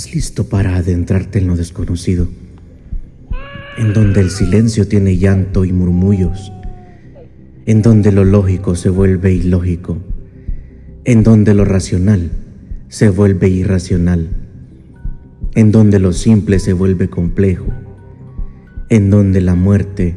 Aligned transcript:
¿Estás 0.00 0.14
listo 0.14 0.48
para 0.48 0.76
adentrarte 0.76 1.40
en 1.40 1.46
lo 1.46 1.56
desconocido? 1.56 2.26
En 3.76 3.92
donde 3.92 4.22
el 4.22 4.30
silencio 4.30 4.88
tiene 4.88 5.18
llanto 5.18 5.66
y 5.66 5.74
murmullos, 5.74 6.50
en 7.66 7.82
donde 7.82 8.10
lo 8.10 8.24
lógico 8.24 8.76
se 8.76 8.88
vuelve 8.88 9.34
ilógico, 9.34 9.98
en 11.04 11.22
donde 11.22 11.52
lo 11.52 11.66
racional 11.66 12.30
se 12.88 13.10
vuelve 13.10 13.50
irracional, 13.50 14.30
en 15.54 15.70
donde 15.70 15.98
lo 15.98 16.14
simple 16.14 16.60
se 16.60 16.72
vuelve 16.72 17.10
complejo, 17.10 17.66
en 18.88 19.10
donde 19.10 19.42
la 19.42 19.54
muerte 19.54 20.16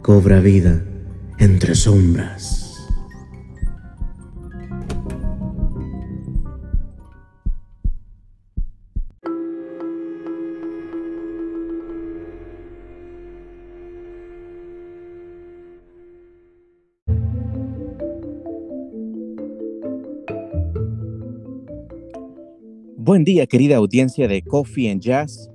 cobra 0.00 0.38
vida 0.38 0.84
entre 1.40 1.74
sombras. 1.74 2.67
Buen 23.08 23.24
día, 23.24 23.46
querida 23.46 23.76
audiencia 23.76 24.28
de 24.28 24.42
Coffee 24.42 24.90
and 24.90 25.00
Jazz. 25.00 25.50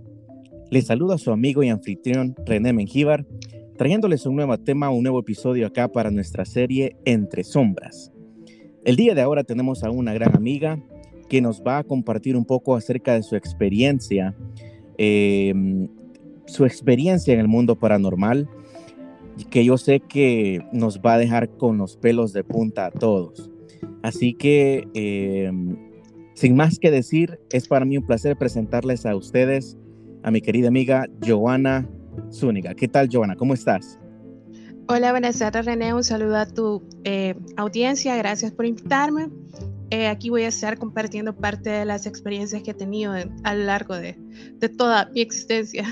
Les 0.71 0.87
saluda 0.87 1.19
su 1.19 1.29
amigo 1.29 1.61
y 1.61 1.69
anfitrión 1.69 2.33
René 2.47 2.73
Mengíbar, 2.73 3.27
trayéndoles 3.77 4.25
un 4.25 4.37
nuevo 4.37 4.57
tema, 4.57 4.89
un 4.89 5.03
nuevo 5.03 5.19
episodio 5.19 5.67
acá 5.67 5.87
para 5.87 6.09
nuestra 6.09 6.45
serie 6.45 6.97
Entre 7.05 7.43
Sombras. 7.43 8.11
El 8.83 8.95
día 8.95 9.13
de 9.13 9.21
ahora 9.21 9.43
tenemos 9.43 9.83
a 9.83 9.91
una 9.91 10.15
gran 10.15 10.35
amiga 10.35 10.83
que 11.29 11.41
nos 11.41 11.61
va 11.61 11.77
a 11.77 11.83
compartir 11.83 12.35
un 12.35 12.43
poco 12.43 12.75
acerca 12.75 13.13
de 13.13 13.21
su 13.21 13.35
experiencia, 13.35 14.35
em, 14.97 15.89
su 16.47 16.65
experiencia 16.65 17.35
en 17.35 17.39
el 17.39 17.47
mundo 17.47 17.75
paranormal, 17.75 18.49
que 19.51 19.63
yo 19.63 19.77
sé 19.77 19.99
que 19.99 20.65
nos 20.71 21.01
va 21.01 21.13
a 21.13 21.19
dejar 21.19 21.49
con 21.49 21.77
los 21.77 21.97
pelos 21.97 22.33
de 22.33 22.43
punta 22.43 22.87
a 22.87 22.91
todos. 22.91 23.51
Así 24.01 24.33
que 24.33 24.87
em, 24.95 25.92
sin 26.33 26.55
más 26.55 26.79
que 26.79 26.91
decir, 26.91 27.39
es 27.51 27.67
para 27.67 27.85
mí 27.85 27.97
un 27.97 28.05
placer 28.05 28.37
presentarles 28.37 29.05
a 29.05 29.15
ustedes 29.15 29.77
a 30.23 30.31
mi 30.31 30.41
querida 30.41 30.67
amiga 30.67 31.07
Joana 31.25 31.87
Zúñiga. 32.31 32.73
¿Qué 32.73 32.87
tal, 32.87 33.09
Joana? 33.11 33.35
¿Cómo 33.35 33.53
estás? 33.53 33.99
Hola, 34.87 35.11
buenas 35.11 35.39
tardes, 35.39 35.65
René. 35.65 35.93
Un 35.93 36.03
saludo 36.03 36.37
a 36.37 36.45
tu 36.45 36.83
eh, 37.03 37.35
audiencia. 37.55 38.15
Gracias 38.17 38.51
por 38.51 38.65
invitarme. 38.65 39.29
Eh, 39.91 40.07
aquí 40.07 40.29
voy 40.29 40.43
a 40.43 40.47
estar 40.47 40.77
compartiendo 40.77 41.35
parte 41.35 41.69
de 41.69 41.85
las 41.85 42.05
experiencias 42.05 42.63
que 42.63 42.71
he 42.71 42.73
tenido 42.73 43.13
a 43.43 43.55
lo 43.55 43.63
largo 43.63 43.95
de, 43.95 44.17
de 44.55 44.69
toda 44.69 45.09
mi 45.13 45.21
existencia. 45.21 45.85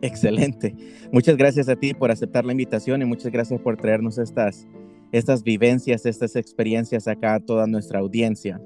Excelente. 0.00 0.74
Muchas 1.12 1.36
gracias 1.36 1.68
a 1.68 1.76
ti 1.76 1.94
por 1.94 2.10
aceptar 2.10 2.44
la 2.44 2.52
invitación 2.52 3.02
y 3.02 3.04
muchas 3.04 3.30
gracias 3.30 3.60
por 3.60 3.76
traernos 3.76 4.18
estas, 4.18 4.66
estas 5.12 5.44
vivencias, 5.44 6.06
estas 6.06 6.34
experiencias 6.34 7.06
acá 7.06 7.34
a 7.34 7.40
toda 7.40 7.66
nuestra 7.66 8.00
audiencia. 8.00 8.60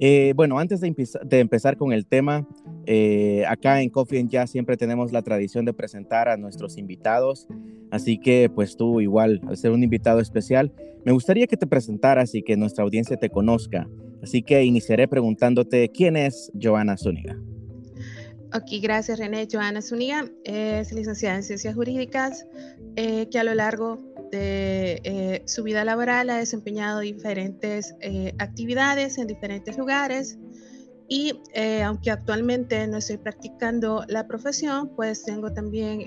Eh, 0.00 0.32
bueno, 0.34 0.58
antes 0.58 0.80
de, 0.80 0.92
empezar 1.40 1.76
con 1.76 1.92
el 1.92 2.06
tema, 2.06 2.46
eh, 2.86 3.44
acá 3.48 3.80
en 3.80 3.90
Coffee 3.90 4.20
and 4.20 4.28
Jazz 4.28 4.50
siempre 4.50 4.76
tenemos 4.76 5.12
la 5.12 5.22
tradición 5.22 5.64
de 5.64 5.72
presentar 5.72 6.28
a 6.28 6.36
nuestros 6.36 6.76
invitados, 6.76 7.46
así 7.90 8.18
que 8.18 8.50
pues 8.52 8.76
tú 8.76 9.00
igual, 9.00 9.40
al 9.46 9.56
ser 9.56 9.70
un 9.70 9.82
invitado 9.82 10.20
especial, 10.20 10.72
me 11.04 11.12
gustaría 11.12 11.46
que 11.46 11.56
te 11.56 11.66
presentaras 11.66 12.34
y 12.34 12.42
que 12.42 12.56
nuestra 12.56 12.82
audiencia 12.84 13.16
te 13.16 13.30
conozca. 13.30 13.88
Así 14.22 14.42
que 14.42 14.64
iniciaré 14.64 15.06
preguntándote 15.06 15.90
quién 15.90 16.16
es 16.16 16.50
Joana 16.60 16.96
Zúñiga. 16.96 17.38
Ok, 18.54 18.80
gracias 18.80 19.18
René. 19.18 19.46
Joana 19.50 19.82
Zúñiga 19.82 20.26
es 20.44 20.92
licenciada 20.92 21.36
en 21.36 21.42
Ciencias 21.42 21.74
Jurídicas, 21.74 22.46
eh, 22.96 23.28
que 23.28 23.38
a 23.38 23.44
lo 23.44 23.52
largo 23.52 24.13
eh, 24.36 25.42
su 25.46 25.62
vida 25.62 25.84
laboral 25.84 26.30
ha 26.30 26.36
desempeñado 26.36 27.00
diferentes 27.00 27.94
eh, 28.00 28.34
actividades 28.38 29.18
en 29.18 29.26
diferentes 29.26 29.76
lugares 29.78 30.38
y 31.08 31.40
eh, 31.52 31.82
aunque 31.82 32.10
actualmente 32.10 32.86
no 32.86 32.98
estoy 32.98 33.18
practicando 33.18 34.04
la 34.08 34.26
profesión, 34.26 34.90
pues 34.96 35.24
tengo 35.24 35.52
también 35.52 36.04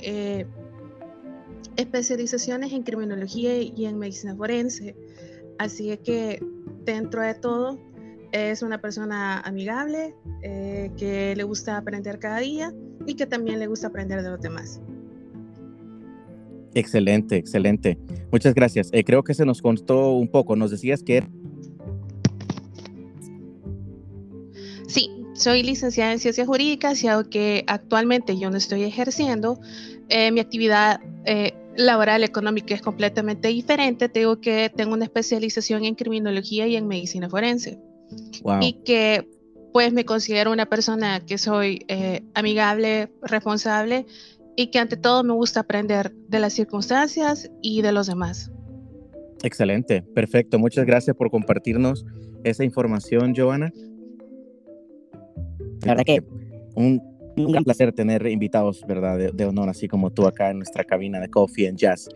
especializaciones 1.76 2.74
en 2.74 2.84
criminología 2.84 3.56
y 3.62 3.86
en 3.86 4.00
medicina 4.00 4.36
forense. 4.36 4.96
Así 5.60 5.96
que 5.98 6.44
dentro 6.84 7.22
de 7.22 7.36
todo 7.36 7.80
es 8.32 8.64
una 8.64 8.82
persona 8.82 9.40
amigable, 9.42 10.16
que 10.42 11.34
le 11.36 11.44
gusta 11.44 11.78
aprender 11.78 12.18
cada 12.18 12.40
día 12.40 12.74
y 13.06 13.16
que 13.16 13.28
también 13.28 13.60
le 13.60 13.68
gusta 13.68 13.88
aprender 13.88 14.24
de 14.24 14.30
los 14.32 14.42
demás. 14.42 14.82
Excelente, 16.78 17.38
excelente. 17.38 17.98
Muchas 18.32 18.54
gracias. 18.54 18.90
Eh, 18.92 19.04
creo 19.04 19.24
que 19.24 19.34
se 19.34 19.46
nos 19.48 19.64
contó 19.64 20.12
un 20.12 20.28
poco. 20.28 20.56
Nos 20.56 20.70
decías 20.70 21.02
que... 21.02 21.24
Sí, 24.88 25.10
soy 25.34 25.64
licenciada 25.64 26.12
en 26.14 26.20
Ciencias 26.20 26.46
Jurídicas 26.46 27.04
y 27.04 27.08
aunque 27.08 27.64
actualmente 27.66 28.38
yo 28.38 28.52
no 28.52 28.58
estoy 28.58 28.84
ejerciendo, 28.84 29.60
eh, 30.10 30.32
mi 30.32 30.40
actividad 30.40 31.02
eh, 31.26 31.56
laboral 31.78 32.24
económica 32.24 32.76
es 32.76 32.84
completamente 32.84 33.48
diferente. 33.48 34.08
Tengo 34.08 34.40
que 34.40 34.72
tengo 34.76 34.94
una 34.94 35.06
especialización 35.06 35.84
en 35.84 35.96
criminología 35.96 36.68
y 36.68 36.76
en 36.76 36.88
medicina 36.88 37.28
forense. 37.28 37.80
Y 38.62 38.74
que 38.86 39.28
pues 39.74 39.94
me 39.94 40.06
considero 40.06 40.52
una 40.52 40.68
persona 40.68 41.26
que 41.26 41.40
soy 41.40 41.86
amigable, 42.36 43.12
responsable 43.22 44.06
y 44.58 44.72
que 44.72 44.80
ante 44.80 44.98
todo 44.98 45.24
me 45.24 45.34
gusta 45.34 45.62
aprender 45.62 46.12
de 46.28 46.40
las 46.40 46.52
circunstancias 46.52 47.50
y 47.62 47.84
de 47.84 47.92
los 47.94 48.08
demás. 48.08 48.52
Excelente, 49.44 50.02
perfecto. 50.02 50.58
Muchas 50.58 50.86
gracias 50.86 51.16
por 51.16 51.30
compartirnos 51.30 52.06
esa 52.44 52.66
información, 52.66 53.34
Joana. 53.38 53.72
La 55.86 55.94
verdad 55.94 56.04
que 56.04 56.24
un, 56.76 57.00
gran 57.36 57.64
placer 57.64 57.94
tener 57.94 58.26
invitados, 58.26 58.84
¿verdad? 58.88 59.32
De, 59.32 59.46
honor, 59.46 59.70
así 59.70 59.88
como 59.88 60.10
tú 60.10 60.26
acá 60.26 60.50
en 60.50 60.58
nuestra 60.58 60.84
cabina 60.84 61.20
de 61.20 61.30
Coffee 61.30 61.68
and 61.68 61.78
Jazz. 61.78 62.10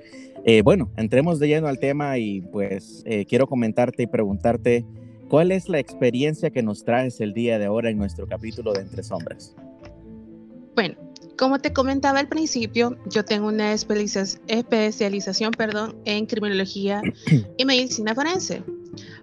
Eh, 0.43 0.63
bueno, 0.63 0.91
entremos 0.97 1.37
de 1.37 1.47
lleno 1.47 1.67
al 1.67 1.77
tema 1.77 2.17
y 2.17 2.41
pues 2.41 3.03
eh, 3.05 3.25
quiero 3.25 3.45
comentarte 3.45 4.01
y 4.01 4.07
preguntarte, 4.07 4.83
¿cuál 5.29 5.51
es 5.51 5.69
la 5.69 5.77
experiencia 5.77 6.49
que 6.49 6.63
nos 6.63 6.83
traes 6.83 7.21
el 7.21 7.33
día 7.33 7.59
de 7.59 7.65
ahora 7.65 7.91
en 7.91 7.99
nuestro 7.99 8.25
capítulo 8.25 8.73
de 8.73 8.81
Entre 8.81 9.03
Sombras? 9.03 9.55
Bueno, 10.73 10.95
como 11.41 11.57
te 11.57 11.73
comentaba 11.73 12.19
al 12.19 12.27
principio, 12.27 12.99
yo 13.09 13.25
tengo 13.25 13.47
una 13.47 13.73
especialización 13.73 15.49
perdón, 15.49 15.95
en 16.05 16.27
criminología 16.27 17.01
y 17.57 17.65
medicina 17.65 18.13
forense. 18.13 18.63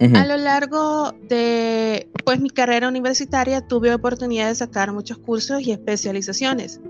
A 0.01 0.27
lo 0.27 0.37
largo 0.37 1.13
de 1.29 2.09
pues, 2.25 2.41
mi 2.41 2.51
carrera 2.51 2.89
universitaria 2.89 3.61
tuve 3.61 3.95
oportunidad 3.95 4.49
de 4.49 4.57
sacar 4.57 4.93
muchos 4.93 5.19
cursos 5.19 5.63
y 5.63 5.71
especializaciones. 5.71 6.81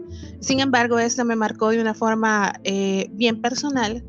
Sin 0.41 0.61
embargo, 0.61 0.99
esta 0.99 1.25
me 1.25 1.37
marcó 1.37 1.69
de 1.69 1.83
una 1.83 1.93
forma 1.93 2.55
eh, 2.65 3.11
bien 3.13 3.43
personal 3.43 4.03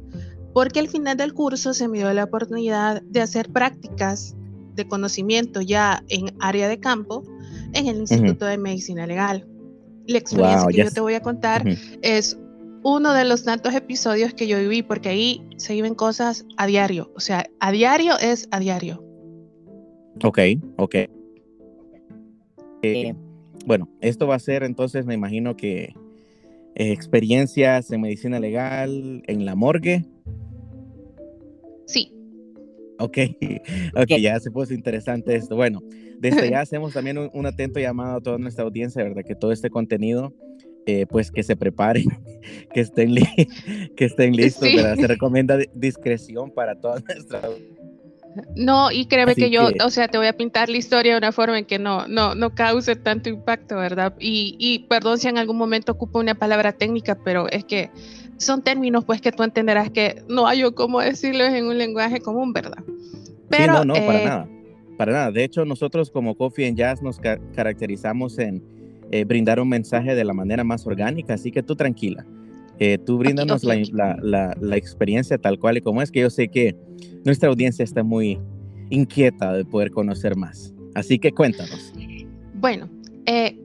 porque 0.53 0.79
al 0.79 0.88
final 0.88 1.18
del 1.18 1.34
curso 1.34 1.74
se 1.74 1.90
me 1.90 1.97
dio 1.97 2.13
la 2.13 2.24
oportunidad 2.24 3.02
de 3.02 3.19
hacer 3.19 3.52
prácticas 3.52 4.38
de 4.74 4.88
conocimiento 4.88 5.59
ya 5.59 6.02
en 6.08 6.34
área 6.40 6.69
de 6.69 6.79
campo 6.79 7.25
en 7.73 7.88
el 7.88 7.97
Instituto 7.97 8.46
de 8.46 8.58
Medicina 8.58 9.05
Legal 9.05 9.48
la 10.09 10.17
experiencia 10.17 10.67
que 10.67 10.84
yo 10.84 10.91
te 10.91 11.02
voy 11.02 11.14
a 11.14 11.22
contar 11.22 11.64
es 12.02 12.38
uno 12.84 13.14
de 13.14 13.26
los 13.26 13.44
tantos 13.44 13.73
episodios 13.73 14.34
que 14.34 14.47
yo 14.47 14.58
viví, 14.58 14.82
porque 14.82 15.09
ahí 15.09 15.46
se 15.58 15.73
viven 15.73 15.96
cosas 15.96 16.46
a 16.58 16.66
diario. 16.66 17.11
O 17.16 17.20
sea, 17.20 17.46
a 17.59 17.72
diario 17.72 18.17
es 18.20 18.47
a 18.52 18.59
diario. 18.59 19.03
Ok, 20.23 20.40
ok. 20.78 20.96
Eh, 22.82 23.14
bueno, 23.66 23.90
esto 24.02 24.28
va 24.28 24.35
a 24.35 24.40
ser 24.40 24.64
entonces, 24.64 25.06
me 25.06 25.14
imagino 25.14 25.56
que 25.56 25.94
eh, 26.76 26.91
experiencias 26.91 27.91
en 27.91 28.02
medicina 28.02 28.40
legal, 28.40 29.22
en 29.28 29.46
la 29.46 29.56
morgue. 29.56 30.06
Sí. 31.85 32.14
Ok, 33.01 33.17
ok, 33.96 34.09
ya 34.19 34.40
se 34.40 34.51
puso 34.51 34.73
interesante 34.73 35.35
esto. 35.35 35.55
Bueno, 35.55 35.81
desde 36.19 36.49
ya 36.49 36.59
hacemos 36.61 36.93
también 36.93 37.17
un, 37.17 37.46
atento 37.46 37.79
llamado 37.79 38.17
a 38.17 38.22
toda 38.22 38.37
nuestra 38.37 38.66
audiencia, 38.66 39.03
¿verdad? 39.03 39.23
Que 39.25 39.35
todo 39.35 39.53
este 39.53 39.69
contenido, 39.69 40.34
eh, 40.85 41.05
pues 41.09 41.31
que 41.31 41.43
se 41.43 41.55
preparen, 41.55 42.05
que 42.73 42.81
estén, 42.81 43.16
que 43.96 44.05
estén 44.05 44.35
listos, 44.35 44.67
¿verdad? 44.75 44.96
Se 44.97 45.07
recomienda 45.07 45.57
discreción 45.73 46.51
para 46.51 46.75
toda 46.75 46.99
nuestra 46.99 47.41
no, 48.55 48.91
y 48.91 49.05
créeme 49.07 49.35
que 49.35 49.49
yo, 49.49 49.69
o 49.84 49.90
sea, 49.90 50.07
te 50.07 50.17
voy 50.17 50.28
a 50.28 50.37
pintar 50.37 50.69
la 50.69 50.78
historia 50.78 51.13
de 51.13 51.17
una 51.17 51.31
forma 51.31 51.57
en 51.57 51.66
que 51.66 51.79
no, 51.79 52.07
no, 52.07 52.35
no 52.35 52.53
cause 52.53 52.96
tanto 52.96 53.29
impacto, 53.29 53.75
¿verdad? 53.75 54.13
Y, 54.19 54.55
y 54.59 54.87
perdón 54.87 55.17
si 55.17 55.28
en 55.28 55.37
algún 55.37 55.57
momento 55.57 55.93
ocupo 55.93 56.19
una 56.19 56.35
palabra 56.35 56.73
técnica, 56.73 57.17
pero 57.23 57.49
es 57.49 57.66
que 57.66 57.90
son 58.40 58.64
términos 58.64 59.06
pues 59.06 59.22
que 59.22 59.32
tú 59.32 59.44
entenderás 59.44 59.91
que 59.91 60.24
no 60.28 60.47
hay 60.47 60.64
cómo 60.74 61.00
decirlos 61.00 61.50
en 61.50 61.68
un 61.68 61.78
lenguaje 61.78 62.20
común, 62.20 62.52
¿verdad? 62.52 62.84
Pero, 63.50 63.74
no, 63.74 63.86
no, 63.86 63.94
para 63.94 64.22
eh, 64.22 64.26
nada 64.26 64.50
para 65.00 65.14
nada. 65.14 65.32
De 65.32 65.46
hecho, 65.46 65.64
nosotros 65.64 66.12
como 66.12 66.36
Coffee 66.36 66.68
and 66.68 66.76
Jazz 66.76 67.02
nos 67.02 67.22
caracterizamos 67.22 68.38
en 68.38 68.62
eh, 69.12 69.24
brindar 69.24 69.62
un 69.62 69.70
mensaje 69.70 70.14
de 70.14 70.26
la 70.26 70.34
manera 70.34 70.66
más 70.66 70.86
orgánica, 70.86 71.36
así 71.36 71.52
que 71.52 71.64
tú 71.64 71.78
tranquila. 71.78 72.26
Eh, 72.80 72.97
tú 72.97 73.18
bríndanos 73.18 73.64
La, 73.64 74.18
la, 74.22 74.58
la, 74.59 74.76
experiencia 74.76 75.38
tal 75.38 75.58
cual 75.58 75.78
y 75.78 75.82
como 75.82 76.02
es, 76.02 76.12
que 76.12 76.20
yo 76.20 76.30
sé 76.30 76.50
que 76.50 76.76
nuestra 77.24 77.47
audiencia 77.47 77.84
está 77.84 78.03
muy 78.03 78.42
inquieta 78.90 79.53
de 79.53 79.64
poder 79.64 79.92
conocer 79.92 80.35
más. 80.35 80.74
Así 80.96 81.18
que 81.18 81.32
cuéntanos. 81.32 81.94
Bueno, 82.56 82.90
eh, 83.26 83.58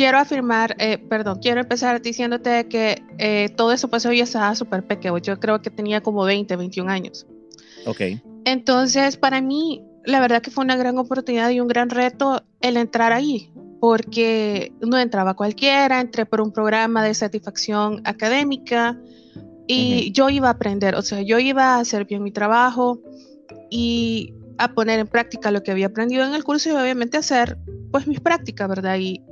quiero 0.00 0.16
afirmar, 0.16 0.76
eh, 0.78 0.96
perdón, 0.96 1.40
quiero 1.42 1.60
empezar 1.60 2.00
diciéndote 2.00 2.66
que 2.68 3.02
eh, 3.18 3.50
todo 3.54 3.70
eso 3.70 3.88
pasó 3.88 4.10
yo 4.10 4.24
estaba 4.24 4.54
súper 4.54 4.86
pequeño. 4.86 5.18
Yo 5.18 5.38
creo 5.38 5.60
que 5.60 5.68
tenía 5.68 6.00
como 6.00 6.24
20, 6.24 6.56
21 6.56 6.90
años. 6.90 7.26
Ok. 7.84 8.00
Entonces, 8.46 9.18
para 9.18 9.42
mí, 9.42 9.84
la 10.06 10.20
verdad 10.20 10.40
que 10.40 10.50
fue 10.50 10.64
una 10.64 10.76
gran 10.76 10.96
oportunidad 10.96 11.50
y 11.50 11.60
un 11.60 11.68
gran 11.68 11.90
reto 11.90 12.42
el 12.62 12.78
entrar 12.78 13.12
ahí, 13.12 13.52
porque 13.78 14.72
no 14.80 14.96
entraba 14.96 15.34
cualquiera, 15.34 16.00
entré 16.00 16.24
por 16.24 16.40
un 16.40 16.50
programa 16.50 17.04
de 17.04 17.12
satisfacción 17.12 18.00
académica 18.06 18.98
y 19.66 20.12
yo 20.12 20.30
iba 20.30 20.48
a 20.48 20.52
aprender, 20.52 20.94
o 20.94 21.02
sea, 21.02 21.20
yo 21.20 21.38
iba 21.38 21.74
a 21.74 21.80
hacer 21.80 22.06
bien 22.06 22.22
mi 22.22 22.30
trabajo 22.30 23.02
y 23.68 24.32
a 24.56 24.72
poner 24.72 24.98
en 24.98 25.08
práctica 25.08 25.50
lo 25.50 25.62
que 25.62 25.72
había 25.72 25.88
aprendido 25.88 26.24
en 26.24 26.32
el 26.32 26.42
curso 26.42 26.70
y 26.70 26.72
obviamente 26.72 27.18
hacer 27.18 27.58
pues 27.92 28.06
mis 28.06 28.20
prácticas, 28.20 28.66
¿verdad? 28.66 28.96
Y, 28.98 29.22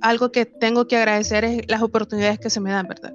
algo 0.00 0.32
que 0.32 0.46
tengo 0.46 0.86
que 0.86 0.96
agradecer 0.96 1.44
es 1.44 1.62
las 1.68 1.82
oportunidades 1.82 2.38
que 2.38 2.50
se 2.50 2.60
me 2.60 2.70
dan, 2.70 2.86
¿verdad? 2.88 3.14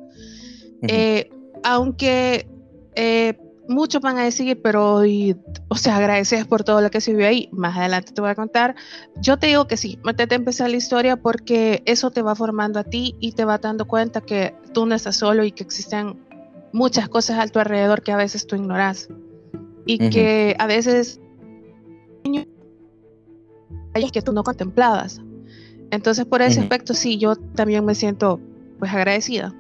Eh, 0.87 1.29
aunque 1.63 2.47
eh, 2.95 3.37
muchos 3.67 4.01
van 4.01 4.17
a 4.17 4.23
decir, 4.23 4.61
pero, 4.61 5.01
o 5.67 5.75
sea, 5.75 5.97
agradeces 5.97 6.45
por 6.45 6.63
todo 6.63 6.81
lo 6.81 6.91
que 6.91 7.01
se 7.01 7.11
vivió 7.11 7.27
ahí. 7.27 7.49
Más 7.51 7.77
adelante 7.77 8.13
te 8.13 8.21
voy 8.21 8.29
a 8.29 8.35
contar. 8.35 8.75
Yo 9.21 9.37
te 9.37 9.47
digo 9.47 9.67
que 9.67 9.77
sí, 9.77 9.99
métete 10.03 10.35
a 10.35 10.37
empezar 10.37 10.69
la 10.69 10.77
historia 10.77 11.17
porque 11.17 11.81
eso 11.85 12.11
te 12.11 12.21
va 12.21 12.35
formando 12.35 12.79
a 12.79 12.83
ti 12.83 13.15
y 13.19 13.33
te 13.33 13.45
va 13.45 13.57
dando 13.57 13.85
cuenta 13.85 14.21
que 14.21 14.55
tú 14.73 14.85
no 14.85 14.95
estás 14.95 15.17
solo 15.17 15.43
y 15.43 15.51
que 15.51 15.63
existen 15.63 16.19
muchas 16.73 17.09
cosas 17.09 17.39
a 17.39 17.47
tu 17.47 17.59
alrededor 17.59 18.01
que 18.01 18.11
a 18.11 18.17
veces 18.17 18.47
tú 18.47 18.55
ignoras. 18.55 19.09
Y 19.87 20.09
que 20.09 20.55
a 20.57 20.65
veces 20.65 21.19
hay 23.93 24.09
que 24.09 24.21
tú 24.21 24.33
no 24.33 24.43
contemplabas. 24.43 25.21
Entonces, 25.91 26.25
por 26.25 26.41
ese 26.41 26.61
aspecto, 26.61 26.93
sí, 26.93 27.17
yo 27.17 27.35
también 27.35 27.85
me 27.85 27.95
siento 27.95 28.39
pues 28.79 28.93
agradecida. 28.93 29.53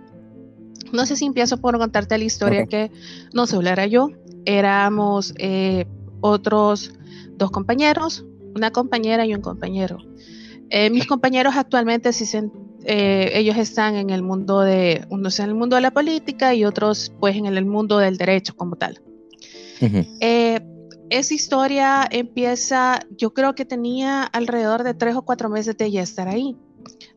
No 0.91 1.05
sé 1.05 1.15
si 1.15 1.25
empiezo 1.25 1.57
por 1.57 1.77
contarte 1.77 2.17
la 2.17 2.23
historia 2.23 2.65
que 2.65 2.91
no 3.33 3.47
solo 3.47 3.69
era 3.69 3.85
yo, 3.85 4.11
éramos 4.45 5.33
eh, 5.37 5.85
otros 6.21 6.93
dos 7.37 7.51
compañeros, 7.51 8.25
una 8.55 8.71
compañera 8.71 9.25
y 9.25 9.33
un 9.33 9.41
compañero. 9.41 9.97
Eh, 10.69 10.89
mis 10.89 11.05
compañeros 11.05 11.55
actualmente 11.55 12.11
sí 12.13 12.25
eh, 12.85 13.31
ellos 13.33 13.57
están 13.57 13.95
en 13.95 14.09
el 14.09 14.21
mundo 14.21 14.61
de, 14.61 15.05
unos 15.09 15.39
en 15.39 15.49
el 15.49 15.55
mundo 15.55 15.75
de 15.75 15.81
la 15.81 15.91
política 15.91 16.53
y 16.53 16.65
otros 16.65 17.11
pues 17.19 17.35
en 17.35 17.45
el 17.45 17.65
mundo 17.65 17.97
del 17.97 18.17
derecho 18.17 18.55
como 18.55 18.75
tal. 18.75 19.01
Esa 21.09 21.33
historia 21.33 22.07
empieza, 22.09 22.99
yo 23.17 23.33
creo 23.33 23.55
que 23.55 23.65
tenía 23.65 24.23
alrededor 24.23 24.83
de 24.83 24.93
tres 24.93 25.15
o 25.15 25.21
cuatro 25.23 25.49
meses 25.49 25.77
de 25.77 25.91
ya 25.91 26.01
estar 26.01 26.27
ahí. 26.27 26.55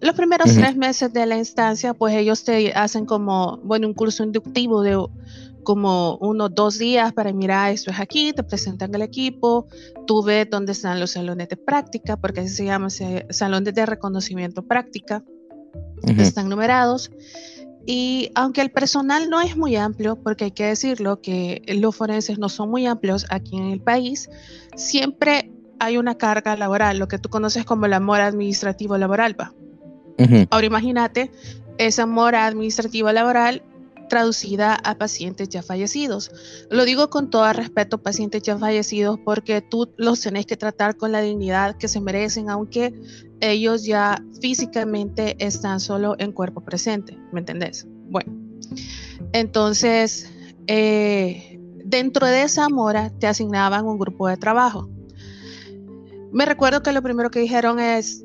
Los 0.01 0.15
primeros 0.15 0.55
tres 0.55 0.77
meses 0.77 1.13
de 1.13 1.27
la 1.27 1.37
instancia, 1.37 1.93
pues 1.93 2.15
ellos 2.15 2.45
te 2.45 2.73
hacen 2.73 3.05
como, 3.05 3.59
bueno, 3.59 3.87
un 3.87 3.95
curso 3.95 4.23
inductivo 4.23 4.83
de 4.83 4.97
como 5.63 6.17
unos 6.23 6.55
dos 6.55 6.79
días 6.79 7.13
para 7.13 7.31
mirar 7.33 7.73
esto 7.73 7.91
es 7.91 8.01
aquí, 8.01 8.33
te 8.33 8.43
presentan 8.43 8.95
el 8.95 9.03
equipo, 9.03 9.67
tú 10.07 10.23
ves 10.23 10.49
dónde 10.49 10.73
están 10.73 10.99
los 10.99 11.11
salones 11.11 11.51
de 11.51 11.59
práctica, 11.59 12.17
porque 12.17 12.41
así 12.41 12.49
se 12.49 12.65
llama, 12.65 12.89
salones 12.89 13.75
de 13.75 13.85
reconocimiento 13.85 14.63
práctica, 14.63 15.23
están 16.07 16.49
numerados. 16.49 17.11
Y 17.87 18.31
aunque 18.35 18.61
el 18.61 18.71
personal 18.71 19.31
no 19.31 19.41
es 19.41 19.57
muy 19.57 19.77
amplio, 19.77 20.17
porque 20.17 20.45
hay 20.45 20.51
que 20.51 20.67
decirlo 20.67 21.21
que 21.23 21.63
los 21.81 21.97
forenses 21.97 22.39
no 22.39 22.49
son 22.49 22.71
muy 22.71 22.87
amplios 22.87 23.27
aquí 23.31 23.57
en 23.57 23.71
el 23.71 23.81
país, 23.81 24.29
siempre 24.77 25.51
hay 25.81 25.97
una 25.97 26.17
carga 26.17 26.57
laboral, 26.57 26.99
lo 26.99 27.09
que 27.09 27.19
tú 27.19 27.29
conoces 27.29 27.65
como 27.65 27.87
el 27.87 27.93
amor 27.93 28.21
administrativo 28.21 28.99
laboral. 28.99 29.37
¿va? 29.41 29.55
Ahora 30.51 30.67
imagínate 30.67 31.31
esa 31.79 32.07
mora 32.07 32.47
administrativa 32.47 33.13
laboral 33.13 33.63
traducida 34.09 34.75
a 34.75 34.97
pacientes 34.97 35.49
ya 35.49 35.63
fallecidos. 35.63 36.31
Lo 36.71 36.85
digo 36.85 37.11
con 37.11 37.31
todo 37.31 37.53
respeto, 37.53 37.99
pacientes 37.99 38.43
ya 38.43 38.59
fallecidos, 38.59 39.19
porque 39.25 39.61
tú 39.61 39.93
los 39.97 40.21
tenés 40.21 40.47
que 40.47 40.57
tratar 40.57 40.97
con 40.97 41.13
la 41.13 41.21
dignidad 41.21 41.77
que 41.77 41.89
se 41.89 42.01
merecen, 42.01 42.51
aunque 42.51 42.95
ellos 43.41 43.85
ya 43.85 44.23
físicamente 44.41 45.37
están 45.39 45.81
solo 45.81 46.17
en 46.19 46.33
cuerpo 46.33 46.61
presente, 46.61 47.19
¿me 47.33 47.41
entendés? 47.41 47.87
Bueno, 48.11 48.33
entonces, 49.33 50.33
eh, 50.67 51.59
dentro 51.85 52.27
de 52.27 52.43
esa 52.43 52.69
mora 52.69 53.11
te 53.19 53.27
asignaban 53.27 53.87
un 53.87 53.99
grupo 53.99 54.29
de 54.29 54.37
trabajo. 54.37 54.89
Me 56.33 56.45
recuerdo 56.45 56.83
que 56.83 56.93
lo 56.93 57.03
primero 57.03 57.31
que 57.31 57.41
dijeron 57.41 57.81
es, 57.81 58.25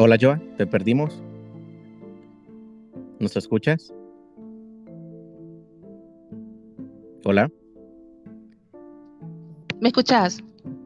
Hola 0.00 0.16
Joa, 0.20 0.40
te 0.56 0.64
perdimos. 0.64 1.20
¿Nos 3.18 3.36
escuchas? 3.36 3.92
Hola. 7.24 7.50
¿Me 9.80 9.88
escuchas? 9.88 10.38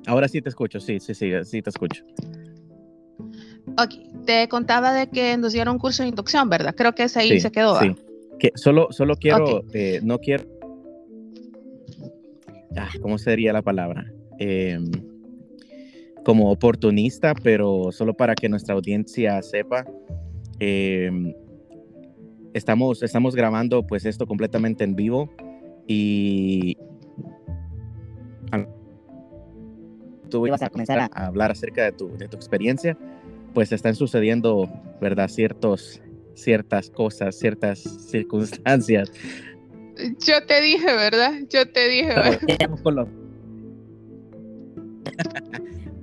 Ahora 0.06 0.28
sí 0.28 0.42
te 0.42 0.48
escucho, 0.48 0.80
sí, 0.80 1.00
sí, 1.00 1.14
sí, 1.14 1.30
sí 1.44 1.62
te 1.62 1.70
escucho. 1.70 2.04
Ok, 3.78 4.24
te 4.26 4.48
contaba 4.48 4.92
de 4.92 5.08
que 5.08 5.36
nos 5.36 5.52
dieron 5.52 5.74
un 5.74 5.78
curso 5.78 6.02
de 6.02 6.10
inducción, 6.10 6.48
¿verdad? 6.48 6.74
Creo 6.76 6.94
que 6.94 7.04
ese 7.04 7.20
ahí 7.20 7.40
se 7.40 7.50
quedó. 7.50 7.80
Sí, 7.80 7.94
que 8.38 8.52
solo, 8.54 8.88
solo 8.90 9.16
quiero, 9.16 9.64
eh, 9.72 10.00
no 10.02 10.18
quiero, 10.18 10.44
ah, 12.76 12.90
¿cómo 13.00 13.18
sería 13.18 13.52
la 13.52 13.62
palabra? 13.62 14.12
Eh, 14.38 14.78
como 16.24 16.50
oportunista, 16.50 17.34
pero 17.34 17.90
solo 17.92 18.14
para 18.14 18.34
que 18.34 18.48
nuestra 18.48 18.74
audiencia 18.74 19.42
sepa. 19.42 19.84
Em, 20.58 21.34
estamos, 22.54 23.02
estamos 23.02 23.34
grabando 23.34 23.86
pues 23.86 24.04
esto 24.04 24.26
completamente 24.26 24.84
en 24.84 24.94
vivo 24.94 25.30
y 25.86 26.76
tú 30.32 30.46
ibas 30.46 30.62
a 30.62 30.70
comenzar 30.70 30.98
a 30.98 31.26
hablar 31.26 31.50
acerca 31.50 31.84
de 31.84 31.92
tu, 31.92 32.16
de 32.16 32.26
tu 32.26 32.36
experiencia, 32.36 32.96
pues 33.52 33.70
están 33.70 33.94
sucediendo, 33.94 34.68
¿verdad? 35.00 35.28
Ciertos, 35.28 36.00
ciertas 36.34 36.88
cosas, 36.90 37.38
ciertas 37.38 37.80
circunstancias. 37.80 39.12
Yo 40.26 40.44
te 40.46 40.62
dije, 40.62 40.86
¿verdad? 40.86 41.34
Yo 41.50 41.70
te 41.70 41.88
dije, 41.88 42.08
¿verdad? 42.08 42.40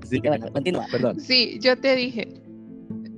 Sí, 0.10 0.20
continúa, 0.54 0.88
perdón. 0.92 1.20
Sí, 1.20 1.60
yo 1.62 1.78
te 1.80 1.96
dije. 1.96 2.28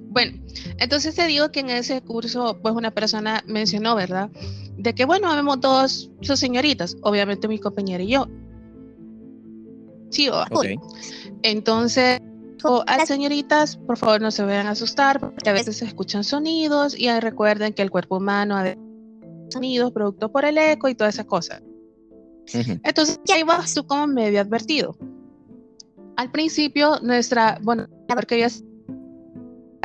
Bueno, 0.09 0.37
entonces 0.77 1.15
te 1.15 1.25
digo 1.25 1.49
que 1.49 1.61
en 1.61 1.69
ese 1.69 2.01
curso, 2.01 2.59
pues 2.61 2.75
una 2.75 2.91
persona 2.91 3.41
mencionó, 3.47 3.95
¿verdad? 3.95 4.29
De 4.77 4.93
que, 4.93 5.05
bueno, 5.05 5.33
vemos 5.33 5.61
dos 5.61 6.11
sus 6.19 6.37
señoritas, 6.37 6.97
obviamente 7.01 7.47
mi 7.47 7.59
compañera 7.59 8.03
y 8.03 8.09
yo. 8.09 8.27
Sí, 10.11 10.29
o 10.29 10.43
okay. 10.51 10.77
Entonces, 11.41 12.21
a 12.85 12.97
las 12.97 13.07
señoritas, 13.07 13.77
por 13.77 13.97
favor, 13.97 14.21
no 14.21 14.29
se 14.29 14.43
vayan 14.43 14.67
a 14.67 14.71
asustar, 14.71 15.19
porque 15.19 15.49
a 15.49 15.53
veces 15.53 15.77
se 15.77 15.85
escuchan 15.85 16.23
sonidos 16.23 16.97
y 16.97 17.09
recuerden 17.19 17.73
que 17.73 17.81
el 17.81 17.89
cuerpo 17.89 18.17
humano 18.17 18.55
ha 18.55 18.63
de 18.63 18.77
sonidos 19.49 19.91
producto 19.91 20.31
por 20.31 20.45
el 20.45 20.57
eco 20.57 20.87
y 20.87 20.95
todas 20.95 21.15
esas 21.15 21.25
cosas. 21.25 21.61
Entonces, 22.53 23.19
ahí 23.33 23.43
vas 23.43 23.73
tú 23.73 23.85
como 23.85 24.07
medio 24.07 24.41
advertido 24.41 24.95
al 26.21 26.31
principio 26.31 26.99
nuestra, 27.01 27.59
bueno, 27.63 27.87
porque 28.07 28.39
ya 28.39 28.47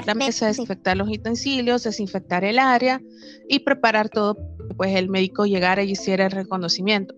la 0.05 0.15
mesa, 0.15 0.47
desinfectar 0.47 0.97
los 0.97 1.09
utensilios, 1.09 1.83
desinfectar 1.83 2.45
el 2.45 2.59
área 2.59 3.01
y 3.49 3.61
preparar 3.61 4.11
todo, 4.11 4.37
pues 4.77 4.95
el 4.95 5.09
médico 5.09 5.47
llegara 5.47 5.83
y 5.83 5.93
hiciera 5.93 6.27
el 6.27 6.33
reconocimiento. 6.33 7.15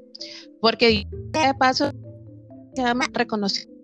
Porque 0.60 1.04
de 1.10 1.54
paso 1.58 1.92
se 2.82 2.88
llama 2.88 3.06
reconocimiento 3.12 3.78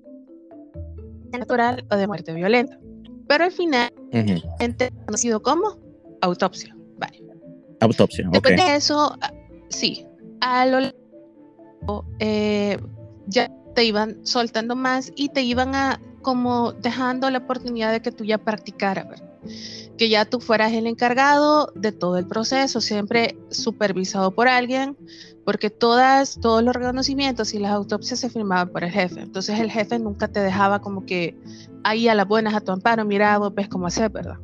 natural 1.38 1.84
o 1.90 1.96
de 1.96 2.06
muerte 2.06 2.32
violenta. 2.32 2.78
Pero 3.26 3.44
al 3.44 3.52
final, 3.52 3.92
uh 4.12 5.04
conocido 5.06 5.42
como 5.42 5.78
autopsia. 6.20 6.76
Vale. 6.98 7.22
Autopsia, 7.80 8.28
Después 8.30 8.56
de 8.56 8.76
eso, 8.76 9.16
ah, 9.20 9.32
sí, 9.68 10.06
a 10.40 10.66
lo 10.66 10.80
largo, 10.80 12.04
eh, 12.18 12.78
ya 13.26 13.50
te 13.74 13.84
iban 13.84 14.24
soltando 14.24 14.76
más 14.76 15.12
y 15.16 15.30
te 15.30 15.42
iban 15.42 15.74
a 15.74 16.00
como 16.22 16.72
dejando 16.72 17.28
la 17.30 17.38
oportunidad 17.38 17.92
de 17.92 18.00
que 18.00 18.12
tú 18.12 18.24
ya 18.24 18.38
practicaras. 18.38 19.22
Que 19.96 20.08
ya 20.08 20.24
tú 20.24 20.40
fueras 20.40 20.72
el 20.72 20.86
encargado 20.86 21.72
de 21.74 21.92
todo 21.92 22.18
el 22.18 22.26
proceso, 22.26 22.80
siempre 22.80 23.36
supervisado 23.50 24.32
por 24.32 24.48
alguien, 24.48 24.96
porque 25.44 25.70
todas, 25.70 26.40
todos 26.40 26.62
los 26.62 26.74
reconocimientos 26.74 27.54
y 27.54 27.58
las 27.58 27.72
autopsias 27.72 28.18
se 28.20 28.30
firmaban 28.30 28.70
por 28.70 28.82
el 28.82 28.90
jefe. 28.90 29.20
Entonces 29.20 29.60
el 29.60 29.70
jefe 29.70 29.98
nunca 29.98 30.28
te 30.28 30.40
dejaba 30.40 30.80
como 30.80 31.06
que 31.06 31.36
ahí 31.84 32.08
a 32.08 32.14
las 32.14 32.26
buenas 32.26 32.54
a 32.54 32.60
tu 32.60 32.72
amparo, 32.72 33.04
mira, 33.04 33.38
vos 33.38 33.54
ves 33.54 33.68
cómo 33.68 33.86
hacer, 33.86 34.10
¿verdad? 34.10 34.38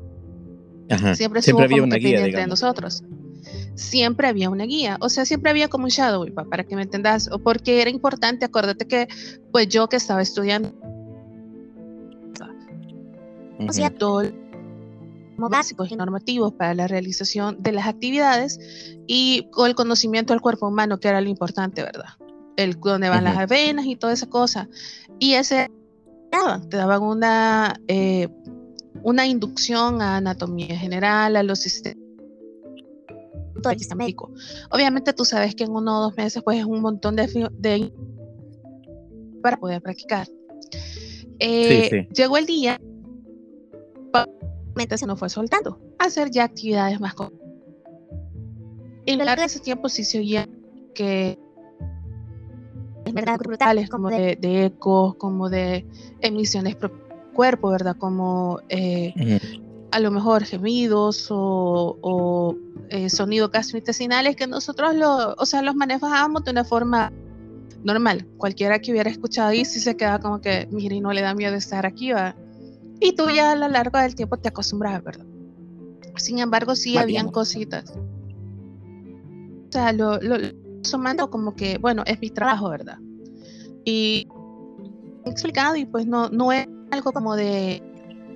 Siempre, 1.14 1.40
siempre 1.40 1.66
había 1.66 1.82
una 1.82 1.96
guía 1.96 2.22
de 2.22 2.46
nosotros. 2.46 3.04
Siempre 3.74 4.28
había 4.28 4.50
una 4.50 4.64
guía, 4.64 4.98
o 5.00 5.08
sea, 5.08 5.24
siempre 5.24 5.50
había 5.50 5.68
como 5.68 5.84
un 5.84 5.90
shadow, 5.90 6.26
para 6.34 6.64
que 6.64 6.76
me 6.76 6.82
entendas, 6.82 7.30
o 7.32 7.38
porque 7.38 7.80
era 7.80 7.88
importante, 7.88 8.44
acuérdate 8.44 8.86
que, 8.86 9.08
pues 9.52 9.68
yo 9.68 9.88
que 9.88 9.96
estaba 9.96 10.20
estudiando, 10.20 10.74
o 13.68 13.72
sea, 13.72 13.90
todo 13.90 14.22
básicos 15.48 15.90
y 15.90 15.96
normativos 15.96 16.52
para 16.52 16.74
la 16.74 16.86
realización 16.86 17.62
de 17.62 17.72
las 17.72 17.86
actividades 17.86 18.58
y 19.06 19.48
con 19.50 19.68
el 19.68 19.74
conocimiento 19.74 20.32
del 20.32 20.40
cuerpo 20.40 20.68
humano, 20.68 20.98
que 20.98 21.08
era 21.08 21.20
lo 21.20 21.28
importante, 21.28 21.82
¿verdad? 21.82 22.10
El 22.56 22.78
dónde 22.80 23.08
van 23.08 23.24
las 23.24 23.38
avenas 23.38 23.86
y 23.86 23.96
toda 23.96 24.12
esa 24.12 24.28
cosa. 24.28 24.68
Y 25.18 25.34
ese 25.34 25.70
te 26.68 26.76
daban 26.76 27.02
una, 27.02 27.80
eh, 27.88 28.28
una 29.02 29.26
inducción 29.26 30.02
a 30.02 30.16
anatomía 30.16 30.76
general, 30.76 31.36
a 31.36 31.42
los 31.42 31.60
sistemas 31.60 32.00
médico. 33.96 34.32
Obviamente 34.70 35.12
tú 35.12 35.24
sabes 35.24 35.54
que 35.54 35.64
en 35.64 35.70
uno 35.70 35.98
o 35.98 36.02
dos 36.02 36.16
meses 36.16 36.42
pues 36.42 36.58
es 36.58 36.64
un 36.64 36.80
montón 36.80 37.16
de, 37.16 37.26
de 37.52 37.92
para 39.42 39.56
poder 39.58 39.82
practicar. 39.82 40.28
Eh, 41.38 42.08
llegó 42.14 42.36
el 42.36 42.46
día 42.46 42.80
se 44.96 45.06
nos 45.06 45.18
fue 45.18 45.28
soltando 45.28 45.78
a 45.98 46.04
hacer 46.04 46.30
ya 46.30 46.44
actividades 46.44 47.00
más 47.00 47.14
en 49.06 49.18
largo 49.24 49.42
de 49.42 49.46
ese 49.46 49.60
tiempo 49.60 49.88
sí 49.88 50.04
se 50.04 50.18
oía 50.18 50.48
que 50.94 51.38
es 53.04 53.12
verdad 53.12 53.38
brutales 53.38 53.88
como 53.88 54.08
de, 54.10 54.36
de 54.36 54.66
ecos 54.66 55.16
como 55.16 55.48
de 55.48 55.86
emisiones 56.20 56.76
por 56.76 56.92
cuerpo 57.32 57.70
verdad 57.70 57.96
como 57.98 58.60
eh, 58.68 59.40
a 59.90 60.00
lo 60.00 60.10
mejor 60.10 60.44
gemidos 60.44 61.28
o, 61.30 61.98
o 62.00 62.56
eh, 62.90 63.10
sonidos 63.10 63.50
gastrointestinales 63.50 64.36
que 64.36 64.46
nosotros 64.46 64.94
lo, 64.94 65.34
o 65.34 65.46
sea, 65.46 65.62
los 65.62 65.74
manejábamos 65.74 66.44
de 66.44 66.50
una 66.50 66.64
forma 66.64 67.12
normal. 67.82 68.26
Cualquiera 68.36 68.78
que 68.78 68.92
hubiera 68.92 69.10
escuchado 69.10 69.48
ahí 69.48 69.64
sí 69.64 69.80
se 69.80 69.96
queda 69.96 70.20
como 70.20 70.40
que, 70.40 70.68
mire, 70.70 71.00
no 71.00 71.12
le 71.12 71.22
da 71.22 71.34
miedo 71.34 71.54
estar 71.54 71.86
aquí, 71.86 72.12
¿va? 72.12 72.36
Y 73.00 73.12
tú 73.12 73.30
ya 73.30 73.52
a 73.52 73.56
lo 73.56 73.68
largo 73.68 73.98
del 73.98 74.14
tiempo 74.14 74.36
te 74.36 74.48
acostumbras, 74.48 75.02
¿verdad? 75.02 75.26
Sin 76.16 76.38
embargo, 76.38 76.76
sí 76.76 76.98
habían 76.98 77.30
cositas. 77.30 77.90
O 79.68 79.72
sea, 79.72 79.92
lo, 79.92 80.20
lo, 80.20 80.36
sumando 80.82 81.30
como 81.30 81.54
que, 81.54 81.78
bueno, 81.78 82.02
es 82.06 82.20
mi 82.20 82.30
trabajo, 82.30 82.68
¿verdad? 82.68 82.98
Y 83.84 84.28
explicado 85.24 85.76
y 85.76 85.86
pues 85.86 86.06
no, 86.06 86.28
no 86.28 86.52
es 86.52 86.68
algo 86.90 87.12
como 87.12 87.36
de, 87.36 87.82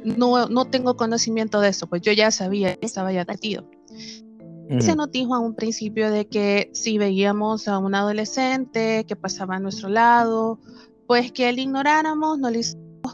no, 0.05 0.47
no 0.47 0.67
tengo 0.67 0.97
conocimiento 0.97 1.61
de 1.61 1.71
eso, 1.71 1.87
pues 1.87 2.03
yo 2.03 2.13
ya 2.13 2.31
sabía, 2.31 2.79
estaba 2.81 3.13
ya 3.13 3.25
metido. 3.25 3.69
Se 4.79 4.97
nos 4.97 5.11
dijo 5.11 5.35
a 5.35 5.41
un 5.41 5.55
principio 5.55 6.11
de 6.11 6.27
que 6.27 6.71
si 6.73 6.97
veíamos 6.97 7.69
a 7.69 7.79
un 7.79 7.95
adolescente 7.95 9.05
que 9.07 9.15
pasaba 9.15 9.57
a 9.57 9.61
nuestro 9.61 9.91
lado, 9.91 10.59
pues 11.07 11.33
que 11.33 11.53
le 11.53 11.63
ignoráramos, 11.63 12.39
no 12.39 12.49
le 12.49 12.61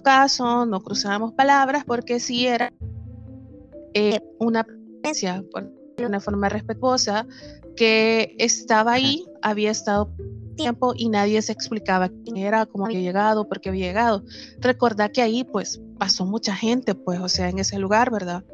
caso, 0.02 0.66
no 0.66 0.80
cruzábamos 0.80 1.32
palabras 1.32 1.84
porque 1.84 2.20
si 2.20 2.46
era 2.46 2.72
eh, 3.94 4.20
una 4.38 4.64
presencia, 4.64 5.42
de 5.96 6.06
una 6.06 6.20
forma 6.20 6.48
respetuosa, 6.48 7.26
que 7.76 8.34
estaba 8.38 8.92
ahí, 8.92 9.24
había 9.42 9.70
estado 9.70 10.12
tiempo 10.60 10.92
y 10.94 11.08
nadie 11.08 11.40
se 11.40 11.52
explicaba 11.52 12.08
quién 12.08 12.36
era, 12.36 12.66
cómo 12.66 12.86
había 12.86 13.00
llegado, 13.00 13.48
por 13.48 13.60
qué 13.60 13.70
había 13.70 13.86
llegado. 13.86 14.24
Recordá 14.58 15.08
que 15.08 15.22
ahí 15.22 15.44
pues 15.44 15.80
pasó 15.98 16.26
mucha 16.26 16.54
gente, 16.54 16.94
pues, 16.94 17.20
o 17.20 17.28
sea, 17.28 17.48
en 17.48 17.58
ese 17.58 17.78
lugar, 17.78 18.10
¿verdad? 18.10 18.44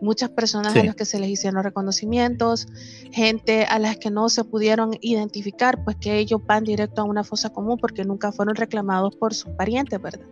Muchas 0.00 0.30
personas 0.30 0.74
a 0.76 0.84
las 0.84 0.94
que 0.94 1.04
se 1.04 1.18
les 1.18 1.30
hicieron 1.30 1.62
reconocimientos, 1.62 2.66
gente 3.12 3.64
a 3.64 3.78
las 3.78 3.96
que 3.98 4.10
no 4.10 4.28
se 4.28 4.44
pudieron 4.44 4.92
identificar, 5.00 5.84
pues 5.84 5.96
que 5.96 6.18
ellos 6.18 6.40
van 6.46 6.64
directo 6.64 7.02
a 7.02 7.04
una 7.04 7.24
fosa 7.24 7.50
común 7.50 7.78
porque 7.78 8.04
nunca 8.04 8.32
fueron 8.32 8.54
reclamados 8.54 9.16
por 9.16 9.34
sus 9.34 9.52
parientes, 9.52 10.00
¿verdad? 10.00 10.26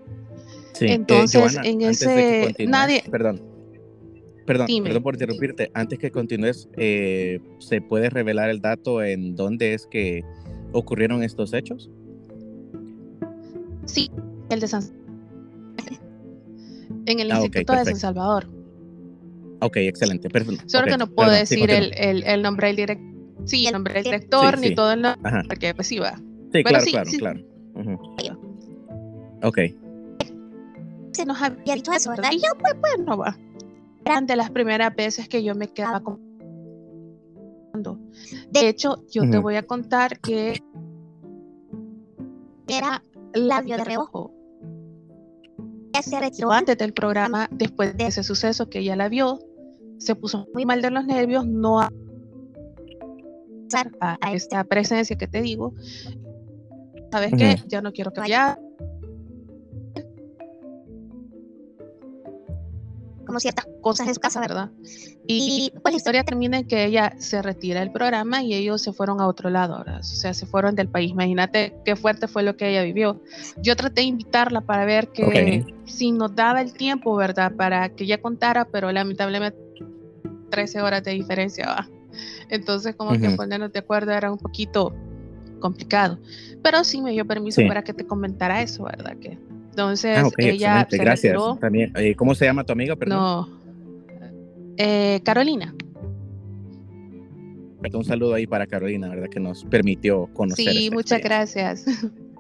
Eh, 0.83 0.95
Entonces, 0.95 1.59
en 1.62 1.83
ese 1.83 2.55
nadie. 2.67 3.05
Perdón. 3.11 3.41
Perdón, 4.47 4.67
perdón 4.83 5.03
por 5.05 5.15
interrumpirte. 5.15 5.71
Antes 5.73 6.01
que 6.01 6.11
continúes, 6.11 6.69
eh, 6.77 7.39
¿se 7.59 7.81
puede 7.81 8.11
revelar 8.11 8.51
el 8.51 8.61
dato 8.61 9.03
en 9.03 9.37
dónde 9.37 9.73
es 9.73 9.87
que 9.87 10.25
ocurrieron 10.73 11.23
estos 11.23 11.55
hechos? 11.55 11.89
Sí, 13.85 14.11
el 14.51 14.61
de 14.61 14.69
San 14.69 14.83
en 17.07 17.21
el 17.21 17.33
ah, 17.33 17.41
Instituto 17.41 17.73
de 17.73 17.85
San 17.85 17.97
Salvador. 17.97 18.49
Ok, 19.61 19.77
excelente. 19.79 20.29
Solo 20.67 20.87
que 20.87 20.97
no 20.97 21.09
puedo 21.09 21.31
decir 21.31 21.71
el, 21.71 21.93
el, 21.97 22.25
el, 22.25 22.43
nombre 22.43 22.69
del 22.69 22.77
director. 22.77 23.12
Sí, 23.45 23.67
el 23.67 23.73
nombre 23.73 23.95
del 23.95 24.05
director, 24.05 24.59
ni 24.59 24.75
todo 24.75 24.93
el 24.93 25.03
nombre, 25.03 25.31
porque 25.49 25.75
pues 25.75 25.87
sí 25.87 25.99
va. 25.99 26.21
Sí, 26.53 26.62
claro, 26.65 26.85
claro, 26.85 27.11
claro. 27.19 28.41
Ok 29.43 29.59
se 31.12 31.25
nos 31.25 31.40
había 31.40 31.75
dicho 31.75 31.92
eso, 31.92 32.11
¿verdad? 32.11 32.31
Y 32.33 32.38
yo, 32.38 32.49
pues, 32.59 32.75
pues, 32.81 32.99
no 33.04 33.16
va. 33.16 33.37
Eran 34.04 34.26
de 34.26 34.37
las 34.37 34.50
primeras 34.50 34.95
veces 34.95 35.28
que 35.28 35.42
yo 35.42 35.54
me 35.54 35.69
quedaba 35.69 36.00
con... 36.00 36.21
De 38.50 38.69
hecho, 38.69 39.04
yo 39.11 39.28
te 39.28 39.38
voy 39.38 39.57
a 39.57 39.62
contar 39.62 40.21
que 40.21 40.62
era 42.69 43.02
labio 43.33 43.76
de 43.76 43.85
reojo. 43.85 44.33
Se 46.00 46.21
retiró 46.21 46.52
antes 46.52 46.76
del 46.78 46.92
programa, 46.92 47.49
después 47.50 47.97
de 47.97 48.07
ese 48.07 48.23
suceso 48.23 48.69
que 48.69 48.81
ella 48.81 48.97
la 48.97 49.09
vio, 49.09 49.38
se 49.99 50.14
puso 50.14 50.49
muy 50.52 50.66
mal 50.66 50.83
de 50.83 50.90
los 50.90 51.04
nervios, 51.07 51.47
no 51.47 51.81
a, 51.81 51.90
a 54.00 54.33
esta 54.33 54.64
presencia 54.64 55.16
que 55.16 55.28
te 55.28 55.40
digo. 55.42 55.75
¿Sabes 57.11 57.33
qué? 57.37 57.62
Ya 57.69 57.83
no 57.83 57.92
quiero 57.92 58.12
que 58.12 58.21
vaya 58.21 58.59
como 63.33 63.41
ciertas 63.41 63.67
cosas 63.81 64.09
en 64.09 64.15
su 64.15 64.21
casa, 64.21 64.41
¿verdad? 64.41 64.69
Y 65.27 65.73
pues 65.83 65.95
la 65.95 65.97
historia 65.97 66.23
termina 66.23 66.59
en 66.59 66.67
que 66.67 66.85
ella 66.85 67.15
se 67.17 67.41
retira 67.41 67.81
del 67.81 67.91
programa 67.91 68.43
y 68.43 68.53
ellos 68.53 68.83
se 68.83 68.93
fueron 68.93 69.23
a 69.23 69.27
otro 69.27 69.49
lado, 69.49 69.79
¿verdad? 69.79 70.01
O 70.01 70.03
sea, 70.03 70.35
se 70.35 70.45
fueron 70.45 70.75
del 70.75 70.89
país. 70.89 71.12
Imagínate 71.12 71.75
qué 71.87 71.97
fuerte 71.97 72.29
fue 72.29 72.43
lo 72.43 72.59
que 72.59 72.69
ella 72.69 72.83
vivió. 72.83 73.23
Yo 73.57 73.75
traté 73.75 74.03
de 74.03 74.09
invitarla 74.09 74.61
para 74.61 74.85
ver 74.85 75.09
que 75.09 75.65
si 75.87 76.12
nos 76.12 76.35
daba 76.35 76.61
el 76.61 76.75
tiempo, 76.75 77.17
¿verdad? 77.17 77.53
Para 77.57 77.89
que 77.89 78.05
ella 78.05 78.21
contara, 78.21 78.67
pero 78.67 78.93
lamentablemente 78.93 79.59
13 80.51 80.83
horas 80.83 81.03
de 81.03 81.12
diferencia, 81.12 81.69
¿va? 81.69 81.89
Entonces, 82.51 82.95
como 82.97 83.12
que 83.19 83.31
ponernos 83.31 83.73
de 83.73 83.79
acuerdo 83.79 84.12
era 84.12 84.31
un 84.31 84.37
poquito 84.37 84.95
complicado. 85.59 86.19
Pero 86.62 86.85
sí 86.85 87.01
me 87.01 87.12
dio 87.12 87.27
permiso 87.27 87.62
para 87.67 87.83
que 87.83 87.95
te 87.95 88.07
comentara 88.07 88.61
eso, 88.61 88.85
¿verdad? 88.85 89.17
Que 89.17 89.39
entonces 89.73 90.19
ah, 90.19 90.29
ella 90.37 90.87
se 90.88 90.99
Gracias. 90.99 91.38
También, 91.59 91.93
eh, 91.97 92.14
¿Cómo 92.14 92.35
se 92.35 92.45
llama 92.45 92.62
tu 92.62 92.75
amiga? 92.75 92.95
Perdón? 92.95 93.19
No. 93.19 93.49
Eh, 94.76 95.21
Carolina. 95.25 95.75
Un 97.95 98.05
saludo 98.05 98.35
ahí 98.35 98.47
para 98.47 98.67
Carolina, 98.67 99.09
¿verdad? 99.09 99.29
Que 99.31 99.41
nos 99.41 99.64
permitió 99.64 100.29
conocer. 100.35 100.73
Sí, 100.73 100.91
muchas 100.91 101.23
gracias. 101.23 101.87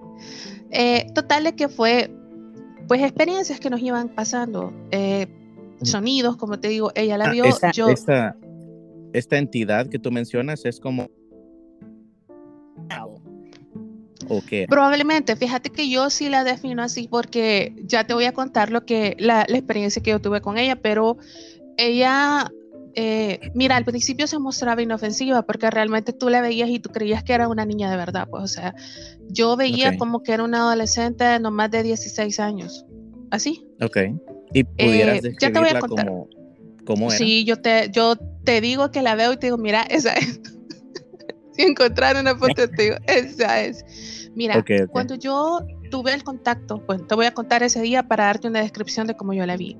eh, 0.70 1.06
total 1.14 1.44
de 1.44 1.56
que 1.56 1.68
fue, 1.68 2.10
pues 2.86 3.02
experiencias 3.02 3.58
que 3.58 3.70
nos 3.70 3.80
iban 3.80 4.10
pasando, 4.10 4.72
eh, 4.90 5.26
sonidos, 5.82 6.36
como 6.36 6.60
te 6.60 6.68
digo, 6.68 6.92
ella 6.94 7.16
la 7.16 7.24
ah, 7.24 7.32
vio. 7.32 7.44
yo... 7.72 7.88
esta 7.88 9.38
entidad 9.38 9.88
que 9.88 9.98
tú 9.98 10.12
mencionas 10.12 10.64
es 10.66 10.78
como 10.78 11.10
Probablemente, 14.68 15.36
fíjate 15.36 15.70
que 15.70 15.88
yo 15.90 16.10
sí 16.10 16.28
la 16.28 16.44
defino 16.44 16.82
así 16.82 17.08
porque 17.08 17.74
ya 17.84 18.06
te 18.06 18.14
voy 18.14 18.24
a 18.24 18.32
contar 18.32 18.70
lo 18.70 18.84
que 18.84 19.16
la, 19.18 19.42
experiencia 19.42 20.02
que 20.02 20.10
yo 20.10 20.20
tuve 20.20 20.40
con 20.40 20.58
ella, 20.58 20.76
pero 20.76 21.18
ella, 21.76 22.50
eh, 22.94 23.50
mira, 23.54 23.76
al 23.76 23.84
principio 23.84 24.26
se 24.26 24.38
mostraba 24.38 24.82
inofensiva 24.82 25.42
porque 25.42 25.70
realmente 25.70 26.12
tú 26.12 26.28
la 26.28 26.40
veías 26.40 26.70
y 26.70 26.78
tú 26.78 26.90
creías 26.90 27.22
que 27.24 27.32
era 27.32 27.48
una 27.48 27.64
niña 27.64 27.90
de 27.90 27.96
verdad, 27.96 28.28
pues, 28.30 28.44
o 28.44 28.48
sea, 28.48 28.74
yo 29.28 29.56
veía 29.56 29.96
como 29.96 30.22
que 30.22 30.32
era 30.32 30.44
una 30.44 30.58
adolescente 30.58 31.24
de 31.24 31.40
no 31.40 31.50
más 31.50 31.70
de 31.70 31.82
16 31.82 32.40
años, 32.40 32.86
así. 33.30 33.66
Ok. 33.80 33.98
¿Y 34.54 34.64
pudieras 34.64 35.24
eh, 35.24 35.32
ya 35.40 35.52
te 35.52 35.58
voy 35.58 35.68
a 35.68 35.80
contar. 35.80 36.10
Como, 36.84 37.08
era? 37.08 37.18
Sí, 37.18 37.44
yo 37.44 37.60
te, 37.60 37.90
yo 37.90 38.16
te 38.44 38.60
digo 38.60 38.90
que 38.90 39.02
la 39.02 39.14
veo 39.14 39.32
y 39.32 39.36
te 39.36 39.46
digo, 39.46 39.58
mira, 39.58 39.82
esa 39.82 40.14
es. 40.14 40.40
si 41.56 41.62
encontrar 41.62 42.16
una 42.16 42.36
foto, 42.36 42.68
te 42.76 42.82
digo, 42.82 42.96
esa 43.06 43.62
es. 43.62 43.84
Mira, 44.34 44.64
cuando 44.90 45.14
yo 45.14 45.60
tuve 45.90 46.14
el 46.14 46.24
contacto, 46.24 46.84
pues 46.86 47.06
te 47.06 47.14
voy 47.14 47.26
a 47.26 47.34
contar 47.34 47.62
ese 47.62 47.82
día 47.82 48.02
para 48.08 48.24
darte 48.24 48.48
una 48.48 48.60
descripción 48.60 49.06
de 49.06 49.16
cómo 49.16 49.34
yo 49.34 49.44
la 49.44 49.56
vi. 49.56 49.76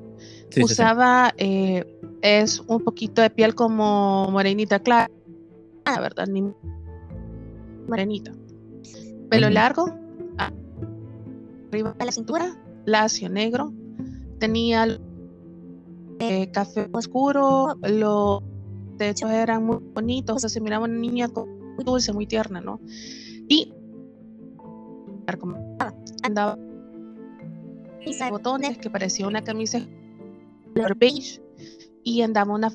Usaba, 0.63 1.33
eh, 1.39 1.85
es 2.21 2.61
un 2.61 2.85
poquito 2.85 3.23
de 3.23 3.31
piel 3.31 3.55
como 3.55 4.29
morenita 4.31 4.79
clara, 4.79 5.11
la 5.87 6.01
verdad, 6.01 6.27
ni 6.27 6.53
morenita. 7.89 8.33
Pelo 9.31 9.49
largo, 9.49 9.87
arriba 11.69 11.95
de 11.99 12.05
la 12.05 12.13
cintura, 12.13 12.61
lacio 12.85 13.31
negro, 13.31 13.73
tenía 14.39 14.87
eh, 16.19 16.51
café 16.51 16.89
oscuro, 16.93 17.79
los 17.83 18.43
techos 18.99 19.31
eran 19.31 19.65
muy 19.65 19.79
bonitos, 19.95 20.45
o 20.45 20.49
se 20.49 20.61
miraba 20.61 20.85
una 20.85 20.99
niña 20.99 21.29
muy 21.29 21.85
dulce, 21.85 22.13
muy 22.13 22.27
tierna, 22.27 22.61
¿no? 22.61 22.81
Y 23.49 23.73
andaba 26.23 26.59
camisa 27.99 28.25
de 28.27 28.31
botones 28.31 28.79
que 28.79 28.91
parecía 28.91 29.27
una 29.27 29.43
camisa 29.43 29.81
color 30.75 30.97
beige 30.97 31.41
y 32.03 32.23
andaba 32.23 32.55
una 32.55 32.71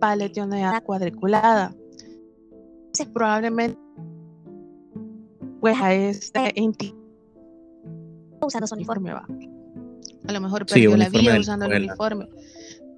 paleteonera 0.00 0.80
cuadriculada. 0.80 1.74
Entonces, 2.86 3.08
probablemente 3.12 3.78
pues 5.60 5.76
a 5.80 5.92
este 5.92 6.52
usando 8.40 8.66
su 8.66 8.74
uniforme 8.74 9.12
va. 9.12 9.26
A 10.26 10.32
lo 10.32 10.40
mejor 10.40 10.66
perdió 10.66 10.96
la 10.96 11.08
vida 11.08 11.38
usando 11.38 11.66
el 11.66 11.84
uniforme. 11.84 12.28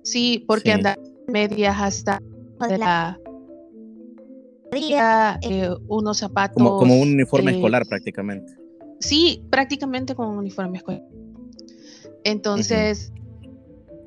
Sí, 0.03 0.45
porque 0.47 0.73
anda 0.73 0.97
medias 1.27 1.77
hasta 1.81 2.21
de 2.69 2.79
la 2.79 3.19
eh, 4.73 5.69
unos 5.89 6.19
zapatos 6.19 6.55
como, 6.57 6.79
un 6.79 7.13
uniforme 7.13 7.51
eh, 7.51 7.55
escolar 7.57 7.85
prácticamente 7.87 8.62
Sí, 9.03 9.45
prácticamente 9.51 10.15
con 10.15 10.29
un 10.29 10.39
uniforme 10.39 10.79
escolar. 10.79 11.03
Entonces, 12.25 13.13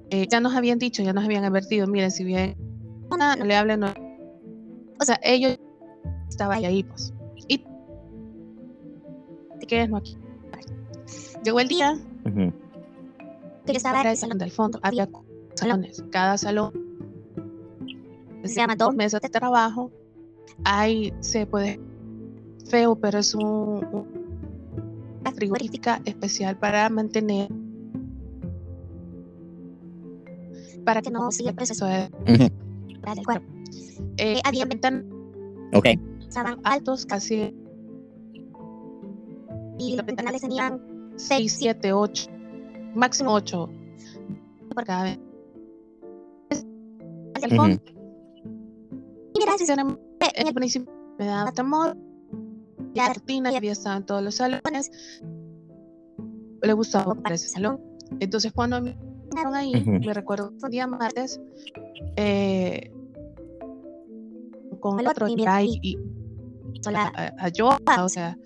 eh, 0.10 0.26
ya 0.30 0.40
nos 0.40 0.56
habían 0.56 0.80
dicho, 0.80 1.04
ya 1.04 1.12
nos 1.12 1.26
habían 1.26 1.44
advertido, 1.44 1.86
miren, 1.86 2.12
si 2.12 2.24
bien 2.24 2.56
no 3.10 3.46
le 3.46 3.56
hablen, 3.56 3.82
no. 3.82 3.94
O 5.00 5.04
sea, 5.04 5.20
ellos 5.22 5.60
estaban 6.30 6.64
ahí, 6.64 6.84
pues. 6.84 7.14
Y 7.50 7.58
te 9.60 9.68
quedas 9.68 9.90
no 9.90 9.98
aquí. 9.98 10.18
Llegó 11.44 11.60
el 11.60 11.68
día. 11.68 12.00
Uh 12.26 12.30
-huh. 12.30 12.54
estaba 13.68 14.02
el 14.10 14.18
salón 14.18 14.38
del 14.38 14.52
fondo. 14.52 14.80
Había 14.82 15.10
salones. 15.56 16.04
Cada 16.10 16.38
salón 16.38 16.72
se 18.46 18.56
llama 18.56 18.76
dos 18.76 18.96
mesas 18.96 19.22
de 19.22 19.30
trabajo. 19.30 19.92
Ahí 20.64 21.14
se 21.20 21.46
puede 21.46 21.80
feo, 22.70 22.96
pero 22.96 23.20
es 23.20 23.36
un 23.36 24.15
frigorífica 25.32 26.02
especial 26.06 26.58
para 26.58 26.90
mantener 26.90 27.50
para 30.86 31.02
que 31.02 31.10
no 31.10 31.32
siga 31.32 31.50
el 31.50 31.56
proceso 31.56 31.86
de 31.86 32.10
del 32.26 33.26
cuerpo. 33.26 33.46
Eh, 34.18 34.42
había 34.44 34.66
ventanas 34.66 35.04
okay. 35.74 36.00
estaban 36.20 36.60
altos 36.64 37.06
casi 37.06 37.54
y 39.78 39.96
los 39.96 40.06
ventanales 40.06 40.42
tenían 40.42 40.82
6, 41.16 41.56
7, 41.60 41.94
8 41.94 42.32
máximo 42.96 43.34
8 43.34 43.70
por 44.74 44.86
cada 44.86 45.04
vez. 45.04 45.20
El 47.42 47.56
fondo 47.56 47.80
y 49.34 49.42
gracias 49.42 49.70
en 49.70 50.48
el 50.48 50.54
principio 50.54 50.92
me 51.20 51.26
daba 51.26 51.52
temor 51.52 51.96
la 52.96 53.14
rutina 53.14 53.52
ya 53.52 53.58
había 53.58 53.74
estado 53.74 53.98
en 53.98 54.06
todos 54.06 54.24
los 54.24 54.36
salones. 54.36 54.92
Le 56.62 56.74
gustaba 56.74 57.14
para 57.16 57.36
ese 57.36 57.50
salón. 57.50 57.80
Entonces, 58.20 58.52
cuando 58.54 58.82
me 58.82 58.96
ahí, 59.54 59.84
me 59.86 60.14
recuerdo 60.14 60.54
un 60.62 60.70
día 60.70 60.88
martes, 60.88 61.40
eh, 62.16 62.92
con 64.80 65.00
el 65.00 65.08
otro 65.08 65.28
día 65.28 65.62
y, 65.62 65.80
y 65.82 65.98
a, 66.94 67.34
a, 67.38 67.50
yo, 67.50 67.70
o 68.00 68.10
sea, 68.10 68.38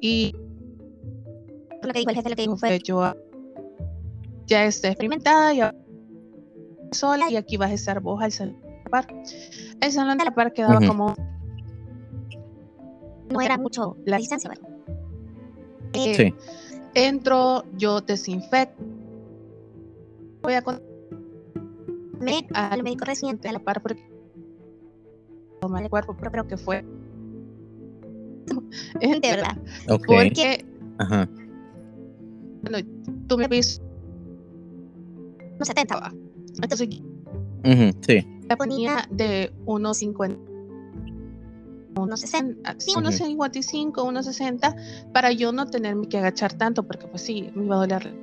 y 0.00 0.34
lo 1.82 1.92
que 1.92 2.00
dijo 2.00 2.10
el 2.10 2.16
jefe, 2.16 2.30
lo 2.30 2.36
que 2.36 2.42
dijo 2.42 2.56
fue, 2.56 2.78
yo 2.78 3.14
ya 4.46 4.64
está 4.64 4.88
experimentada, 4.88 5.52
ya 5.52 5.74
sola, 6.92 7.30
y 7.30 7.36
aquí 7.36 7.56
vas 7.56 7.70
a 7.70 7.74
estar 7.74 8.00
vos 8.00 8.22
al 8.22 8.32
salón 8.32 8.60
de 8.60 8.82
la 8.84 8.90
par. 8.90 9.06
El 9.80 9.92
salón 9.92 10.18
de 10.18 10.24
la 10.24 10.34
par 10.34 10.52
quedaba 10.52 10.80
como 10.86 11.14
no 13.30 13.40
era 13.40 13.58
mucho 13.58 13.96
la 14.04 14.18
distancia, 14.18 14.50
¿verdad? 14.50 14.68
Eh, 15.92 16.14
sí. 16.14 16.34
Entro, 16.94 17.64
yo 17.76 18.00
desinfecto. 18.00 18.82
Voy 20.42 20.54
a 20.54 20.62
me 22.20 22.46
al 22.54 22.82
médico 22.82 23.04
reciente 23.04 23.48
a 23.48 23.52
la 23.52 23.58
par 23.58 23.82
porque 23.82 24.02
tomar 25.60 25.82
el 25.82 25.90
cuerpo 25.90 26.16
propio 26.16 26.46
que 26.46 26.56
fue 26.56 26.84
de 29.00 29.18
verdad 29.20 29.58
okay. 29.88 30.30
porque 30.30 30.64
Ajá. 30.98 31.28
bueno 32.62 32.78
tú 33.26 33.36
me 33.38 33.48
viste 33.48 33.82
no 35.58 35.64
70 35.64 36.12
entonces 36.62 36.88
uh 36.88 37.68
-huh, 37.68 37.96
sí 38.06 38.26
la 38.48 38.56
ponía 38.56 39.08
de 39.10 39.52
unos 39.64 39.98
50 39.98 40.55
1,60. 41.96 42.76
Sí, 42.78 42.92
1,55, 42.94 43.92
1,60 43.92 45.12
para 45.12 45.32
yo 45.32 45.52
no 45.52 45.66
tenerme 45.66 46.08
que 46.08 46.18
agachar 46.18 46.54
tanto 46.54 46.86
porque 46.86 47.06
pues 47.06 47.22
sí, 47.22 47.50
me 47.54 47.64
iba 47.64 47.76
a 47.76 47.78
doler. 47.80 48.14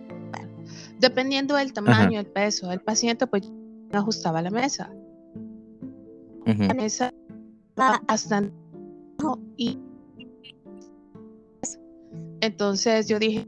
Dependiendo 0.99 1.55
del 1.55 1.73
tamaño, 1.73 2.19
el 2.19 2.27
peso 2.27 2.69
del 2.69 2.79
paciente, 2.79 3.27
pues 3.27 3.43
yo 3.43 3.51
ajustaba 3.99 4.41
la 4.41 4.51
mesa. 4.51 4.91
La 6.45 6.73
mesa 6.73 7.13
bastante 7.75 8.53
y 9.55 9.79
entonces 12.41 13.07
yo 13.07 13.19
dije, 13.19 13.47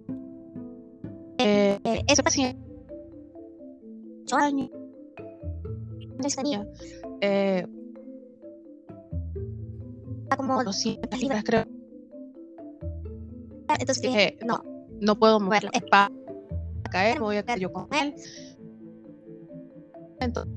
eh, 1.37 1.79
eh 1.83 2.03
ese 2.07 2.23
paciente 2.23 2.65
como 10.37 10.63
200 10.63 11.19
libras, 11.19 11.43
creo. 11.43 11.65
Entonces 13.79 14.01
dije, 14.01 14.37
no, 14.45 14.63
no 14.99 15.17
puedo 15.17 15.39
moverlo. 15.39 15.69
Es 15.73 15.83
para 15.83 16.11
caer, 16.89 17.15
me 17.15 17.25
voy 17.25 17.37
a 17.37 17.43
caer 17.43 17.59
yo 17.59 17.71
con 17.71 17.87
él. 17.93 18.15
Entonces, 20.19 20.53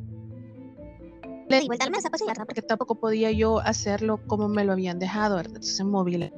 le 1.49 1.61
di 1.61 1.67
vuelta 1.67 1.87
al 1.87 1.91
mesa, 1.91 2.11
pues, 2.11 2.23
¿verdad? 2.27 2.45
Porque 2.45 2.63
tampoco 2.63 2.97
podía 2.97 3.31
yo 3.31 3.59
hacerlo 3.61 4.21
como 4.27 4.49
me 4.49 4.65
lo 4.65 4.73
habían 4.73 4.99
dejado, 4.99 5.37
¿verdad? 5.37 5.57
Entonces, 5.57 5.85
móvil. 5.85 6.33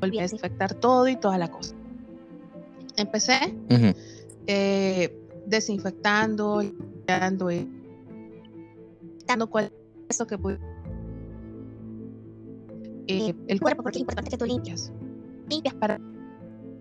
Volví 0.00 0.18
a 0.18 0.22
desinfectar 0.22 0.74
todo 0.74 1.08
y 1.08 1.16
toda 1.16 1.36
la 1.36 1.50
cosa. 1.50 1.74
Empecé 2.96 3.54
eh, 4.46 5.28
desinfectando, 5.46 6.62
dando 7.06 7.50
y 7.50 7.68
dando 9.26 9.48
cuál 9.48 9.70
es 10.08 10.22
que 10.26 10.38
pude 10.38 10.58
eh, 13.10 13.34
el 13.48 13.60
cuerpo, 13.60 13.82
porque 13.82 13.98
es 13.98 14.02
importante 14.02 14.30
que 14.30 14.38
tú 14.38 14.44
limpias. 14.44 14.92
Limpias 15.48 15.74
para 15.74 16.00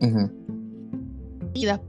uh 0.02 0.30
vida 1.52 1.82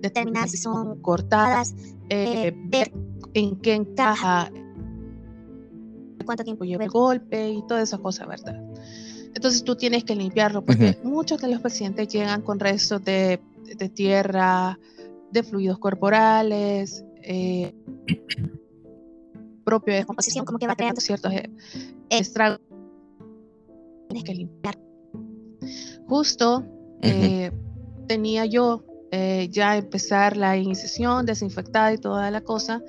determinar 0.00 0.48
si 0.48 0.56
son 0.56 1.00
cortadas, 1.00 1.74
eh, 2.08 2.52
ver 2.68 2.92
en 3.34 3.56
qué 3.56 3.74
encaja, 3.74 4.50
cuánto 6.24 6.44
tiempo 6.44 6.64
lleva 6.64 6.84
el 6.84 6.90
golpe 6.90 7.50
y 7.50 7.62
toda 7.66 7.82
esa 7.82 7.98
cosa, 7.98 8.26
¿verdad? 8.26 8.60
Entonces 9.34 9.64
tú 9.64 9.76
tienes 9.76 10.04
que 10.04 10.14
limpiarlo 10.16 10.64
porque 10.64 10.98
muchos 11.04 11.40
de 11.40 11.48
los 11.48 11.60
pacientes 11.60 12.08
llegan 12.08 12.42
con 12.42 12.58
restos 12.58 13.04
de, 13.04 13.40
de 13.76 13.88
tierra, 13.88 14.78
de 15.30 15.42
fluidos 15.42 15.78
corporales, 15.78 17.04
eh, 17.22 17.74
propio 19.66 19.92
de 19.92 19.98
descomposición, 19.98 20.46
como 20.46 20.58
que 20.58 20.68
va 20.68 20.76
creando 20.76 21.00
ciertos 21.00 21.32
eh, 21.32 21.50
estragos. 22.08 22.60
Tienes 24.08 24.24
que 24.24 24.34
limpiar. 24.34 24.78
Justo 26.06 26.64
eh, 27.02 27.50
tenía 28.06 28.46
yo 28.46 28.84
eh, 29.10 29.48
ya 29.50 29.76
empezar 29.76 30.36
la 30.36 30.56
incisión 30.56 31.26
desinfectada 31.26 31.92
y 31.92 31.98
toda 31.98 32.30
la 32.30 32.42
cosa, 32.42 32.80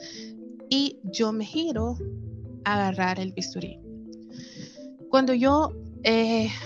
y 0.70 1.00
yo 1.04 1.34
me 1.34 1.46
giro 1.46 1.98
a 2.64 2.76
agarrar 2.76 3.20
el 3.20 3.34
bisturí. 3.34 3.80
Cuando 5.10 5.34
yo 5.34 5.74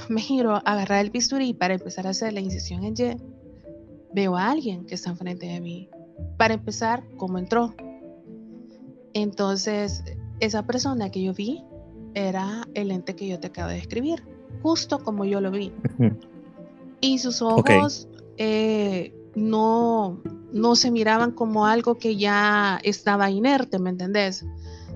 me 0.10 0.21
giro 0.21 0.56
a 0.56 0.60
agarrar 0.60 1.06
el 1.06 1.10
bisturí 1.10 1.54
para 1.54 1.74
empezar 1.74 2.06
a 2.06 2.12
hacer 2.12 2.34
la 2.34 2.41
incisión 2.41 2.84
en 2.84 2.93
Y, 2.93 3.17
veo 4.13 4.36
a 4.36 4.52
alguien 4.52 4.86
que 4.86 4.95
está 4.95 5.10
enfrente 5.10 5.47
de 5.47 5.62
mí. 5.62 5.89
Para 6.38 6.54
empezar, 6.54 7.04
¿cómo 7.17 7.39
entró? 7.39 7.74
Entonces, 9.13 10.04
esa 10.39 10.65
persona 10.65 11.10
que 11.10 11.24
yo 11.24 11.34
vi 11.34 11.63
era 12.13 12.67
el 12.74 12.91
ente 12.91 13.15
que 13.15 13.28
yo 13.28 13.39
te 13.39 13.47
acabo 13.47 13.69
de 13.69 13.76
describir. 13.76 14.24
justo 14.62 15.00
como 15.00 15.26
yo 15.26 15.41
lo 15.41 15.50
vi. 15.52 15.71
Y 17.00 17.17
sus 17.19 17.41
ojos 17.41 18.08
eh, 18.38 19.13
no, 19.36 20.21
no 20.52 20.76
se 20.76 20.91
miraban 20.91 21.32
como 21.32 21.65
algo 21.65 21.97
que 21.97 22.15
ya 22.15 22.80
estaba 22.84 23.32
inerte, 23.32 23.80
¿me 23.80 23.89
entendés? 23.89 24.45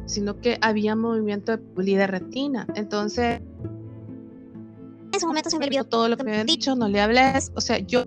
Sino 0.05 0.39
que 0.39 0.57
había 0.61 0.95
movimiento 0.95 1.57
de, 1.57 1.83
de 1.83 2.07
retina. 2.07 2.67
Entonces, 2.75 3.41
en 3.41 5.09
ese 5.11 5.25
momento 5.25 5.49
se 5.49 5.57
me 5.57 5.65
olvidó 5.65 5.85
todo 5.85 6.09
lo 6.09 6.17
que 6.17 6.23
me 6.23 6.31
habían 6.31 6.47
dicho, 6.47 6.75
no 6.75 6.87
le 6.87 7.01
hables, 7.01 7.51
o 7.55 7.61
sea, 7.61 7.79
yo 7.79 8.05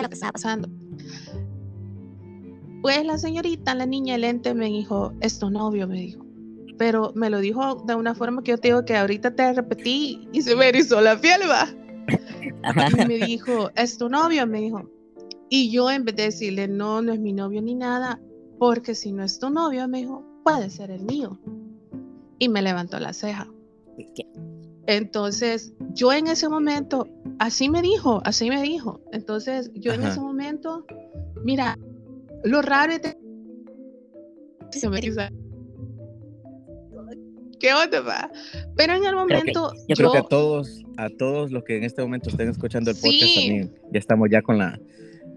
lo 0.00 0.08
que 0.08 0.14
estaba 0.14 0.32
pasando. 0.32 0.68
Pues 2.82 3.06
la 3.06 3.16
señorita, 3.16 3.76
la 3.76 3.86
niña 3.86 4.16
el 4.16 4.22
lente 4.22 4.54
me 4.54 4.66
dijo, 4.66 5.12
es 5.20 5.38
tu 5.38 5.50
novio, 5.50 5.86
me 5.86 6.00
dijo. 6.00 6.26
Pero 6.76 7.12
me 7.14 7.30
lo 7.30 7.38
dijo 7.38 7.76
de 7.86 7.94
una 7.94 8.14
forma 8.16 8.42
que 8.42 8.50
yo 8.50 8.58
te 8.58 8.68
digo 8.68 8.84
que 8.84 8.96
ahorita 8.96 9.36
te 9.36 9.52
repetí 9.52 10.28
y 10.32 10.42
se 10.42 10.56
me 10.56 10.68
erizó 10.68 11.00
la 11.00 11.20
piel, 11.20 11.42
va. 11.48 11.68
Y 12.90 13.06
me 13.06 13.24
dijo, 13.24 13.70
es 13.76 13.98
tu 13.98 14.08
novio, 14.08 14.46
me 14.48 14.60
dijo. 14.60 14.90
Y 15.48 15.70
yo 15.70 15.92
en 15.92 16.04
vez 16.04 16.16
de 16.16 16.24
decirle, 16.24 16.66
no, 16.66 17.02
no 17.02 17.12
es 17.12 17.20
mi 17.20 17.32
novio 17.32 17.62
ni 17.62 17.76
nada, 17.76 18.20
porque 18.58 18.96
si 18.96 19.12
no 19.12 19.22
es 19.22 19.38
tu 19.38 19.50
novio, 19.50 19.86
me 19.86 19.98
dijo, 19.98 20.24
puede 20.42 20.68
ser 20.68 20.90
el 20.90 21.04
mío. 21.04 21.38
Y 22.40 22.48
me 22.48 22.62
levantó 22.62 22.98
la 22.98 23.12
ceja. 23.12 23.48
Entonces, 24.86 25.72
yo 25.94 26.12
en 26.12 26.26
ese 26.26 26.48
momento, 26.48 27.06
así 27.38 27.68
me 27.68 27.80
dijo, 27.80 28.20
así 28.24 28.48
me 28.48 28.60
dijo. 28.60 29.00
Entonces, 29.12 29.70
yo 29.74 29.92
en 29.92 30.02
ese 30.02 30.18
momento, 30.18 30.84
mira, 31.44 31.78
lo 32.44 32.62
raro 32.62 32.92
es... 32.92 33.00
¿Qué 37.60 37.72
onda, 37.72 38.00
va? 38.00 38.30
Pero 38.76 38.94
en 38.94 39.04
el 39.04 39.14
momento. 39.14 39.72
yo, 39.86 39.94
creo 39.94 40.12
que 40.12 40.18
a 40.18 40.22
todos, 40.24 40.82
a 40.96 41.08
todos 41.10 41.52
los 41.52 41.62
que 41.62 41.76
en 41.76 41.84
este 41.84 42.02
momento 42.02 42.28
estén 42.30 42.48
escuchando 42.48 42.90
el 42.90 42.96
podcast 42.96 43.34
también, 43.34 43.72
ya 43.92 43.98
estamos 43.98 44.28
ya 44.30 44.42
con 44.42 44.58
la 44.58 44.80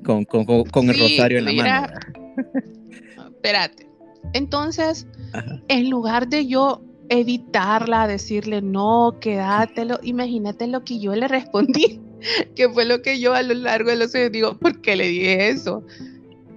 con, 0.03 0.25
con, 0.25 0.45
con, 0.45 0.89
el 0.89 0.99
rosario 0.99 1.39
en 1.39 1.45
la 1.45 1.53
mano. 1.53 1.87
Espérate. 3.27 3.87
Entonces, 4.33 5.07
en 5.67 5.89
lugar 5.89 6.27
de 6.27 6.47
yo 6.47 6.81
evitarla, 7.09 8.07
decirle 8.07 8.61
no, 8.61 9.17
quédatelo, 9.19 9.99
imagínate 10.01 10.67
lo 10.67 10.83
que 10.83 10.99
yo 10.99 11.15
le 11.15 11.27
respondí, 11.27 12.01
que 12.55 12.69
fue 12.69 12.85
lo 12.85 13.01
que 13.01 13.19
yo 13.19 13.33
a 13.33 13.43
lo 13.43 13.53
largo 13.53 13.91
de 13.91 13.97
los 13.97 14.15
años 14.15 14.31
digo, 14.31 14.57
¿por 14.57 14.81
qué 14.81 14.95
le 14.95 15.07
dije 15.07 15.49
eso? 15.49 15.85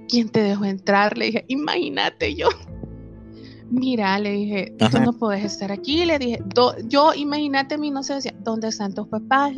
¿Quién 0.09 0.29
te 0.29 0.43
dejó 0.43 0.65
entrar? 0.65 1.17
Le 1.19 1.27
dije, 1.27 1.45
imagínate 1.49 2.35
yo 2.35 2.49
mira, 3.71 4.19
le 4.19 4.33
dije, 4.33 4.75
tú 4.79 4.99
no 5.01 5.13
puedes 5.13 5.45
estar 5.45 5.71
aquí. 5.71 6.05
Le 6.05 6.19
dije, 6.19 6.43
yo, 6.87 7.13
imagínate 7.15 7.77
mí, 7.79 7.91
no 7.91 8.03
sé, 8.03 8.15
decía, 8.15 8.35
¿dónde 8.41 8.69
están 8.69 8.95
tus 8.95 9.07
papás? 9.09 9.53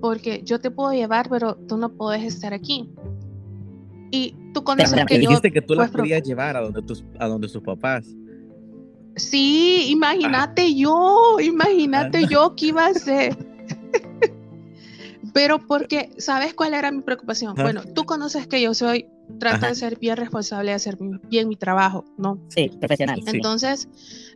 porque 0.00 0.42
yo 0.44 0.60
te 0.60 0.70
puedo 0.70 0.92
llevar, 0.92 1.28
pero 1.28 1.56
tú 1.56 1.76
no 1.76 1.92
puedes 1.92 2.22
estar 2.22 2.54
aquí. 2.54 2.90
Y 4.10 4.34
tú 4.52 4.64
conoces 4.64 5.04
que 5.06 5.22
yo... 5.22 5.28
Dijiste 5.28 5.52
que 5.52 5.62
tú 5.62 5.74
la 5.74 5.88
podías 5.88 6.22
llevar 6.22 6.56
a 6.56 6.60
donde, 6.60 6.82
tus, 6.82 7.04
a 7.18 7.28
donde 7.28 7.48
sus 7.48 7.62
papás. 7.62 8.06
Sí, 9.16 9.90
imagínate 9.90 10.74
yo, 10.74 11.36
imagínate 11.40 12.26
yo 12.26 12.54
qué 12.56 12.66
iba 12.66 12.86
a 12.86 12.88
hacer. 12.90 13.36
pero 15.34 15.58
porque, 15.66 16.10
¿sabes 16.16 16.54
cuál 16.54 16.74
era 16.74 16.90
mi 16.90 17.02
preocupación? 17.02 17.54
Bueno, 17.54 17.82
tú 17.94 18.04
conoces 18.04 18.46
que 18.46 18.62
yo 18.62 18.72
soy 18.72 19.06
trato 19.38 19.66
de 19.66 19.74
ser 19.74 19.98
bien 19.98 20.16
responsable, 20.16 20.70
de 20.70 20.76
hacer 20.76 20.98
bien 21.28 21.48
mi 21.48 21.56
trabajo, 21.56 22.04
¿no? 22.16 22.38
Sí, 22.48 22.70
profesional. 22.78 23.20
Entonces, 23.26 23.88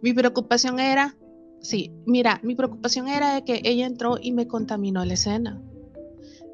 mi 0.03 0.13
preocupación 0.13 0.81
era, 0.81 1.17
sí, 1.61 1.93
mira, 2.07 2.41
mi 2.43 2.55
preocupación 2.55 3.09
era 3.09 3.35
de 3.35 3.45
que 3.45 3.61
ella 3.65 3.87
entró 3.87 4.19
y 4.21 4.33
me 4.33 4.47
contaminó 4.47 5.05
la 5.05 5.15
escena. 5.15 5.61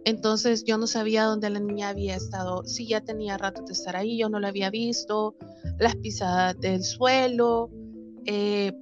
Entonces 0.05 0.65
yo 0.65 0.79
no 0.79 0.87
sabía 0.87 1.25
dónde 1.25 1.51
la 1.51 1.61
niña 1.61 1.91
había 1.91 2.17
estado, 2.17 2.65
si 2.65 2.87
ya 2.87 3.03
tenía 3.03 3.37
rato 3.37 3.63
de 3.63 3.73
estar 3.73 3.97
ahí, 3.97 4.19
yo 4.19 4.29
no 4.31 4.41
la 4.41 4.49
había 4.49 4.71
visto, 4.71 5.35
las 5.79 5.95
pisadas 5.97 6.59
del 6.59 6.83
suelo, 6.83 7.71
eh, 8.25 8.73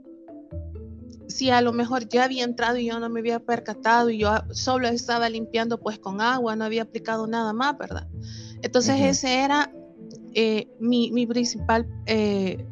si 1.29 1.51
a 1.51 1.61
lo 1.61 1.73
mejor 1.73 2.09
ya 2.09 2.25
había 2.25 2.44
entrado 2.44 2.79
y 2.79 2.87
yo 2.87 2.99
no 2.99 3.09
me 3.09 3.21
había 3.21 3.40
percatado 3.40 4.11
y 4.11 4.18
yo 4.18 4.31
solo 4.51 4.88
estaba 4.88 5.29
limpiando 5.29 5.79
pues 5.79 5.99
con 5.99 6.21
agua, 6.21 6.57
no 6.57 6.64
había 6.64 6.83
aplicado 6.83 7.27
nada 7.27 7.53
más, 7.53 7.77
¿verdad? 7.77 8.09
Entonces 8.62 9.01
ese 9.01 9.44
era 9.44 9.73
eh, 10.35 10.68
mi, 10.81 11.11
mi, 11.11 11.27
principal 11.27 11.87
eh, 12.07 12.64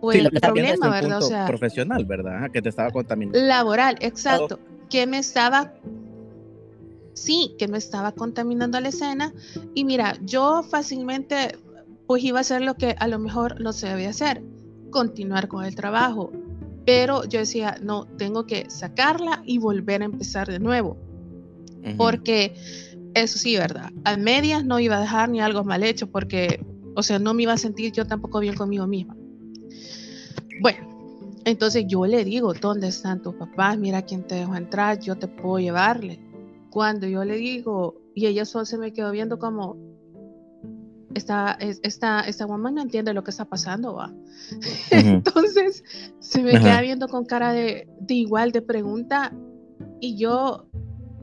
pues, 0.00 0.28
problema, 0.40 0.90
¿verdad? 0.90 1.18
O 1.18 1.22
sea, 1.22 1.46
profesional, 1.46 2.04
¿verdad? 2.04 2.50
Que 2.52 2.60
te 2.60 2.68
estaba 2.68 2.90
contaminando. 2.90 3.38
Laboral, 3.38 3.96
exacto. 4.00 4.58
Que 4.90 5.06
me 5.06 5.18
estaba, 5.18 5.74
sí, 7.14 7.54
que 7.58 7.68
me 7.68 7.78
estaba 7.78 8.12
contaminando 8.12 8.80
la 8.80 8.88
escena. 8.88 9.32
Y 9.74 9.84
mira, 9.84 10.16
yo 10.22 10.62
fácilmente 10.62 11.56
pues 12.06 12.24
iba 12.24 12.38
a 12.38 12.40
hacer 12.42 12.62
lo 12.62 12.74
que 12.74 12.96
a 12.98 13.06
lo 13.06 13.18
mejor 13.18 13.60
no 13.60 13.72
se 13.72 13.88
debía 13.88 14.10
hacer, 14.10 14.42
continuar 14.90 15.48
con 15.48 15.64
el 15.64 15.74
trabajo. 15.74 16.32
Pero 16.84 17.24
yo 17.24 17.38
decía, 17.38 17.78
no, 17.80 18.06
tengo 18.18 18.44
que 18.44 18.68
sacarla 18.68 19.42
y 19.46 19.58
volver 19.58 20.02
a 20.02 20.06
empezar 20.06 20.48
de 20.48 20.58
nuevo. 20.58 20.96
Porque 21.96 22.54
eso 23.14 23.38
sí, 23.38 23.56
¿verdad? 23.56 23.90
A 24.04 24.16
medias 24.16 24.64
no 24.64 24.78
iba 24.78 24.96
a 24.96 25.00
dejar 25.00 25.28
ni 25.28 25.40
algo 25.40 25.64
mal 25.64 25.82
hecho 25.82 26.10
porque, 26.10 26.64
o 26.94 27.02
sea, 27.02 27.18
no 27.18 27.34
me 27.34 27.44
iba 27.44 27.52
a 27.52 27.58
sentir 27.58 27.92
yo 27.92 28.06
tampoco 28.06 28.40
bien 28.40 28.54
conmigo 28.54 28.86
misma. 28.86 29.16
Bueno, 30.60 31.40
entonces 31.44 31.84
yo 31.86 32.06
le 32.06 32.24
digo, 32.24 32.54
¿dónde 32.54 32.88
están 32.88 33.22
tus 33.22 33.34
papás? 33.34 33.78
Mira 33.78 34.02
quién 34.02 34.26
te 34.26 34.36
dejó 34.36 34.54
entrar, 34.54 35.00
yo 35.00 35.16
te 35.16 35.28
puedo 35.28 35.58
llevarle. 35.58 36.20
Cuando 36.70 37.06
yo 37.06 37.24
le 37.24 37.36
digo, 37.36 38.00
y 38.14 38.26
ella 38.26 38.44
solo 38.44 38.64
se 38.64 38.78
me 38.78 38.92
quedó 38.92 39.10
viendo 39.10 39.38
como, 39.38 39.76
esta, 41.14 41.52
esta, 41.60 42.20
esta 42.20 42.46
woman 42.46 42.74
no 42.74 42.82
entiende 42.82 43.12
lo 43.12 43.24
que 43.24 43.30
está 43.30 43.44
pasando, 43.44 43.94
va. 43.94 44.12
Entonces 44.90 45.84
se 46.20 46.42
me 46.42 46.52
queda 46.52 46.80
viendo 46.80 47.08
con 47.08 47.24
cara 47.24 47.52
de, 47.52 47.88
de 48.00 48.14
igual 48.14 48.52
de 48.52 48.62
pregunta 48.62 49.32
y 50.00 50.16
yo 50.16 50.66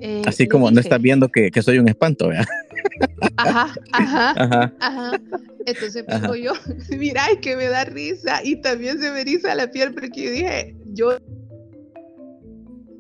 eh, 0.02 0.22
Así 0.26 0.48
como 0.48 0.72
no 0.72 0.80
estás 0.80 1.02
viendo 1.02 1.30
que, 1.30 1.52
que, 1.52 1.62
soy 1.62 1.80
un 1.80 1.90
espanto, 1.90 2.30
¿verdad? 2.30 2.46
Ajá, 3.38 3.74
ajá, 3.92 4.74
ajá, 4.80 5.22
Entonces 5.66 6.06
vengo 6.08 6.36
yo, 6.36 6.54
mira, 6.98 7.26
es 7.32 7.40
que 7.40 7.56
me 7.56 7.68
da 7.68 7.86
risa. 7.86 8.44
Y 8.44 8.58
también 8.62 9.00
se 9.00 9.12
me 9.12 9.22
eriza 9.22 9.56
la 9.56 9.70
piel 9.72 9.94
porque 9.94 10.24
yo 10.24 10.32
dije, 10.32 10.76
yo... 10.94 11.18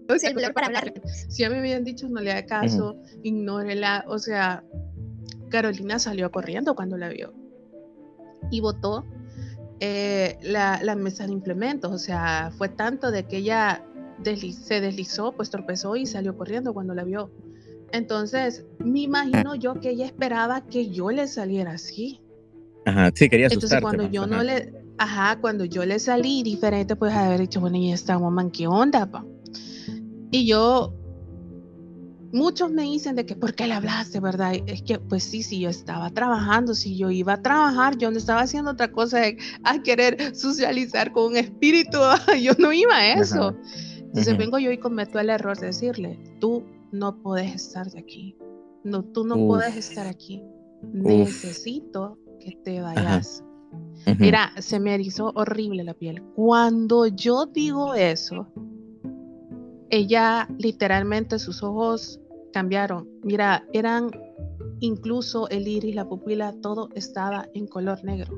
O 0.09 0.17
sea, 0.17 0.33
para 0.53 0.67
hablar. 0.67 0.93
Si 1.29 1.43
a 1.43 1.49
mí 1.49 1.55
me 1.55 1.62
habían 1.62 1.83
dicho 1.83 2.09
no 2.09 2.19
le 2.19 2.31
haga 2.31 2.45
caso, 2.47 2.97
ignórela, 3.21 4.03
o 4.07 4.17
sea, 4.17 4.63
Carolina 5.49 5.99
salió 5.99 6.31
corriendo 6.31 6.75
cuando 6.75 6.97
la 6.97 7.09
vio. 7.09 7.31
Y 8.49 8.59
votó 8.59 9.05
eh, 9.79 10.38
la, 10.41 10.79
la 10.81 10.95
mesa 10.95 11.27
de 11.27 11.33
implementos, 11.33 11.91
o 11.91 11.99
sea, 11.99 12.51
fue 12.57 12.69
tanto 12.69 13.12
de 13.12 13.25
que 13.27 13.38
ella 13.38 13.85
se 14.23 14.82
deslizó, 14.82 15.32
pues 15.32 15.49
tropezó 15.49 15.95
y 15.95 16.05
salió 16.05 16.38
corriendo 16.38 16.73
cuando 16.73 16.93
la 16.93 17.03
vio. 17.03 17.32
Entonces, 17.91 18.65
me 18.79 19.01
imagino 19.01 19.55
yo 19.55 19.79
que 19.79 19.89
ella 19.91 20.05
esperaba 20.05 20.62
que 20.62 20.89
yo 20.89 21.12
le 21.12 21.27
saliera 21.27 21.73
así. 21.73 22.21
Ajá, 22.86 23.12
sí, 23.13 23.29
quería 23.29 23.47
Entonces, 23.47 23.82
cuando 23.82 24.10
yo 24.10 24.27
no 24.27 24.43
le, 24.43 24.73
ajá, 24.97 25.39
cuando 25.41 25.65
yo 25.65 25.86
le 25.86 25.99
salí 25.99 26.43
diferente, 26.43 26.95
pues 26.95 27.13
haber 27.13 27.39
dicho, 27.39 27.60
bueno, 27.60 27.77
y 27.77 27.91
esta 27.91 28.17
woman, 28.17 28.51
¿qué 28.51 28.67
onda, 28.67 29.10
pa? 29.10 29.25
Y 30.32 30.45
yo, 30.45 30.93
muchos 32.32 32.71
me 32.71 32.84
dicen 32.84 33.15
de 33.15 33.25
que, 33.25 33.36
¿por 33.36 33.55
qué 33.55 33.67
le 33.67 33.73
hablaste, 33.73 34.19
verdad? 34.19 34.53
Es 34.67 34.84
que, 34.84 34.99
pues 34.99 35.23
sí, 35.23 35.41
si 35.41 35.60
yo 35.60 35.69
estaba 35.69 36.12
trabajando, 36.12 36.75
si 36.75 36.95
yo 36.95 37.10
iba 37.10 37.34
a 37.34 37.41
trabajar, 37.41 37.97
yo 37.97 38.12
no 38.12 38.17
estaba 38.17 38.41
haciendo 38.41 38.71
otra 38.71 38.91
cosa 38.91 39.19
de, 39.19 39.38
a 39.63 39.82
querer 39.82 40.36
socializar 40.36 41.12
con 41.12 41.32
un 41.32 41.38
espíritu, 41.38 41.97
yo 42.41 42.53
no 42.60 42.71
iba 42.71 42.95
a 42.95 43.13
eso. 43.13 43.55
Entonces 44.09 44.37
vengo 44.37 44.57
yo 44.57 44.71
y 44.71 44.79
cometo 44.79 45.19
el 45.19 45.29
error 45.29 45.55
de 45.59 45.67
decirle, 45.67 46.19
tú 46.39 46.63
no 46.91 47.21
puedes 47.21 47.53
estar 47.53 47.91
de 47.91 47.99
aquí. 47.99 48.35
No, 48.83 49.03
tú 49.03 49.23
no 49.23 49.35
puedes 49.35 49.75
estar 49.75 50.07
aquí. 50.07 50.41
Necesito 50.81 52.17
que 52.39 52.57
te 52.63 52.81
vayas. 52.81 53.43
Mira, 54.17 54.51
se 54.57 54.79
me 54.79 54.95
erizó 54.95 55.31
horrible 55.35 55.83
la 55.83 55.93
piel. 55.93 56.23
Cuando 56.35 57.05
yo 57.05 57.45
digo 57.45 57.93
eso, 57.93 58.47
ella 59.91 60.47
literalmente 60.57 61.37
sus 61.37 61.61
ojos 61.61 62.19
cambiaron. 62.51 63.07
Mira, 63.21 63.67
eran 63.73 64.09
incluso 64.79 65.47
el 65.49 65.67
iris, 65.67 65.93
la 65.93 66.09
pupila, 66.09 66.55
todo 66.61 66.89
estaba 66.95 67.47
en 67.53 67.67
color 67.67 68.03
negro. 68.03 68.35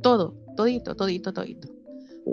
Todo, 0.00 0.34
todito, 0.56 0.94
todito, 0.94 1.34
todito 1.34 1.77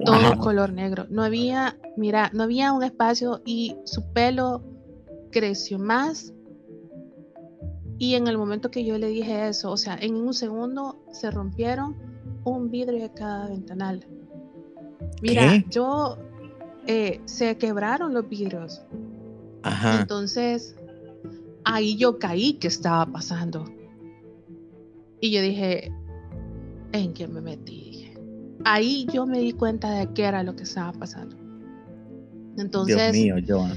todo 0.04 0.38
color 0.40 0.74
negro. 0.74 1.06
No 1.10 1.24
había, 1.24 1.78
mira, 1.98 2.30
no 2.34 2.44
había 2.44 2.74
un 2.74 2.84
espacio 2.84 3.42
y 3.46 3.76
su 3.86 4.04
pelo 4.14 4.64
creció 5.32 5.80
más. 5.80 6.34
Y 7.98 8.16
en 8.16 8.28
el 8.28 8.38
momento 8.38 8.72
que 8.72 8.84
yo 8.84 8.98
le 8.98 9.08
dije 9.08 9.48
eso, 9.48 9.72
o 9.72 9.78
sea, 9.78 9.98
en 10.00 10.16
un 10.16 10.34
segundo 10.34 11.06
se 11.12 11.32
rompieron 11.32 11.96
un 12.44 12.70
vidrio 12.70 13.02
de 13.02 13.14
cada 13.14 13.48
ventanal. 13.48 14.06
Mira, 15.22 15.64
yo, 15.70 16.18
eh, 16.88 17.22
se 17.26 17.58
quebraron 17.58 18.14
los 18.14 18.28
vidrios. 18.28 18.82
Ajá. 19.64 20.02
Entonces, 20.02 20.76
ahí 21.64 21.98
yo 21.98 22.20
caí 22.20 22.54
que 22.54 22.68
estaba 22.68 23.06
pasando. 23.06 23.66
Y 25.22 25.32
yo 25.32 25.42
dije, 25.42 25.92
¿en 26.92 27.14
qué 27.14 27.28
me 27.28 27.42
metí? 27.42 27.85
Ahí 28.66 29.06
yo 29.14 29.26
me 29.26 29.40
di 29.40 29.54
cuenta 29.54 29.92
de 29.92 30.12
qué 30.14 30.24
era 30.24 30.44
lo 30.44 30.56
que 30.56 30.64
estaba 30.64 30.92
pasando. 30.92 31.38
Entonces, 32.58 33.14
Dios 33.14 33.44
mío, 33.46 33.68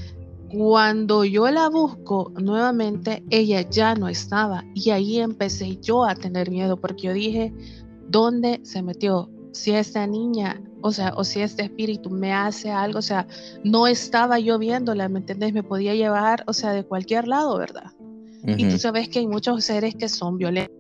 cuando 0.51 1.25
yo 1.25 1.51
la 1.51 1.69
busco 1.69 2.33
nuevamente, 2.41 3.23
ella 3.29 3.69
ya 3.69 3.95
no 3.95 4.09
estaba. 4.09 4.65
Y 4.75 4.91
ahí 4.91 5.19
empecé 5.19 5.77
yo 5.77 6.05
a 6.05 6.15
tener 6.15 6.51
miedo 6.51 6.79
porque 6.79 7.09
yo 7.09 7.13
dije, 7.13 7.53
¿dónde 8.09 8.61
se 8.63 8.83
metió? 8.83 9.31
Si 9.53 9.73
esta 9.73 10.07
niña, 10.07 10.63
o 10.81 10.91
sea, 10.91 11.13
o 11.17 11.25
si 11.25 11.41
este 11.41 11.65
espíritu 11.65 12.09
me 12.09 12.33
hace 12.33 12.71
algo, 12.71 12.99
o 12.99 13.03
sea, 13.03 13.27
no 13.65 13.87
estaba 13.87 14.39
yo 14.39 14.59
viéndola, 14.59 15.09
¿me 15.09 15.19
entendés? 15.19 15.53
Me 15.53 15.63
podía 15.63 15.95
llevar, 15.95 16.45
o 16.47 16.55
sea, 16.55 16.73
de 16.73 16.85
cualquier 16.85 17.29
lado, 17.29 17.59
¿verdad? 17.59 17.93
Y 18.45 18.69
tú 18.69 18.79
sabes 18.79 19.09
que 19.11 19.19
hay 19.19 19.27
muchos 19.27 19.65
seres 19.65 19.95
que 19.97 20.09
son 20.09 20.39
violentos 20.39 20.78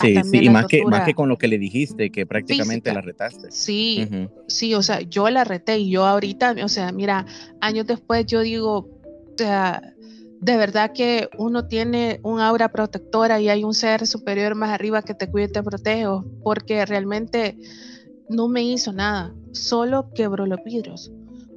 Sí, 0.00 0.16
sí, 0.22 0.38
y 0.44 0.50
más 0.50 0.66
que, 0.66 0.84
más 0.84 1.04
que 1.04 1.14
con 1.14 1.28
lo 1.28 1.38
que 1.38 1.48
le 1.48 1.58
dijiste, 1.58 2.10
que 2.10 2.26
prácticamente 2.26 2.92
la 2.92 3.00
retaste. 3.00 3.50
Sí, 3.50 4.08
sí, 4.46 4.74
o 4.74 4.82
sea, 4.82 5.00
yo 5.00 5.30
la 5.30 5.44
reté 5.44 5.78
y 5.78 5.90
yo 5.90 6.04
ahorita, 6.04 6.54
o 6.62 6.68
sea, 6.68 6.92
mira, 6.92 7.24
años 7.60 7.86
después 7.86 8.26
yo 8.26 8.40
digo, 8.40 8.76
o 8.76 9.34
sea, 9.36 9.94
de 10.40 10.56
verdad 10.56 10.92
que 10.92 11.28
uno 11.38 11.66
tiene 11.66 12.20
un 12.22 12.40
aura 12.40 12.70
protectora 12.70 13.40
y 13.40 13.48
hay 13.48 13.64
un 13.64 13.74
ser 13.74 14.06
superior 14.06 14.54
más 14.54 14.70
arriba 14.70 15.02
que 15.02 15.14
te 15.14 15.30
cuide 15.30 15.46
y 15.46 15.52
te 15.52 15.62
protege, 15.62 16.04
porque 16.42 16.84
realmente 16.84 17.56
no 18.28 18.48
me 18.48 18.62
hizo 18.62 18.92
nada, 18.92 19.34
solo 19.52 20.10
quebró 20.14 20.46
los 20.46 20.62
vidrios. 20.64 21.10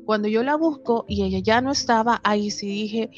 Cuando 0.06 0.28
yo 0.28 0.44
la 0.44 0.56
busco 0.56 1.06
y 1.08 1.24
ella 1.24 1.40
ya 1.40 1.62
no 1.62 1.72
estaba, 1.72 2.22
ahí 2.24 2.52
sí 2.52 2.68
dije, 2.68 3.10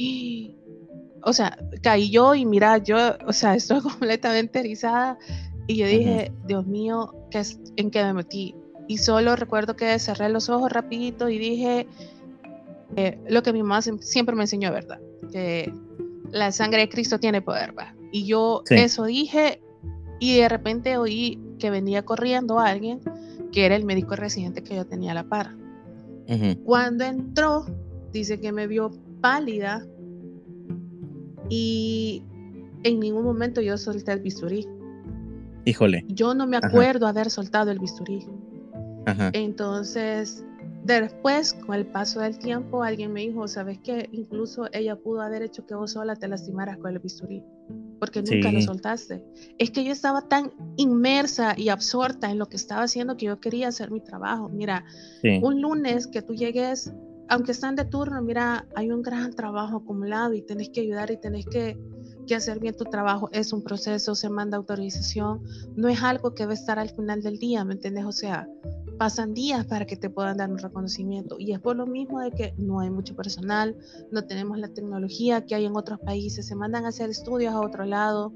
o 1.23 1.33
sea, 1.33 1.57
caí 1.81 2.09
yo 2.09 2.35
y 2.35 2.45
mira, 2.45 2.77
yo, 2.77 2.97
o 3.25 3.33
sea, 3.33 3.55
estoy 3.55 3.81
completamente 3.81 4.59
erizada 4.59 5.17
y 5.67 5.77
yo 5.77 5.87
dije, 5.87 6.31
Dios 6.47 6.65
mío, 6.65 7.13
¿qué 7.29 7.43
¿en 7.77 7.91
qué 7.91 8.03
me 8.03 8.13
metí? 8.13 8.55
Y 8.87 8.97
solo 8.97 9.35
recuerdo 9.35 9.75
que 9.75 9.97
cerré 9.99 10.29
los 10.29 10.49
ojos 10.49 10.71
rapidito 10.71 11.29
y 11.29 11.37
dije 11.37 11.87
eh, 12.95 13.17
lo 13.29 13.41
que 13.43 13.53
mi 13.53 13.61
mamá 13.61 13.81
siempre 13.81 14.35
me 14.35 14.43
enseñó, 14.43 14.71
¿verdad? 14.71 14.99
Que 15.31 15.73
la 16.31 16.51
sangre 16.51 16.81
de 16.81 16.89
Cristo 16.89 17.19
tiene 17.19 17.41
poder, 17.41 17.77
¿va? 17.77 17.93
Y 18.11 18.25
yo 18.25 18.63
eso 18.69 19.05
dije 19.05 19.61
y 20.19 20.37
de 20.37 20.49
repente 20.49 20.97
oí 20.97 21.39
que 21.57 21.69
venía 21.69 22.03
corriendo 22.03 22.59
alguien 22.59 22.99
que 23.51 23.65
era 23.65 23.75
el 23.75 23.85
médico 23.85 24.15
residente 24.15 24.63
que 24.63 24.75
yo 24.75 24.85
tenía 24.85 25.11
a 25.11 25.15
la 25.15 25.23
par. 25.23 25.55
Cuando 26.63 27.03
entró, 27.03 27.65
dice 28.13 28.39
que 28.39 28.53
me 28.53 28.65
vio 28.65 28.91
pálida, 29.19 29.85
y 31.51 32.23
en 32.83 33.01
ningún 33.01 33.25
momento 33.25 33.59
yo 33.59 33.77
solté 33.77 34.13
el 34.13 34.21
bisturí. 34.21 34.65
Híjole. 35.65 36.05
Yo 36.07 36.33
no 36.33 36.47
me 36.47 36.55
acuerdo 36.55 37.07
haber 37.07 37.29
soltado 37.29 37.71
el 37.71 37.77
bisturí. 37.77 38.25
Ajá. 39.05 39.31
Entonces, 39.33 40.45
después, 40.85 41.53
con 41.53 41.75
el 41.75 41.85
paso 41.87 42.21
del 42.21 42.39
tiempo, 42.39 42.83
alguien 42.83 43.11
me 43.11 43.19
dijo, 43.19 43.49
¿sabes 43.49 43.79
qué? 43.83 44.07
Incluso 44.13 44.69
ella 44.71 44.95
pudo 44.95 45.21
haber 45.21 45.41
hecho 45.41 45.65
que 45.65 45.75
vos 45.75 45.91
sola 45.91 46.15
te 46.15 46.29
lastimaras 46.29 46.77
con 46.77 46.93
el 46.93 46.99
bisturí, 46.99 47.43
porque 47.99 48.23
nunca 48.23 48.49
lo 48.49 48.61
soltaste. 48.61 49.21
Es 49.57 49.71
que 49.71 49.83
yo 49.83 49.91
estaba 49.91 50.29
tan 50.29 50.53
inmersa 50.77 51.53
y 51.57 51.67
absorta 51.67 52.31
en 52.31 52.39
lo 52.39 52.47
que 52.47 52.55
estaba 52.55 52.83
haciendo 52.83 53.17
que 53.17 53.25
yo 53.25 53.41
quería 53.41 53.67
hacer 53.67 53.91
mi 53.91 53.99
trabajo. 53.99 54.47
Mira, 54.47 54.85
un 55.41 55.61
lunes 55.61 56.07
que 56.07 56.21
tú 56.21 56.33
llegues 56.33 56.93
aunque 57.31 57.53
están 57.53 57.77
de 57.77 57.85
turno, 57.85 58.21
mira, 58.21 58.67
hay 58.75 58.91
un 58.91 59.01
gran 59.01 59.33
trabajo 59.33 59.77
acumulado 59.77 60.33
y 60.33 60.41
tenés 60.41 60.69
que 60.69 60.81
ayudar 60.81 61.11
y 61.11 61.17
tenés 61.17 61.45
que, 61.45 61.79
hacer 62.35 62.59
bien 62.59 62.75
tu 62.77 62.85
trabajo. 62.85 63.29
Es 63.33 63.51
un 63.51 63.61
proceso, 63.61 64.15
se 64.15 64.29
manda 64.29 64.55
autorización, 64.55 65.41
no 65.75 65.89
es 65.89 66.01
algo 66.01 66.33
que 66.33 66.45
va 66.45 66.51
a 66.51 66.53
estar 66.53 66.79
al 66.79 66.89
final 66.89 67.21
del 67.21 67.37
día, 67.39 67.65
¿me 67.65 67.73
entiendes? 67.73 68.05
O 68.05 68.13
sea, 68.13 68.47
pasan 68.97 69.33
días 69.33 69.65
para 69.65 69.85
que 69.85 69.97
te 69.97 70.09
puedan 70.09 70.37
dar 70.37 70.49
un 70.49 70.57
reconocimiento 70.57 71.35
y 71.39 71.51
es 71.51 71.59
por 71.59 71.75
lo 71.75 71.85
mismo 71.85 72.21
de 72.21 72.31
que 72.31 72.53
no 72.57 72.79
hay 72.79 72.89
mucho 72.89 73.17
personal, 73.17 73.75
no 74.11 74.23
tenemos 74.23 74.57
la 74.59 74.69
tecnología 74.69 75.45
que 75.45 75.55
hay 75.55 75.65
en 75.65 75.75
otros 75.75 75.99
países, 75.99 76.47
se 76.47 76.55
mandan 76.55 76.85
a 76.85 76.89
hacer 76.89 77.09
estudios 77.09 77.53
a 77.53 77.59
otro 77.59 77.83
lado 77.83 78.31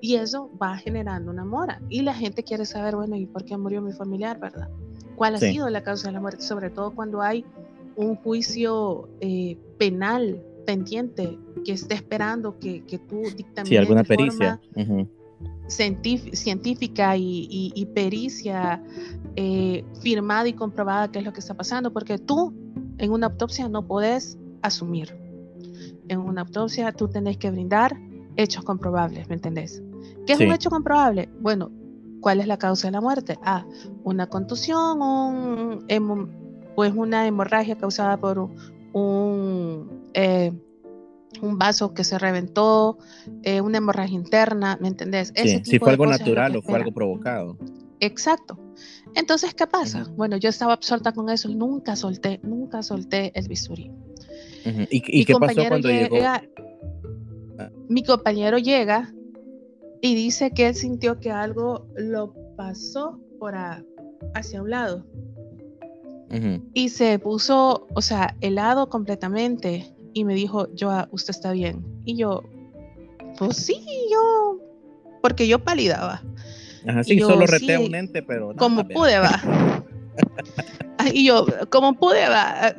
y 0.00 0.16
eso 0.16 0.50
va 0.60 0.76
generando 0.76 1.30
una 1.30 1.44
mora 1.44 1.80
y 1.88 2.02
la 2.02 2.14
gente 2.14 2.42
quiere 2.42 2.64
saber, 2.64 2.96
bueno, 2.96 3.14
¿y 3.14 3.26
por 3.26 3.44
qué 3.44 3.56
murió 3.56 3.80
mi 3.80 3.92
familiar, 3.92 4.40
verdad? 4.40 4.68
¿Cuál 5.14 5.36
ha 5.36 5.38
sido 5.38 5.68
la 5.70 5.84
causa 5.84 6.08
de 6.08 6.14
la 6.14 6.20
muerte? 6.20 6.42
Sobre 6.42 6.70
todo 6.70 6.94
cuando 6.94 7.22
hay 7.22 7.44
un 7.96 8.16
juicio 8.16 9.08
eh, 9.20 9.58
penal 9.78 10.42
pendiente 10.66 11.38
que 11.64 11.72
esté 11.72 11.94
esperando 11.94 12.58
que, 12.58 12.84
que 12.84 12.98
tú 12.98 13.22
dictamines. 13.36 13.68
Sí, 13.68 13.76
alguna 13.76 14.04
pericia. 14.04 14.60
científica 15.68 17.16
y, 17.16 17.88
pericia 17.94 18.82
eh, 19.36 19.84
firmada 20.02 20.48
y 20.48 20.52
comprobada 20.52 21.10
qué 21.10 21.20
es 21.20 21.24
lo 21.24 21.32
que 21.32 21.40
está 21.40 21.54
pasando, 21.54 21.92
porque 21.92 22.18
tú 22.18 22.54
en 22.98 23.10
una 23.10 23.26
autopsia 23.28 23.68
no 23.68 23.86
puedes 23.86 24.38
asumir. 24.62 25.16
En 26.08 26.20
una 26.20 26.42
autopsia 26.42 26.92
tú 26.92 27.08
tenés 27.08 27.36
que 27.38 27.50
brindar 27.50 27.96
hechos 28.36 28.64
comprobables, 28.64 29.28
¿me 29.28 29.34
entendés? 29.34 29.82
¿Qué 30.26 30.34
es 30.34 30.40
un 30.40 30.52
hecho 30.52 30.70
comprobable? 30.70 31.28
Bueno, 31.40 31.70
¿cuál 32.20 32.40
es 32.40 32.46
la 32.46 32.58
causa 32.58 32.88
de 32.88 32.92
la 32.92 33.00
muerte? 33.00 33.38
Ah, 33.42 33.64
una 34.04 34.28
contusión, 34.28 35.00
un, 35.00 35.84
pues 36.76 36.92
una 36.94 37.26
hemorragia 37.26 37.76
causada 37.76 38.18
por 38.18 38.38
un, 38.38 40.10
eh, 40.12 40.52
un 41.40 41.58
vaso 41.58 41.94
que 41.94 42.04
se 42.04 42.18
reventó, 42.18 42.98
eh, 43.42 43.62
una 43.62 43.78
hemorragia 43.78 44.14
interna, 44.14 44.78
¿me 44.80 44.88
entendés? 44.88 45.32
si 45.64 45.78
fue 45.78 45.90
algo 45.90 46.06
natural 46.06 46.54
o 46.54 46.62
fue 46.62 46.76
algo 46.76 46.92
provocado. 46.92 47.56
Exacto. 47.98 48.58
Entonces, 49.14 49.54
¿qué 49.54 49.66
pasa? 49.66 50.06
Bueno, 50.16 50.36
yo 50.36 50.50
estaba 50.50 50.74
absorta 50.74 51.12
con 51.12 51.30
eso 51.30 51.48
y 51.48 51.54
nunca 51.54 51.96
solté, 51.96 52.40
nunca 52.42 52.82
solté 52.82 53.32
el 53.34 53.48
bisturí. 53.48 53.90
¿Y, 54.90 55.24
qué 55.24 55.34
pasó 55.34 55.62
cuando 55.68 55.88
llegó? 55.88 56.16
Ah. 56.22 56.42
Mi 57.88 58.02
compañero 58.02 58.58
llega 58.58 59.14
y 60.02 60.14
dice 60.14 60.50
que 60.50 60.68
él 60.68 60.74
sintió 60.74 61.20
que 61.20 61.30
algo 61.30 61.86
lo 61.96 62.34
pasó 62.54 63.18
por 63.38 63.54
hacia 64.34 64.60
un 64.60 64.70
lado. 64.70 65.06
Y 66.74 66.88
se 66.88 67.18
puso, 67.18 67.86
o 67.94 68.02
sea, 68.02 68.36
helado 68.40 68.88
completamente 68.88 69.94
y 70.12 70.24
me 70.24 70.34
dijo, 70.34 70.68
Joa, 70.78 71.08
usted 71.12 71.30
está 71.30 71.52
bien. 71.52 71.84
Y 72.04 72.16
yo, 72.16 72.42
pues 73.38 73.56
sí, 73.56 73.80
yo, 74.10 74.58
porque 75.22 75.46
yo 75.46 75.58
palidaba. 75.58 76.22
Ajá, 76.86 77.04
sí, 77.04 77.18
solo 77.20 77.46
reté 77.46 77.78
un 77.78 77.94
ente, 77.94 78.22
pero... 78.22 78.54
como 78.56 78.86
pude, 78.88 79.18
va. 79.18 79.40
y 81.12 81.26
yo, 81.26 81.46
como 81.70 81.94
pude, 81.94 82.28
va. 82.28 82.74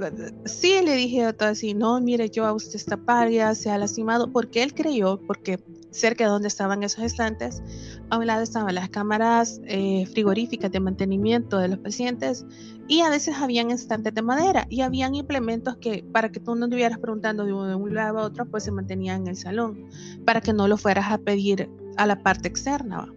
Sí, 0.45 0.81
le 0.83 0.95
dije 0.95 1.31
todo 1.33 1.49
así, 1.49 1.73
no, 1.73 2.01
mire, 2.01 2.31
Joa, 2.33 2.53
usted 2.53 2.75
está 2.75 2.97
pálida, 2.97 3.53
se 3.55 3.69
ha 3.69 3.77
lastimado, 3.77 4.31
porque 4.31 4.63
él 4.63 4.73
creyó, 4.73 5.19
porque 5.27 5.59
cerca 5.91 6.25
de 6.25 6.29
donde 6.29 6.47
estaban 6.47 6.83
esos 6.83 7.03
estantes, 7.03 7.61
a 8.09 8.17
un 8.17 8.27
lado 8.27 8.43
estaban 8.43 8.73
las 8.75 8.89
cámaras 8.89 9.61
eh, 9.65 10.05
frigoríficas 10.11 10.71
de 10.71 10.79
mantenimiento 10.79 11.57
de 11.57 11.67
los 11.69 11.79
pacientes 11.79 12.45
y 12.87 13.01
a 13.01 13.09
veces 13.09 13.35
habían 13.35 13.71
estantes 13.71 14.13
de 14.13 14.21
madera 14.21 14.65
y 14.69 14.81
habían 14.81 15.15
implementos 15.15 15.77
que 15.77 16.05
para 16.11 16.31
que 16.31 16.39
tú 16.39 16.55
no 16.55 16.65
estuvieras 16.65 16.99
preguntando 16.99 17.45
de 17.45 17.53
un, 17.53 17.93
lado 17.93 18.19
a 18.19 18.23
otro, 18.23 18.45
pues 18.45 18.63
se 18.63 18.71
mantenían 18.71 19.21
en 19.21 19.27
el 19.27 19.35
salón, 19.35 19.89
para 20.25 20.41
que 20.41 20.53
no 20.53 20.67
lo 20.67 20.77
fueras 20.77 21.11
a 21.11 21.17
pedir 21.17 21.69
a 21.97 22.05
la 22.05 22.23
parte 22.23 22.47
externa. 22.47 23.07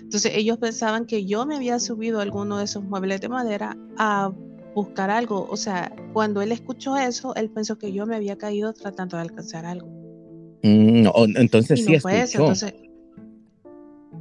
Entonces 0.00 0.32
ellos 0.34 0.58
pensaban 0.58 1.06
que 1.06 1.26
yo 1.26 1.46
me 1.46 1.56
había 1.56 1.78
subido 1.78 2.18
a 2.18 2.22
alguno 2.22 2.58
de 2.58 2.64
esos 2.64 2.82
muebles 2.82 3.20
de 3.20 3.28
madera 3.28 3.76
a 3.96 4.32
buscar 4.74 5.10
algo. 5.10 5.46
O 5.50 5.56
sea, 5.56 5.94
cuando 6.12 6.42
él 6.42 6.52
escuchó 6.52 6.96
eso, 6.96 7.34
él 7.34 7.50
pensó 7.50 7.78
que 7.78 7.92
yo 7.92 8.06
me 8.06 8.16
había 8.16 8.36
caído 8.36 8.72
tratando 8.72 9.16
de 9.16 9.22
alcanzar 9.22 9.66
algo. 9.66 9.88
Mm, 10.62 11.06
entonces 11.36 11.84
sí 11.84 11.94
escuchó. 11.94 12.52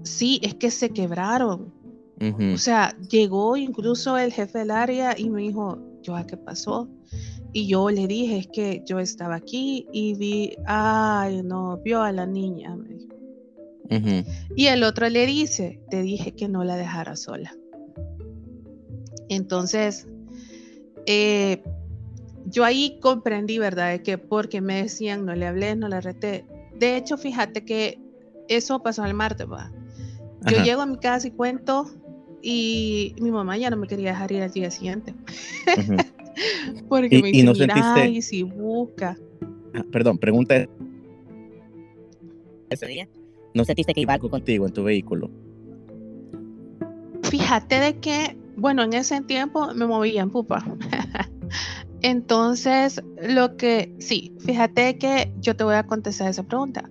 sí, 0.03 0.39
es 0.43 0.55
que 0.55 0.71
se 0.71 0.89
quebraron. 0.89 1.78
O 2.21 2.57
sea, 2.57 2.97
llegó 3.09 3.55
incluso 3.55 4.17
el 4.17 4.33
jefe 4.33 4.59
del 4.59 4.71
área 4.71 5.17
y 5.17 5.29
me 5.29 5.41
dijo, 5.41 5.79
Joa, 6.05 6.25
¿qué 6.25 6.35
pasó? 6.35 6.89
Y 7.53 7.67
yo 7.67 7.89
le 7.89 8.07
dije, 8.07 8.37
es 8.39 8.47
que 8.47 8.83
yo 8.85 8.99
estaba 8.99 9.35
aquí 9.35 9.87
y 9.93 10.15
vi, 10.15 10.55
ay, 10.65 11.41
no, 11.43 11.77
vio 11.77 12.01
a 12.01 12.11
la 12.11 12.25
niña, 12.25 12.75
me 12.75 12.89
dijo. 12.89 13.15
Y 14.55 14.67
el 14.67 14.83
otro 14.83 15.09
le 15.09 15.25
dice, 15.25 15.81
te 15.89 16.01
dije 16.01 16.33
que 16.33 16.47
no 16.47 16.63
la 16.63 16.75
dejara 16.75 17.15
sola. 17.15 17.55
Entonces, 19.29 20.07
eh, 21.05 21.63
yo 22.45 22.65
ahí 22.65 22.99
comprendí, 23.01 23.57
¿verdad? 23.59 23.91
De 23.91 24.03
que 24.03 24.17
porque 24.17 24.61
me 24.61 24.83
decían, 24.83 25.25
no 25.25 25.33
le 25.33 25.47
hablé, 25.47 25.75
no 25.75 25.87
le 25.87 26.01
reté. 26.01 26.45
De 26.77 26.97
hecho, 26.97 27.17
fíjate 27.17 27.65
que 27.65 27.99
eso 28.47 28.81
pasó 28.83 29.05
el 29.05 29.13
martes, 29.13 29.47
¿va? 29.49 29.71
Yo 30.47 30.63
llego 30.63 30.81
a 30.81 30.85
mi 30.85 30.97
casa 30.97 31.27
y 31.27 31.31
cuento 31.31 31.89
y 32.41 33.15
mi 33.19 33.31
mamá 33.31 33.57
ya 33.57 33.69
no 33.69 33.77
me 33.77 33.87
quería 33.87 34.11
dejar 34.11 34.31
ir 34.31 34.43
al 34.43 34.51
día 34.51 34.71
siguiente. 34.71 35.13
Porque 36.89 37.21
me 37.21 37.31
dice, 37.31 37.43
no 37.43 37.53
mira, 37.53 38.07
y 38.07 38.21
si 38.21 38.43
busca. 38.43 39.17
Ah, 39.73 39.83
perdón, 39.91 40.17
pregunta. 40.17 40.67
¿Ese 42.69 42.85
día? 42.87 43.07
¿No 43.53 43.65
sentiste 43.65 43.93
que 43.93 44.01
iba 44.01 44.13
algo 44.13 44.29
contigo 44.29 44.67
en 44.67 44.73
tu 44.73 44.83
vehículo? 44.83 45.29
Fíjate 47.23 47.79
de 47.79 47.97
que, 47.97 48.37
bueno, 48.55 48.83
en 48.83 48.93
ese 48.93 49.21
tiempo 49.21 49.73
me 49.73 49.85
movía 49.85 50.21
en 50.21 50.29
pupa. 50.29 50.63
Entonces, 52.01 53.01
lo 53.21 53.57
que, 53.57 53.93
sí, 53.99 54.33
fíjate 54.39 54.97
que 54.97 55.33
yo 55.41 55.55
te 55.55 55.63
voy 55.63 55.75
a 55.75 55.83
contestar 55.83 56.29
esa 56.29 56.43
pregunta. 56.43 56.89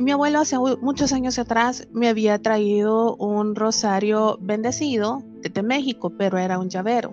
Mi 0.00 0.12
abuelo 0.12 0.40
hace 0.40 0.56
muchos 0.58 1.12
años 1.12 1.38
atrás 1.38 1.88
me 1.92 2.08
había 2.08 2.38
traído 2.40 3.16
un 3.16 3.54
rosario 3.54 4.38
bendecido 4.40 5.22
desde 5.40 5.62
México, 5.62 6.12
pero 6.16 6.38
era 6.38 6.58
un 6.58 6.68
llavero. 6.68 7.10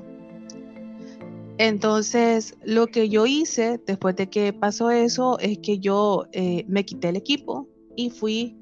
Entonces, 1.58 2.56
lo 2.64 2.88
que 2.88 3.10
yo 3.10 3.26
hice 3.26 3.80
después 3.86 4.16
de 4.16 4.30
que 4.30 4.54
pasó 4.54 4.90
eso 4.90 5.38
es 5.40 5.60
que 5.60 5.80
yo 5.80 6.26
eh, 6.32 6.66
me 6.68 6.86
quité 6.86 7.10
el 7.10 7.18
equipo 7.18 7.68
y 7.96 8.10
fui 8.10 8.58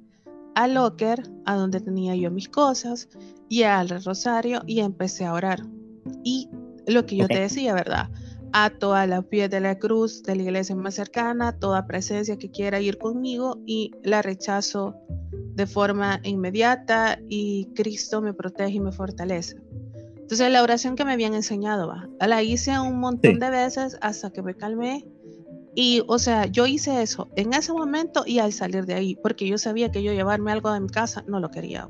al 0.55 0.73
locker, 0.73 1.23
a 1.45 1.55
donde 1.55 1.79
tenía 1.79 2.15
yo 2.15 2.31
mis 2.31 2.49
cosas, 2.49 3.07
y 3.47 3.63
al 3.63 3.89
rosario 3.89 4.61
y 4.65 4.81
empecé 4.81 5.25
a 5.25 5.33
orar. 5.33 5.61
Y 6.23 6.49
lo 6.87 7.05
que 7.05 7.15
yo 7.15 7.27
te 7.27 7.39
decía, 7.39 7.73
¿verdad? 7.73 8.09
Ato 8.51 8.93
a 8.93 9.05
la 9.05 9.21
pies 9.21 9.49
de 9.49 9.59
la 9.59 9.77
cruz 9.77 10.23
de 10.23 10.35
la 10.35 10.43
iglesia 10.43 10.75
más 10.75 10.95
cercana, 10.95 11.57
toda 11.57 11.85
presencia 11.85 12.37
que 12.37 12.49
quiera 12.49 12.79
ir 12.79 12.97
conmigo 12.97 13.61
y 13.65 13.91
la 14.03 14.21
rechazo 14.21 14.95
de 15.31 15.67
forma 15.67 16.19
inmediata 16.23 17.19
y 17.27 17.65
Cristo 17.75 18.21
me 18.21 18.33
protege 18.33 18.75
y 18.75 18.79
me 18.79 18.91
fortalece. 18.91 19.57
Entonces 20.15 20.51
la 20.51 20.63
oración 20.63 20.95
que 20.95 21.05
me 21.05 21.13
habían 21.13 21.33
enseñado, 21.33 21.87
va, 21.87 22.07
la 22.25 22.43
hice 22.43 22.79
un 22.79 22.99
montón 22.99 23.39
de 23.39 23.49
veces 23.49 23.97
hasta 24.01 24.31
que 24.31 24.41
me 24.41 24.55
calmé 24.55 25.05
y, 25.75 26.03
o 26.07 26.19
sea, 26.19 26.45
yo 26.45 26.65
hice 26.65 27.01
eso 27.01 27.29
en 27.35 27.53
ese 27.53 27.73
momento 27.73 28.23
y 28.25 28.39
al 28.39 28.53
salir 28.53 28.85
de 28.85 28.95
ahí, 28.95 29.15
porque 29.21 29.47
yo 29.47 29.57
sabía 29.57 29.91
que 29.91 30.03
yo 30.03 30.11
llevarme 30.13 30.51
algo 30.51 30.71
de 30.71 30.79
mi 30.79 30.89
casa 30.89 31.23
no 31.27 31.39
lo 31.39 31.49
quería 31.51 31.89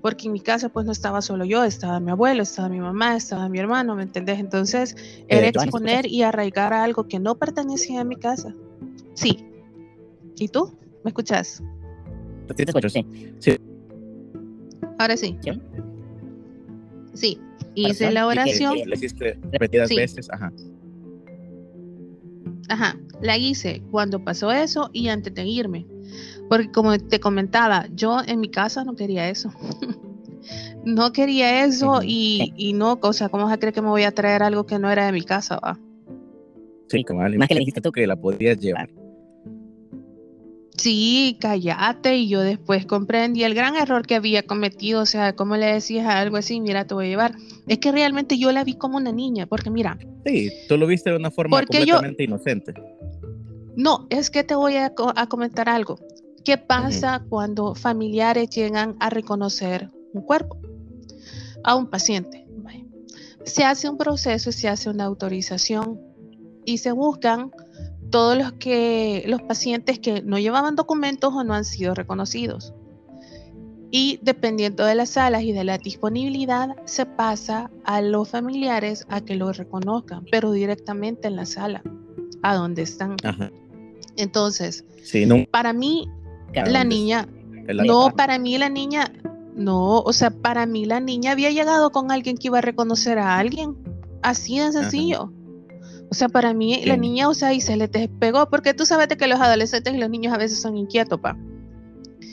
porque 0.00 0.26
en 0.26 0.32
mi 0.32 0.40
casa 0.40 0.68
pues 0.68 0.86
no 0.86 0.92
estaba 0.92 1.22
solo 1.22 1.44
yo, 1.44 1.64
estaba 1.64 2.00
mi 2.00 2.10
abuelo, 2.10 2.42
estaba 2.42 2.68
mi 2.68 2.80
mamá, 2.80 3.16
estaba 3.16 3.48
mi 3.48 3.58
hermano, 3.58 3.94
¿me 3.94 4.02
entendés? 4.02 4.38
Entonces 4.38 4.96
era 5.28 5.48
exponer 5.48 6.06
y 6.06 6.22
arraigar 6.22 6.72
a 6.72 6.84
algo 6.84 7.08
que 7.08 7.18
no 7.18 7.36
pertenecía 7.36 8.00
a 8.00 8.04
mi 8.04 8.16
casa. 8.16 8.54
Sí. 9.14 9.44
¿Y 10.36 10.48
tú? 10.48 10.76
¿Me 11.04 11.10
escuchas? 11.10 11.62
Sí, 12.48 12.54
te 12.54 12.62
escucho, 12.64 12.88
sí. 12.88 13.04
sí. 13.38 13.56
Ahora 14.98 15.16
sí. 15.16 15.36
Sí. 17.14 17.40
Hice 17.74 18.10
la 18.10 18.26
oración. 18.26 18.78
La 18.86 18.94
hiciste 18.94 19.38
repetidas 19.52 19.88
veces, 19.90 20.28
ajá. 20.30 20.52
Ajá, 22.68 22.98
la 23.22 23.36
hice 23.38 23.82
cuando 23.90 24.22
pasó 24.22 24.52
eso 24.52 24.90
y 24.92 25.08
antes 25.08 25.34
de 25.34 25.44
irme. 25.44 25.86
Porque 26.48 26.70
como 26.70 26.98
te 26.98 27.20
comentaba, 27.20 27.86
yo 27.94 28.18
en 28.26 28.40
mi 28.40 28.50
casa 28.50 28.84
no 28.84 28.94
quería 28.94 29.28
eso. 29.28 29.50
no 30.84 31.12
quería 31.12 31.64
eso 31.64 32.00
y, 32.02 32.52
y, 32.56 32.72
no, 32.72 32.98
o 33.00 33.12
sea, 33.12 33.28
¿cómo 33.28 33.50
se 33.50 33.58
cree 33.58 33.72
que 33.72 33.82
me 33.82 33.88
voy 33.88 34.04
a 34.04 34.12
traer 34.12 34.42
algo 34.42 34.64
que 34.64 34.78
no 34.78 34.90
era 34.90 35.06
de 35.06 35.12
mi 35.12 35.22
casa? 35.22 35.58
Va? 35.58 35.78
Sí, 36.88 37.04
como 37.04 37.20
Más 37.20 37.48
que 37.48 37.54
le 37.54 37.60
dijiste 37.60 37.80
tú 37.80 37.92
que 37.92 38.06
la 38.06 38.16
podías 38.16 38.58
llevar. 38.58 38.88
Sí, 40.78 41.36
cállate. 41.40 42.16
Y 42.16 42.28
yo 42.28 42.40
después 42.40 42.86
comprendí 42.86 43.42
el 43.42 43.54
gran 43.54 43.76
error 43.76 44.06
que 44.06 44.14
había 44.14 44.44
cometido. 44.44 45.02
O 45.02 45.06
sea, 45.06 45.34
como 45.34 45.56
le 45.56 45.66
decías 45.66 46.06
algo 46.06 46.36
así, 46.36 46.60
mira, 46.60 46.86
te 46.86 46.94
voy 46.94 47.06
a 47.06 47.08
llevar. 47.08 47.34
Es 47.66 47.78
que 47.78 47.92
realmente 47.92 48.38
yo 48.38 48.52
la 48.52 48.64
vi 48.64 48.74
como 48.74 48.96
una 48.96 49.12
niña, 49.12 49.46
porque 49.46 49.70
mira. 49.70 49.98
Sí, 50.24 50.50
tú 50.68 50.78
lo 50.78 50.86
viste 50.86 51.10
de 51.10 51.16
una 51.16 51.30
forma 51.30 51.58
completamente 51.58 52.24
inocente. 52.24 52.72
No, 53.76 54.06
es 54.10 54.30
que 54.30 54.44
te 54.44 54.54
voy 54.54 54.76
a, 54.76 54.92
a 55.16 55.26
comentar 55.28 55.68
algo. 55.68 55.98
¿Qué 56.44 56.58
pasa 56.58 57.24
cuando 57.28 57.74
familiares 57.74 58.50
llegan 58.50 58.96
a 59.00 59.10
reconocer 59.10 59.90
un 60.12 60.22
cuerpo 60.22 60.58
a 61.64 61.74
un 61.74 61.88
paciente? 61.88 62.46
Se 63.44 63.64
hace 63.64 63.88
un 63.88 63.96
proceso, 63.96 64.52
se 64.52 64.68
hace 64.68 64.90
una 64.90 65.04
autorización 65.04 66.00
y 66.64 66.78
se 66.78 66.92
buscan 66.92 67.50
todos 68.10 68.36
los 68.36 68.52
que 68.54 69.24
los 69.26 69.42
pacientes 69.42 69.98
que 69.98 70.22
no 70.22 70.38
llevaban 70.38 70.76
documentos 70.76 71.32
o 71.34 71.44
no 71.44 71.54
han 71.54 71.64
sido 71.64 71.94
reconocidos. 71.94 72.74
Y 73.90 74.20
dependiendo 74.22 74.84
de 74.84 74.94
las 74.94 75.10
salas 75.10 75.42
y 75.44 75.52
de 75.52 75.64
la 75.64 75.78
disponibilidad, 75.78 76.76
se 76.84 77.06
pasa 77.06 77.70
a 77.84 78.02
los 78.02 78.28
familiares 78.28 79.06
a 79.08 79.22
que 79.22 79.34
lo 79.34 79.50
reconozcan, 79.52 80.26
pero 80.30 80.52
directamente 80.52 81.28
en 81.28 81.36
la 81.36 81.46
sala, 81.46 81.82
a 82.42 82.54
donde 82.54 82.82
están. 82.82 83.16
Entonces, 84.16 84.84
para 85.50 85.72
mí 85.72 86.06
la 86.54 86.84
niña, 86.84 87.28
no, 87.74 88.10
para 88.14 88.38
mí 88.38 88.56
la 88.58 88.68
niña, 88.68 89.12
no, 89.54 90.00
o 90.00 90.12
sea, 90.12 90.30
para 90.30 90.66
mí 90.66 90.84
la 90.84 91.00
niña 91.00 91.32
había 91.32 91.50
llegado 91.50 91.90
con 91.90 92.10
alguien 92.10 92.36
que 92.36 92.48
iba 92.48 92.58
a 92.58 92.62
reconocer 92.62 93.18
a 93.18 93.38
alguien, 93.38 93.76
así 94.22 94.58
de 94.58 94.72
sencillo. 94.72 95.32
O 96.10 96.14
sea, 96.14 96.28
para 96.30 96.54
mí 96.54 96.82
la 96.86 96.96
niña, 96.96 97.28
o 97.28 97.34
sea, 97.34 97.52
y 97.52 97.60
se 97.60 97.76
le 97.76 97.86
despegó, 97.86 98.48
porque 98.48 98.72
tú 98.72 98.86
sabes 98.86 99.08
que 99.08 99.26
los 99.26 99.40
adolescentes 99.40 99.94
y 99.94 99.98
los 99.98 100.08
niños 100.08 100.32
a 100.32 100.38
veces 100.38 100.60
son 100.60 100.76
inquietos, 100.76 101.20
pa. 101.20 101.36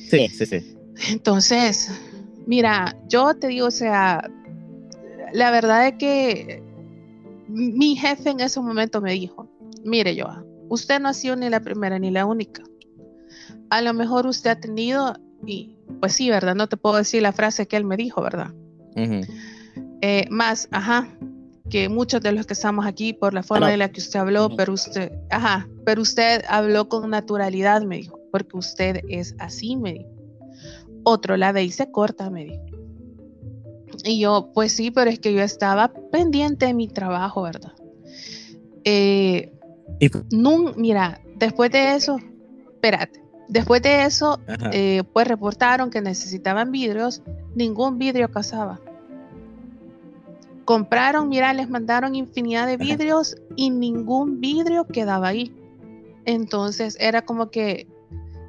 Sí, 0.09 0.29
sí, 0.29 0.45
sí. 0.45 0.77
Entonces, 1.09 1.91
mira, 2.45 2.95
yo 3.09 3.33
te 3.33 3.47
digo, 3.47 3.67
o 3.67 3.71
sea, 3.71 4.29
la 5.33 5.51
verdad 5.51 5.87
es 5.87 5.93
que 5.95 6.63
mi 7.49 7.97
jefe 7.97 8.29
en 8.29 8.39
ese 8.39 8.61
momento 8.61 9.01
me 9.01 9.11
dijo, 9.11 9.49
mire, 9.83 10.15
yo, 10.15 10.25
usted 10.69 11.01
no 11.01 11.09
ha 11.09 11.13
sido 11.13 11.35
ni 11.35 11.49
la 11.49 11.59
primera 11.59 11.99
ni 11.99 12.11
la 12.11 12.25
única 12.25 12.63
a 13.69 13.81
lo 13.81 13.93
mejor 13.93 14.27
usted 14.27 14.51
ha 14.51 14.59
tenido, 14.59 15.15
y 15.45 15.77
pues 15.99 16.13
sí, 16.13 16.29
¿verdad? 16.29 16.55
No 16.55 16.67
te 16.67 16.77
puedo 16.77 16.97
decir 16.97 17.21
la 17.21 17.31
frase 17.31 17.67
que 17.67 17.77
él 17.77 17.85
me 17.85 17.97
dijo, 17.97 18.21
¿verdad? 18.21 18.53
Eh, 20.01 20.25
más, 20.29 20.67
ajá, 20.71 21.09
que 21.69 21.89
muchos 21.89 22.21
de 22.21 22.31
los 22.31 22.45
que 22.45 22.53
estamos 22.53 22.85
aquí 22.85 23.13
por 23.13 23.33
la 23.33 23.43
forma 23.43 23.69
de 23.69 23.77
la 23.77 23.89
que 23.89 23.99
usted 23.99 24.19
habló, 24.19 24.55
pero 24.55 24.73
usted, 24.73 25.11
ajá, 25.29 25.67
pero 25.83 26.01
usted 26.01 26.43
habló 26.47 26.87
con 26.87 27.09
naturalidad, 27.09 27.81
me 27.81 27.97
dijo, 27.97 28.19
porque 28.31 28.57
usted 28.57 29.01
es 29.09 29.35
así, 29.39 29.75
me 29.75 29.93
dijo. 29.93 30.09
Otro 31.03 31.37
la 31.37 31.51
ve 31.51 31.63
y 31.63 31.71
se 31.71 31.91
corta, 31.91 32.29
me 32.29 32.45
dijo. 32.45 32.63
Y 34.03 34.19
yo, 34.19 34.51
pues 34.53 34.73
sí, 34.73 34.91
pero 34.91 35.09
es 35.09 35.19
que 35.19 35.33
yo 35.33 35.41
estaba 35.41 35.91
pendiente 36.11 36.67
de 36.67 36.73
mi 36.73 36.87
trabajo, 36.87 37.41
¿verdad? 37.43 37.73
Eh, 38.83 39.51
mira, 40.75 41.19
después 41.37 41.71
de 41.71 41.95
eso, 41.95 42.17
espérate, 42.73 43.24
Después 43.47 43.81
de 43.81 44.05
eso, 44.05 44.39
eh, 44.71 45.03
pues 45.13 45.27
reportaron 45.27 45.89
que 45.89 46.01
necesitaban 46.01 46.71
vidrios, 46.71 47.21
ningún 47.53 47.99
vidrio 47.99 48.29
casaba. 48.31 48.79
Compraron, 50.65 51.29
mira, 51.29 51.53
les 51.53 51.69
mandaron 51.69 52.15
infinidad 52.15 52.65
de 52.65 52.77
vidrios 52.77 53.35
y 53.55 53.69
ningún 53.69 54.41
vidrio 54.41 54.87
quedaba 54.87 55.27
ahí. 55.27 55.53
Entonces 56.25 56.97
era 56.99 57.21
como 57.21 57.51
que 57.51 57.87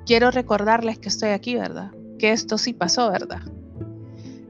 quiero 0.07 0.31
recordarles 0.31 0.99
que 0.99 1.11
estoy 1.11 1.31
aquí, 1.31 1.57
¿verdad? 1.57 1.93
Que 2.19 2.33
esto 2.33 2.57
sí 2.57 2.73
pasó, 2.73 3.11
¿verdad? 3.11 3.43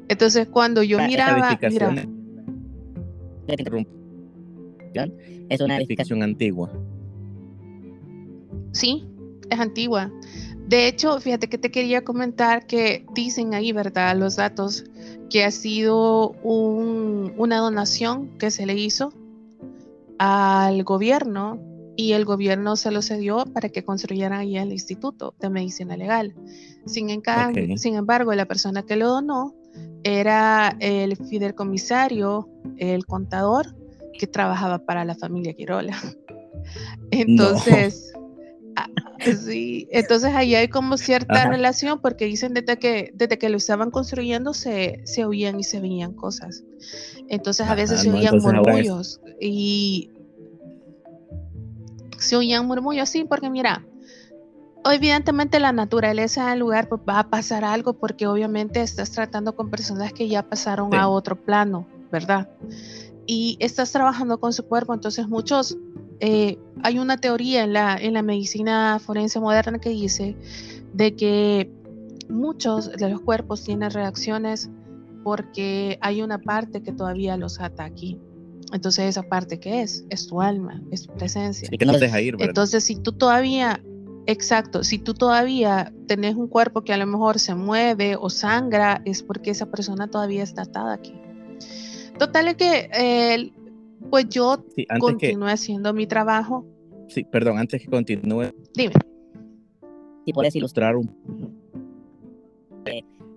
Entonces 0.08 0.46
cuando 0.46 0.84
yo 0.84 1.00
miraba, 1.00 1.34
mira, 1.68 1.98
es 5.48 5.60
una 5.60 5.76
edificación 5.76 6.22
antigua. 6.22 6.70
Sí, 8.70 9.08
es 9.50 9.60
antigua. 9.60 10.10
De 10.68 10.88
hecho, 10.88 11.20
fíjate 11.20 11.48
que 11.48 11.58
te 11.58 11.70
quería 11.70 12.02
comentar 12.02 12.66
que 12.66 13.06
dicen 13.14 13.54
ahí, 13.54 13.72
¿verdad? 13.72 14.16
Los 14.16 14.36
datos 14.36 14.84
que 15.30 15.44
ha 15.44 15.50
sido 15.50 16.30
una 16.42 17.58
donación 17.58 18.36
que 18.38 18.50
se 18.50 18.66
le 18.66 18.74
hizo 18.74 19.12
al 20.18 20.82
gobierno 20.82 21.60
y 21.96 22.12
el 22.12 22.24
gobierno 22.24 22.76
se 22.76 22.90
lo 22.90 23.00
cedió 23.00 23.44
para 23.44 23.68
que 23.68 23.84
construyeran 23.84 24.40
ahí 24.40 24.56
el 24.58 24.72
Instituto 24.72 25.34
de 25.40 25.50
Medicina 25.50 25.96
Legal. 25.96 26.34
Sin, 26.84 27.08
sin 27.78 27.94
embargo, 27.94 28.34
la 28.34 28.46
persona 28.46 28.82
que 28.82 28.96
lo 28.96 29.08
donó 29.08 29.54
era 30.04 30.76
el 30.80 31.16
fideicomisario, 31.16 32.48
el 32.76 33.06
contador 33.06 33.74
que 34.18 34.26
trabajaba 34.26 34.78
para 34.78 35.04
la 35.04 35.14
familia 35.14 35.54
Quirola. 35.54 35.96
Entonces, 37.10 38.12
Sí, 39.20 39.88
entonces 39.90 40.34
ahí 40.34 40.54
hay 40.54 40.68
como 40.68 40.96
cierta 40.96 41.48
relación 41.48 42.00
porque 42.00 42.26
dicen 42.26 42.54
desde 42.54 42.78
que, 42.78 43.12
desde 43.14 43.38
que 43.38 43.48
lo 43.48 43.56
estaban 43.56 43.90
construyendo 43.90 44.54
se, 44.54 45.00
se 45.04 45.24
oían 45.24 45.58
y 45.60 45.64
se 45.64 45.80
veían 45.80 46.12
cosas. 46.12 46.64
Entonces 47.28 47.66
a 47.66 47.74
veces 47.74 48.00
se 48.00 48.10
oían 48.10 48.38
murmullos 48.38 49.20
y 49.40 50.10
se 52.18 52.36
oían 52.36 52.66
murmullos, 52.66 53.08
sí, 53.08 53.24
porque 53.24 53.50
mira, 53.50 53.84
evidentemente 54.90 55.60
la 55.60 55.72
naturaleza 55.72 56.50
del 56.50 56.60
lugar 56.60 56.88
pues, 56.88 57.00
va 57.08 57.20
a 57.20 57.30
pasar 57.30 57.64
algo 57.64 57.94
porque 57.94 58.26
obviamente 58.26 58.80
estás 58.80 59.10
tratando 59.10 59.54
con 59.54 59.70
personas 59.70 60.12
que 60.12 60.28
ya 60.28 60.42
pasaron 60.48 60.94
a 60.94 61.08
otro 61.08 61.36
plano, 61.36 61.86
¿verdad? 62.10 62.48
y 63.26 63.56
estás 63.60 63.92
trabajando 63.92 64.38
con 64.38 64.52
su 64.52 64.64
cuerpo, 64.64 64.94
entonces 64.94 65.28
muchos, 65.28 65.76
eh, 66.20 66.58
hay 66.82 66.98
una 66.98 67.16
teoría 67.18 67.64
en 67.64 67.72
la, 67.72 67.96
en 67.96 68.14
la 68.14 68.22
medicina 68.22 68.98
forense 68.98 69.40
moderna 69.40 69.78
que 69.78 69.90
dice 69.90 70.36
de 70.92 71.14
que 71.14 71.70
muchos 72.28 72.90
de 72.92 73.10
los 73.10 73.20
cuerpos 73.20 73.64
tienen 73.64 73.90
reacciones 73.90 74.70
porque 75.22 75.98
hay 76.00 76.22
una 76.22 76.38
parte 76.38 76.82
que 76.82 76.92
todavía 76.92 77.36
los 77.36 77.60
ata 77.60 77.84
aquí. 77.84 78.18
Entonces 78.72 79.06
esa 79.06 79.22
parte 79.22 79.60
que 79.60 79.82
es, 79.82 80.04
es 80.10 80.26
tu 80.26 80.40
alma, 80.40 80.82
es 80.90 81.06
tu 81.06 81.12
presencia. 81.14 81.68
Y 81.70 81.78
que 81.78 81.84
no 81.84 81.98
deja 81.98 82.20
ir, 82.20 82.36
Entonces 82.38 82.84
si 82.84 82.96
tú 82.96 83.12
todavía, 83.12 83.82
exacto, 84.26 84.84
si 84.84 84.98
tú 84.98 85.14
todavía 85.14 85.92
tenés 86.06 86.34
un 86.34 86.48
cuerpo 86.48 86.82
que 86.82 86.92
a 86.92 86.96
lo 86.96 87.06
mejor 87.06 87.38
se 87.38 87.54
mueve 87.54 88.16
o 88.16 88.30
sangra, 88.30 89.02
es 89.04 89.22
porque 89.22 89.50
esa 89.50 89.66
persona 89.66 90.08
todavía 90.08 90.42
está 90.42 90.62
atada 90.62 90.94
aquí. 90.94 91.14
Total 92.18 92.48
es 92.48 92.54
que, 92.56 92.90
eh, 92.92 93.52
pues 94.10 94.28
yo 94.28 94.64
continúe 94.98 95.46
haciendo 95.46 95.92
mi 95.92 96.06
trabajo. 96.06 96.66
Sí, 97.08 97.24
perdón, 97.24 97.58
antes 97.58 97.82
que 97.82 97.88
continúe. 97.88 98.52
Dime. 98.74 98.94
Si 100.24 100.32
puedes 100.32 100.56
ilustrar 100.56 100.96
un 100.96 101.08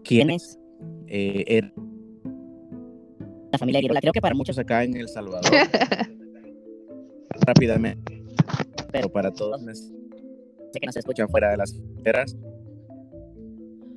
quién 0.04 0.30
es 0.32 0.58
eh, 1.08 1.62
la 3.52 3.58
familia 3.58 3.82
Girola. 3.82 4.02
Creo 4.02 4.14
que 4.14 4.22
para 4.22 4.36
muchos 4.36 4.58
acá 4.58 4.84
en 4.84 4.96
El 4.96 5.08
Salvador, 5.08 5.52
rápidamente, 7.46 8.24
pero 8.92 9.10
para 9.10 9.32
todos 9.32 9.62
sé 9.62 10.80
que 10.80 10.86
nos 10.86 10.98
escuchan 10.98 11.30
fuera 11.30 11.52
de 11.52 11.58
las 11.58 11.74
fronteras, 11.74 12.38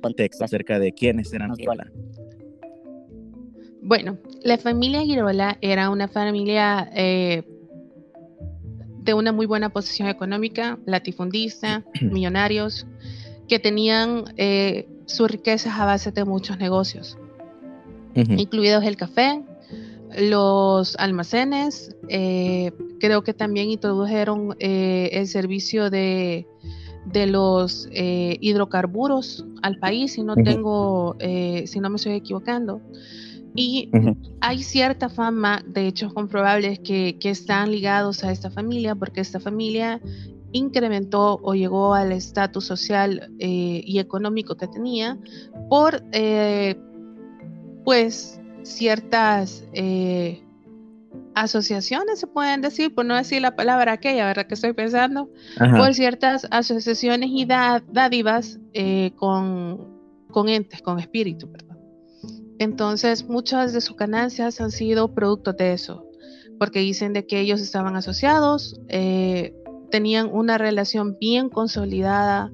contexto 0.01 0.43
acerca 0.43 0.79
de 0.79 0.91
quiénes 0.91 1.31
eran 1.33 1.49
los 1.49 1.57
Girola. 1.57 1.91
Bueno, 3.83 4.17
la 4.43 4.57
familia 4.57 5.01
Girola 5.01 5.57
era 5.61 5.89
una 5.89 6.07
familia 6.07 6.89
eh, 6.95 7.43
de 9.01 9.13
una 9.13 9.31
muy 9.31 9.45
buena 9.45 9.69
posición 9.69 10.07
económica, 10.07 10.79
latifundista, 10.85 11.83
millonarios, 12.01 12.87
que 13.47 13.59
tenían 13.59 14.25
eh, 14.37 14.87
sus 15.05 15.29
riquezas 15.29 15.77
a 15.77 15.85
base 15.85 16.11
de 16.11 16.25
muchos 16.25 16.57
negocios, 16.57 17.17
incluidos 18.15 18.83
el 18.85 18.95
café, 18.95 19.43
los 20.17 20.95
almacenes, 20.97 21.95
eh, 22.07 22.71
creo 22.99 23.23
que 23.23 23.33
también 23.33 23.69
introdujeron 23.69 24.55
eh, 24.59 25.09
el 25.13 25.27
servicio 25.27 25.89
de, 25.89 26.47
de 27.05 27.27
los 27.27 27.87
eh, 27.91 28.37
hidrocarburos 28.39 29.45
al 29.61 29.77
país, 29.77 30.13
si 30.13 30.23
no 30.23 30.35
tengo, 30.35 31.15
si 31.19 31.79
no 31.79 31.89
me 31.89 31.95
estoy 31.95 32.13
equivocando. 32.13 32.81
Y 33.55 33.91
hay 34.41 34.63
cierta 34.63 35.09
fama 35.09 35.63
de 35.67 35.87
hechos 35.87 36.13
comprobables 36.13 36.79
que, 36.79 37.17
que, 37.19 37.29
están 37.29 37.71
ligados 37.71 38.23
a 38.23 38.31
esta 38.31 38.49
familia, 38.49 38.95
porque 38.95 39.21
esta 39.21 39.39
familia 39.39 40.01
incrementó 40.53 41.39
o 41.41 41.53
llegó 41.55 41.93
al 41.93 42.11
estatus 42.11 42.65
social 42.65 43.31
eh, 43.39 43.83
y 43.85 43.99
económico 43.99 44.55
que 44.55 44.67
tenía 44.67 45.17
por 45.69 46.01
eh, 46.13 46.75
pues 47.83 48.39
ciertas 48.61 49.65
eh, 49.73 50.41
asociaciones 51.35 52.19
se 52.19 52.27
pueden 52.27 52.61
decir 52.61 52.93
por 52.93 53.05
no 53.05 53.15
decir 53.15 53.41
la 53.41 53.55
palabra 53.55 53.93
aquella 53.93 54.27
verdad 54.27 54.45
que 54.45 54.53
estoy 54.53 54.73
pensando 54.73 55.29
por 55.57 55.93
ciertas 55.93 56.47
asociaciones 56.51 57.29
y 57.33 57.45
dádivas 57.45 58.59
con, 59.17 59.87
con, 60.31 60.47
entes 60.47 60.81
con 60.81 60.99
espíritu 60.99 61.51
entonces 62.63 63.25
muchas 63.25 63.73
de 63.73 63.81
sus 63.81 63.95
ganancias 63.95 64.59
han 64.59 64.71
sido 64.71 65.13
producto 65.13 65.53
de 65.53 65.73
eso 65.73 66.05
porque 66.57 66.79
dicen 66.79 67.13
de 67.13 67.25
que 67.25 67.39
ellos 67.39 67.61
estaban 67.61 67.95
asociados 67.95 68.79
tenían 69.93 70.29
una 70.33 70.57
relación 70.57 71.17
bien 71.19 71.49
consolidada 71.49 72.51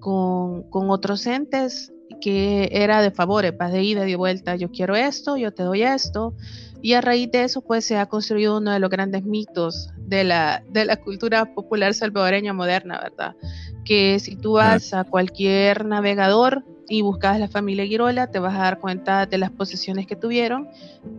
con, 0.00 0.66
otros 0.70 1.26
entes 1.26 1.94
que 2.20 2.68
era 2.72 3.00
de 3.00 3.10
favores, 3.10 3.54
de 3.56 3.82
ida 3.82 4.06
y 4.06 4.10
de 4.10 4.16
vuelta, 4.16 4.54
yo 4.56 4.70
quiero 4.70 4.94
esto, 4.94 5.38
yo 5.38 5.50
te 5.50 5.62
doy 5.62 5.82
esto, 5.82 6.34
y 6.82 6.92
a 6.92 7.00
raíz 7.00 7.30
de 7.30 7.44
eso 7.44 7.62
pues 7.62 7.86
se 7.86 7.96
ha 7.96 8.04
construido 8.04 8.58
uno 8.58 8.70
de 8.70 8.80
los 8.80 8.90
grandes 8.90 9.24
mitos 9.24 9.88
de 9.96 10.24
la, 10.24 10.62
de 10.68 10.84
la 10.84 10.96
cultura 10.96 11.54
popular 11.54 11.94
salvadoreña 11.94 12.52
moderna, 12.52 13.00
¿verdad? 13.02 13.34
Que 13.86 14.18
si 14.20 14.36
tú 14.36 14.52
vas 14.52 14.92
a 14.92 15.04
cualquier 15.04 15.86
navegador 15.86 16.66
y 16.88 17.02
buscas 17.02 17.38
la 17.38 17.48
familia 17.48 17.86
Girola, 17.86 18.30
te 18.30 18.38
vas 18.38 18.54
a 18.54 18.58
dar 18.58 18.80
cuenta 18.80 19.26
de 19.26 19.38
las 19.38 19.50
posesiones 19.50 20.06
que 20.06 20.16
tuvieron 20.16 20.68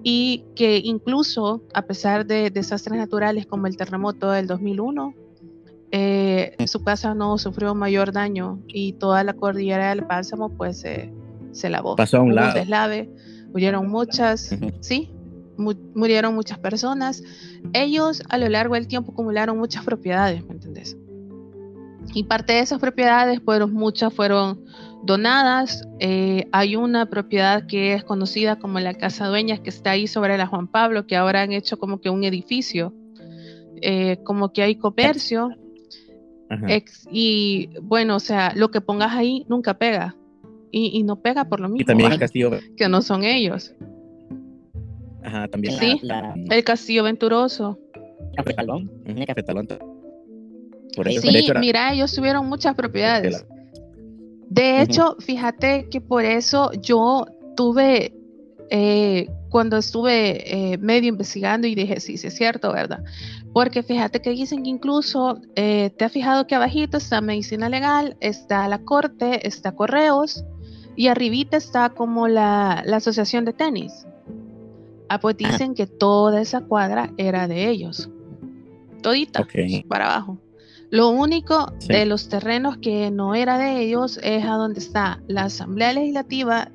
y 0.03 0.43
que 0.55 0.77
incluso 0.77 1.63
a 1.73 1.83
pesar 1.83 2.25
de 2.25 2.49
desastres 2.49 2.97
naturales 2.97 3.45
como 3.45 3.67
el 3.67 3.77
terremoto 3.77 4.31
del 4.31 4.47
2001, 4.47 5.13
eh, 5.91 6.55
su 6.67 6.83
casa 6.83 7.13
no 7.13 7.37
sufrió 7.37 7.73
mayor 7.73 8.11
daño 8.11 8.59
y 8.67 8.93
toda 8.93 9.23
la 9.23 9.33
cordillera 9.33 9.89
del 9.89 10.01
Bálsamo 10.01 10.49
pues 10.49 10.83
se 11.51 11.69
lavó. 11.69 11.95
Pasó 11.95 12.17
a 12.17 12.21
un 12.21 12.35
lado. 12.35 12.53
deslave, 12.53 13.09
murieron 13.51 13.87
muchas, 13.89 14.55
sí, 14.81 15.11
murieron 15.57 16.35
muchas 16.35 16.59
personas. 16.59 17.23
Ellos 17.73 18.21
a 18.29 18.37
lo 18.37 18.49
largo 18.49 18.75
del 18.75 18.87
tiempo 18.87 19.11
acumularon 19.13 19.57
muchas 19.57 19.83
propiedades, 19.83 20.45
¿me 20.45 20.53
entendés? 20.53 20.97
Y 22.13 22.23
parte 22.23 22.53
de 22.53 22.59
esas 22.59 22.79
propiedades, 22.79 23.41
pues 23.41 23.67
muchas 23.67 24.13
fueron 24.13 24.63
donadas. 25.05 25.87
Eh, 25.99 26.47
hay 26.51 26.75
una 26.75 27.05
propiedad 27.07 27.65
que 27.67 27.93
es 27.93 28.03
conocida 28.03 28.57
como 28.57 28.79
la 28.79 28.93
Casa 28.93 29.27
Dueñas, 29.27 29.59
que 29.59 29.69
está 29.69 29.91
ahí 29.91 30.07
sobre 30.07 30.37
la 30.37 30.47
Juan 30.47 30.67
Pablo, 30.67 31.07
que 31.07 31.15
ahora 31.15 31.41
han 31.41 31.51
hecho 31.51 31.77
como 31.77 32.01
que 32.01 32.09
un 32.09 32.23
edificio, 32.23 32.93
eh, 33.81 34.17
como 34.23 34.51
que 34.51 34.63
hay 34.63 34.75
comercio 34.75 35.51
y 37.11 37.69
bueno, 37.81 38.15
o 38.15 38.19
sea, 38.19 38.53
lo 38.55 38.69
que 38.69 38.81
pongas 38.81 39.13
ahí 39.13 39.45
nunca 39.49 39.77
pega. 39.77 40.15
Y, 40.77 41.03
no 41.03 41.21
pega 41.21 41.45
por 41.45 41.61
lo 41.61 41.69
mismo. 41.69 41.83
Y 41.83 41.85
también 41.85 42.11
el 42.11 42.19
castillo. 42.19 42.51
Que 42.75 42.89
no 42.89 43.01
son 43.01 43.23
ellos. 43.23 43.73
Ajá, 45.23 45.47
también. 45.47 45.73
Sí, 45.79 46.01
el 46.49 46.63
castillo 46.65 47.03
venturoso. 47.03 47.79
Cafetalón. 48.35 48.91
Cafetalón. 49.25 49.69
Por 50.93 51.07
eso, 51.07 51.21
sí, 51.21 51.47
mira, 51.61 51.93
ellos 51.93 52.13
tuvieron 52.13 52.47
muchas 52.47 52.75
propiedades. 52.75 53.45
De 54.49 54.81
hecho, 54.81 55.15
fíjate 55.19 55.89
que 55.89 56.01
por 56.01 56.23
eso 56.23 56.71
yo 56.73 57.25
tuve, 57.55 58.13
eh, 58.69 59.27
cuando 59.49 59.77
estuve 59.77 60.73
eh, 60.73 60.77
medio 60.77 61.09
investigando 61.09 61.67
y 61.67 61.75
dije, 61.75 61.99
sí, 61.99 62.17
sí 62.17 62.27
es 62.27 62.35
cierto, 62.35 62.71
¿verdad? 62.71 63.03
Porque 63.53 63.83
fíjate 63.83 64.21
que 64.21 64.31
dicen 64.31 64.63
que 64.63 64.69
incluso, 64.69 65.39
eh, 65.55 65.91
te 65.97 66.05
has 66.05 66.11
fijado 66.11 66.45
que 66.45 66.55
abajito 66.55 66.97
está 66.97 67.21
medicina 67.21 67.69
legal, 67.69 68.17
está 68.19 68.67
la 68.67 68.79
corte, 68.79 69.47
está 69.47 69.73
correos 69.73 70.43
y 70.95 71.07
arribita 71.07 71.57
está 71.57 71.89
como 71.89 72.27
la, 72.27 72.83
asociación 72.93 73.45
de 73.45 73.53
tenis. 73.53 74.05
Ah, 75.09 75.19
pues 75.19 75.37
dicen 75.37 75.75
que 75.75 75.87
toda 75.87 76.41
esa 76.41 76.61
cuadra 76.61 77.13
era 77.17 77.47
de 77.47 77.69
ellos. 77.69 78.09
Todita, 79.01 79.45
para 79.87 80.05
abajo. 80.05 80.39
Lo 80.95 81.09
único 81.09 81.73
de 81.89 82.05
los 82.05 82.29
terrenos 82.29 82.77
que 82.77 83.11
no 83.11 83.35
era 83.35 83.57
de 83.57 83.81
ellos 83.81 84.17
es 84.23 84.45
a 84.45 84.51
donde 84.51 84.79
está 84.79 85.21
la 85.27 85.43
Asamblea 85.43 85.91
Legislativa, 85.91 86.71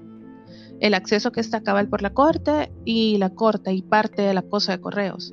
el 0.78 0.92
acceso 0.92 1.32
que 1.32 1.40
está 1.40 1.62
cabal 1.62 1.88
por 1.88 2.02
la 2.02 2.10
corte 2.10 2.70
y 2.84 3.16
la 3.16 3.30
corte 3.30 3.72
y 3.72 3.80
parte 3.80 4.20
de 4.20 4.34
la 4.34 4.42
cosa 4.42 4.72
de 4.72 4.80
correos. 4.82 5.32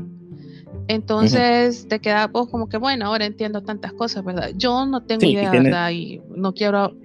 Entonces 0.88 1.90
te 1.90 2.00
queda 2.00 2.28
vos 2.28 2.48
como 2.48 2.70
que, 2.70 2.78
bueno, 2.78 3.08
ahora 3.08 3.26
entiendo 3.26 3.62
tantas 3.62 3.92
cosas, 3.92 4.24
¿verdad? 4.24 4.52
Yo 4.56 4.86
no 4.86 5.04
tengo 5.04 5.26
idea, 5.26 5.52
¿verdad? 5.52 5.92
Y 5.92 6.22
no 6.34 6.54
quiero, 6.54 6.96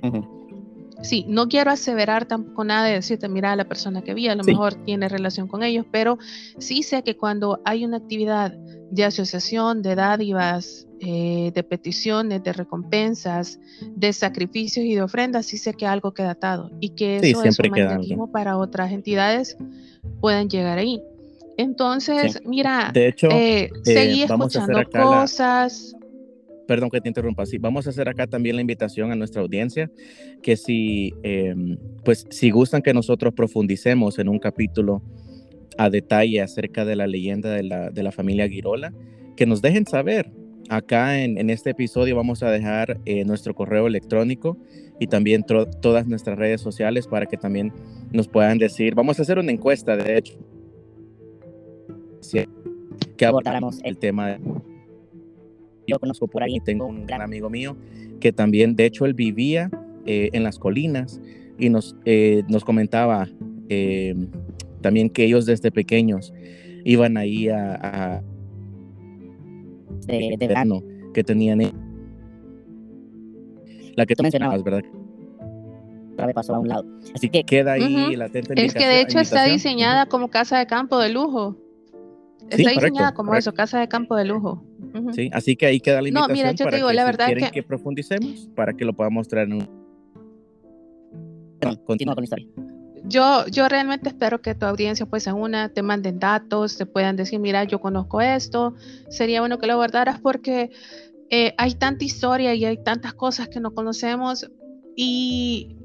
sí, 1.03 1.25
no 1.29 1.49
quiero 1.49 1.71
aseverar 1.71 2.27
tampoco 2.27 2.65
nada 2.65 2.87
de 2.87 2.95
decirte, 2.95 3.29
mira, 3.29 3.55
la 3.57 3.65
persona 3.65 4.03
que 4.03 4.15
vi 4.15 4.29
a 4.29 4.35
lo 4.35 4.45
mejor 4.45 4.75
tiene 4.85 5.09
relación 5.09 5.49
con 5.49 5.63
ellos, 5.63 5.87
pero 5.91 6.19
sí 6.59 6.83
sé 6.83 7.03
que 7.03 7.17
cuando 7.17 7.61
hay 7.65 7.85
una 7.85 7.99
actividad 7.99 8.53
de 8.91 9.05
asociación, 9.05 9.83
de 9.83 9.95
dádivas, 9.95 10.87
eh, 11.01 11.51
de 11.55 11.63
peticiones, 11.63 12.43
de 12.45 12.53
recompensas, 12.53 13.59
de 13.81 14.13
sacrificios 14.13 14.85
y 14.85 14.95
de 14.95 15.03
ofrendas, 15.03 15.47
sí 15.47 15.59
sé 15.59 15.75
que 15.75 15.87
algo 15.87 16.13
queda 16.15 16.33
atado 16.33 16.71
y 16.81 16.91
que 16.91 17.17
eso 17.17 17.43
es 17.43 17.59
un 17.59 17.71
mecanismo 17.71 18.31
para 18.31 18.57
otras 18.57 18.93
entidades 18.93 19.57
puedan 20.21 20.49
llegar 20.49 20.79
ahí. 20.79 21.03
Entonces, 21.57 22.41
mira, 22.45 22.91
de 22.93 23.09
hecho, 23.09 23.29
eh, 23.31 23.71
seguí 23.83 24.23
escuchando 24.23 24.83
cosas. 24.91 25.95
Perdón 26.73 26.89
que 26.89 27.03
te 27.03 27.09
interrumpa, 27.09 27.45
sí, 27.45 27.59
vamos 27.59 27.87
a 27.87 27.91
hacer 27.91 28.09
acá 28.09 28.27
también 28.27 28.57
la 28.57 28.63
invitación 28.63 29.13
a 29.13 29.15
nuestra 29.15 29.43
audiencia, 29.43 29.91
que 30.43 30.57
si, 30.57 31.13
em, 31.23 31.77
pues, 32.03 32.27
si 32.31 32.51
gustan 32.51 32.81
que 32.81 32.95
nosotros 32.95 33.35
profundicemos 33.35 34.19
en 34.19 34.31
un 34.31 34.39
capítulo 34.39 35.03
a 35.77 35.91
detalle 35.91 36.41
acerca 36.41 36.87
de 36.87 36.97
la 36.97 37.07
leyenda 37.07 37.51
de 37.51 37.63
la, 37.63 37.91
de 37.91 38.03
la 38.03 38.11
familia 38.11 38.49
Girola, 38.49 38.95
que 39.37 39.45
nos 39.45 39.61
dejen 39.61 39.85
saber. 39.87 40.33
Acá 40.71 41.23
en, 41.23 41.37
en 41.37 41.51
este 41.51 41.69
episodio 41.69 42.17
vamos 42.17 42.43
a 42.43 42.51
dejar 42.51 42.99
eh, 43.05 43.27
nuestro 43.27 43.55
correo 43.55 43.87
electrónico 43.87 44.57
y 44.99 45.09
también 45.09 45.45
todas 45.45 46.07
nuestras 46.07 46.39
redes 46.39 46.63
sociales 46.63 47.07
para 47.07 47.27
que 47.27 47.37
también 47.37 47.71
nos 48.13 48.29
puedan 48.29 48.57
decir, 48.57 48.95
vamos 48.95 49.19
a 49.19 49.23
hacer 49.25 49.39
una 49.39 49.53
encuesta, 49.53 49.95
de 49.95 50.17
hecho, 50.17 50.39
que 53.19 53.27
abordáramos 53.27 53.79
el 53.85 53.99
tema. 53.99 54.29
De... 54.29 54.72
Yo 55.87 55.99
conozco 55.99 56.29
por 56.29 56.43
ahí, 56.43 56.59
tengo 56.61 56.87
un 56.87 57.07
gran 57.07 57.23
amigo 57.23 57.51
mío 57.51 57.77
que 58.21 58.33
también, 58.33 58.77
de 58.77 58.87
hecho, 58.87 59.05
él 59.05 59.15
vivía 59.15 59.71
eh, 60.07 60.31
en 60.33 60.45
las 60.45 60.59
colinas 60.59 61.21
y 61.59 61.69
nos, 61.69 61.97
eh, 62.05 62.43
nos 62.49 62.65
comentaba 62.65 63.29
eh, 63.69 64.15
también 64.81 65.11
que 65.11 65.25
ellos 65.25 65.47
desde 65.47 65.71
pequeños 65.71 66.33
iban 66.85 67.17
ahí 67.17 67.49
a, 67.49 67.75
a 67.75 68.23
de, 70.07 70.37
verano 70.39 70.83
que 71.15 71.23
tenían 71.23 71.61
la 73.97 74.07
que 74.07 74.15
tú 74.15 74.23
mencionabas, 74.23 74.63
¿verdad? 74.63 74.83
pasó 76.35 76.55
a 76.55 76.59
un 76.61 76.69
lado. 76.69 76.85
Así 77.15 77.29
que 77.29 77.43
queda 77.43 77.73
ahí 77.73 78.17
la 78.17 78.27
Es 78.27 78.75
que 78.75 78.87
de 78.87 79.01
hecho 79.01 79.19
está 79.19 79.45
diseñada 79.45 80.07
como 80.07 80.29
casa 80.29 80.59
de 80.59 80.67
campo 80.67 80.99
de 80.99 81.09
lujo. 81.09 81.57
Está 82.53 82.71
diseñada 82.71 83.15
como 83.15 83.35
eso, 83.35 83.53
casa 83.55 83.81
de 83.81 83.89
campo 83.89 84.15
de 84.17 84.25
lujo. 84.25 84.63
Sí, 85.13 85.31
así 85.33 85.57
que 85.57 85.67
ahí 85.67 85.81
queda 85.81 86.03
la 86.03 86.09
invitación 86.09 86.29
no, 86.29 86.35
mira, 86.35 86.53
yo 86.53 86.65
para 86.67 86.77
digo, 86.77 86.89
que 86.89 86.95
la 86.95 87.05
verdad 87.05 87.27
quieren 87.27 87.45
que... 87.47 87.51
que 87.51 87.63
profundicemos 87.63 88.49
para 88.55 88.75
que 88.75 88.85
lo 88.85 88.93
podamos 88.93 89.21
mostrar 89.21 89.47
en 89.47 89.55
un... 89.55 89.83
Continúa 91.85 92.15
con 92.15 92.23
la 92.23 92.25
historia. 92.25 92.47
Yo, 93.05 93.47
yo 93.47 93.69
realmente 93.69 94.09
espero 94.09 94.43
que 94.43 94.55
tu 94.55 94.67
audiencia 94.67 95.07
pues 95.07 95.27
en 95.27 95.35
una 95.35 95.69
te 95.71 95.83
manden 95.83 96.19
datos, 96.19 96.77
te 96.77 96.87
puedan 96.87 97.17
decir, 97.17 97.41
mira, 97.41 97.65
yo 97.65 97.81
conozco 97.81 98.21
esto, 98.21 98.75
sería 99.09 99.41
bueno 99.41 99.59
que 99.59 99.67
lo 99.67 99.77
guardaras 99.77 100.21
porque 100.21 100.71
eh, 101.31 101.55
hay 101.57 101.75
tanta 101.75 102.05
historia 102.05 102.55
y 102.55 102.65
hay 102.65 102.77
tantas 102.77 103.15
cosas 103.15 103.49
que 103.49 103.59
no 103.61 103.73
conocemos 103.75 104.51
y 104.95 105.77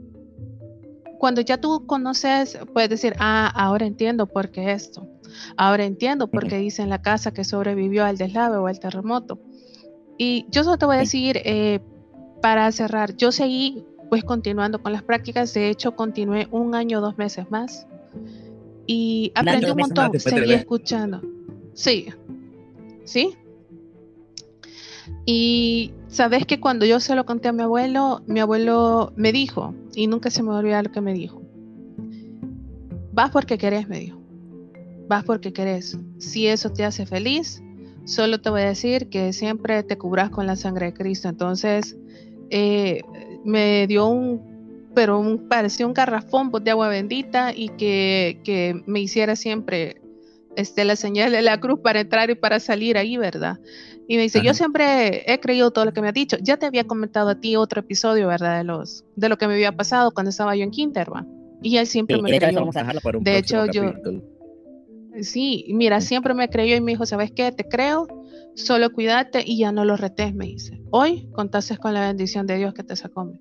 cuando 1.18 1.41
ya 1.41 1.57
tú 1.57 1.86
conoces, 1.86 2.59
puedes 2.74 2.89
decir, 2.89 3.15
ah, 3.20 3.51
ahora 3.55 3.86
entiendo 3.86 4.28
por 4.28 4.51
qué 4.51 4.72
esto. 4.72 5.07
Ahora 5.55 5.85
entiendo 5.85 6.29
por 6.29 6.47
qué 6.47 6.57
dice 6.57 6.81
en 6.81 6.89
la 6.89 7.01
casa 7.01 7.31
que 7.31 7.43
sobrevivió 7.43 8.05
al 8.05 8.17
deslave 8.17 8.57
o 8.57 8.67
al 8.67 8.79
terremoto. 8.79 9.39
Y 10.17 10.45
yo 10.49 10.63
solo 10.63 10.77
te 10.77 10.85
voy 10.85 10.95
a 10.95 10.99
decir, 10.99 11.39
eh, 11.43 11.79
para 12.41 12.71
cerrar, 12.71 13.15
yo 13.15 13.31
seguí 13.31 13.83
pues 14.09 14.23
continuando 14.23 14.81
con 14.81 14.93
las 14.93 15.03
prácticas. 15.03 15.53
De 15.53 15.69
hecho, 15.69 15.95
continué 15.95 16.47
un 16.51 16.75
año, 16.75 17.01
dos 17.01 17.17
meses 17.17 17.49
más. 17.51 17.88
Y 18.85 19.31
aprendí 19.35 19.69
un 19.69 19.77
montón, 19.77 20.19
seguí 20.19 20.53
escuchando. 20.53 21.21
Sí, 21.73 22.07
sí. 23.03 23.35
Y 25.25 25.93
sabes 26.07 26.45
que 26.45 26.59
cuando 26.59 26.85
yo 26.85 26.99
se 26.99 27.15
lo 27.15 27.25
conté 27.25 27.49
a 27.49 27.53
mi 27.53 27.63
abuelo, 27.63 28.21
mi 28.27 28.39
abuelo 28.39 29.11
me 29.15 29.31
dijo, 29.31 29.75
y 29.93 30.07
nunca 30.07 30.29
se 30.29 30.41
me 30.41 30.51
olvida 30.51 30.81
lo 30.81 30.91
que 30.91 31.01
me 31.01 31.13
dijo, 31.13 31.41
vas 33.11 33.31
porque 33.31 33.57
querés, 33.57 33.89
me 33.89 33.99
dijo, 33.99 34.21
vas 35.08 35.24
porque 35.24 35.53
querés. 35.53 35.97
Si 36.18 36.47
eso 36.47 36.72
te 36.72 36.84
hace 36.84 37.05
feliz, 37.05 37.62
solo 38.05 38.39
te 38.39 38.49
voy 38.49 38.62
a 38.62 38.68
decir 38.68 39.10
que 39.10 39.34
siempre 39.34 39.84
te 39.84 39.97
cubras 39.97 40.30
con 40.30 40.47
la 40.47 40.55
sangre 40.55 40.88
de 40.88 40.93
Cristo. 40.93 41.30
Entonces, 41.30 41.97
eh, 42.49 43.01
me 43.43 43.88
dio 43.88 44.08
un, 44.08 44.89
pero 44.93 45.20
un, 45.20 45.47
pareció 45.47 45.88
un 45.88 45.93
garrafón 45.93 46.51
de 46.64 46.72
agua 46.72 46.89
bendita 46.89 47.53
y 47.55 47.70
que, 47.70 48.39
que 48.43 48.82
me 48.86 48.99
hiciera 48.99 49.36
siempre 49.36 50.01
este, 50.55 50.86
la 50.86 50.95
señal 50.95 51.32
de 51.32 51.41
la 51.41 51.60
cruz 51.60 51.80
para 51.82 51.99
entrar 51.99 52.30
y 52.30 52.36
para 52.36 52.60
salir 52.60 52.97
ahí, 52.97 53.18
¿verdad? 53.18 53.60
Y 54.08 54.16
me 54.16 54.24
dice, 54.24 54.41
yo 54.41 54.53
siempre 54.53 55.32
he 55.32 55.39
creído 55.39 55.72
todo 55.72 55.84
lo 55.86 55.93
que 55.93 56.01
me 56.01 56.08
ha 56.08 56.14
dicho. 56.14 56.38
Ya 56.41 56.58
te 56.58 56.66
había 56.66 56.86
comentado 56.86 57.30
a 57.30 57.36
ti 57.36 57.58
otro 57.58 57.82
episodio, 57.82 58.28
¿verdad? 58.28 58.60
De, 58.60 58.64
los, 58.64 59.03
de 59.18 59.28
lo 59.28 59.38
que 59.38 59.47
me 59.47 59.55
había 59.55 59.74
pasado 59.74 60.12
cuando 60.12 60.30
estaba 60.30 60.55
yo 60.55 60.64
en 60.64 60.72
Quinterva. 60.72 61.26
Y 61.62 61.76
él 61.78 61.88
siempre 61.88 62.22
me 62.22 62.39
creyó. 62.39 62.70
de 63.20 63.38
hecho, 63.38 63.66
yo... 63.66 63.91
Sí, 65.22 65.65
mira, 65.70 66.01
siempre 66.01 66.34
me 66.34 66.49
creyó 66.49 66.76
y 66.76 66.82
me 66.82 66.91
dijo, 66.91 67.05
¿sabes 67.05 67.32
qué? 67.32 67.51
Te 67.51 67.68
creo, 67.68 68.07
solo 68.55 68.91
cuídate 68.91 69.43
y 69.45 69.57
ya 69.57 69.72
no 69.72 69.86
lo 69.86 69.97
retes, 69.97 70.34
me 70.34 70.45
dice. 70.45 70.82
Hoy 70.91 71.28
contaste 71.34 71.78
con 71.78 71.93
la 71.93 72.01
bendición 72.01 72.47
de 72.47 72.57
Dios 72.57 72.74
que 72.74 72.84
te 72.84 72.95
sacó. 72.95 73.32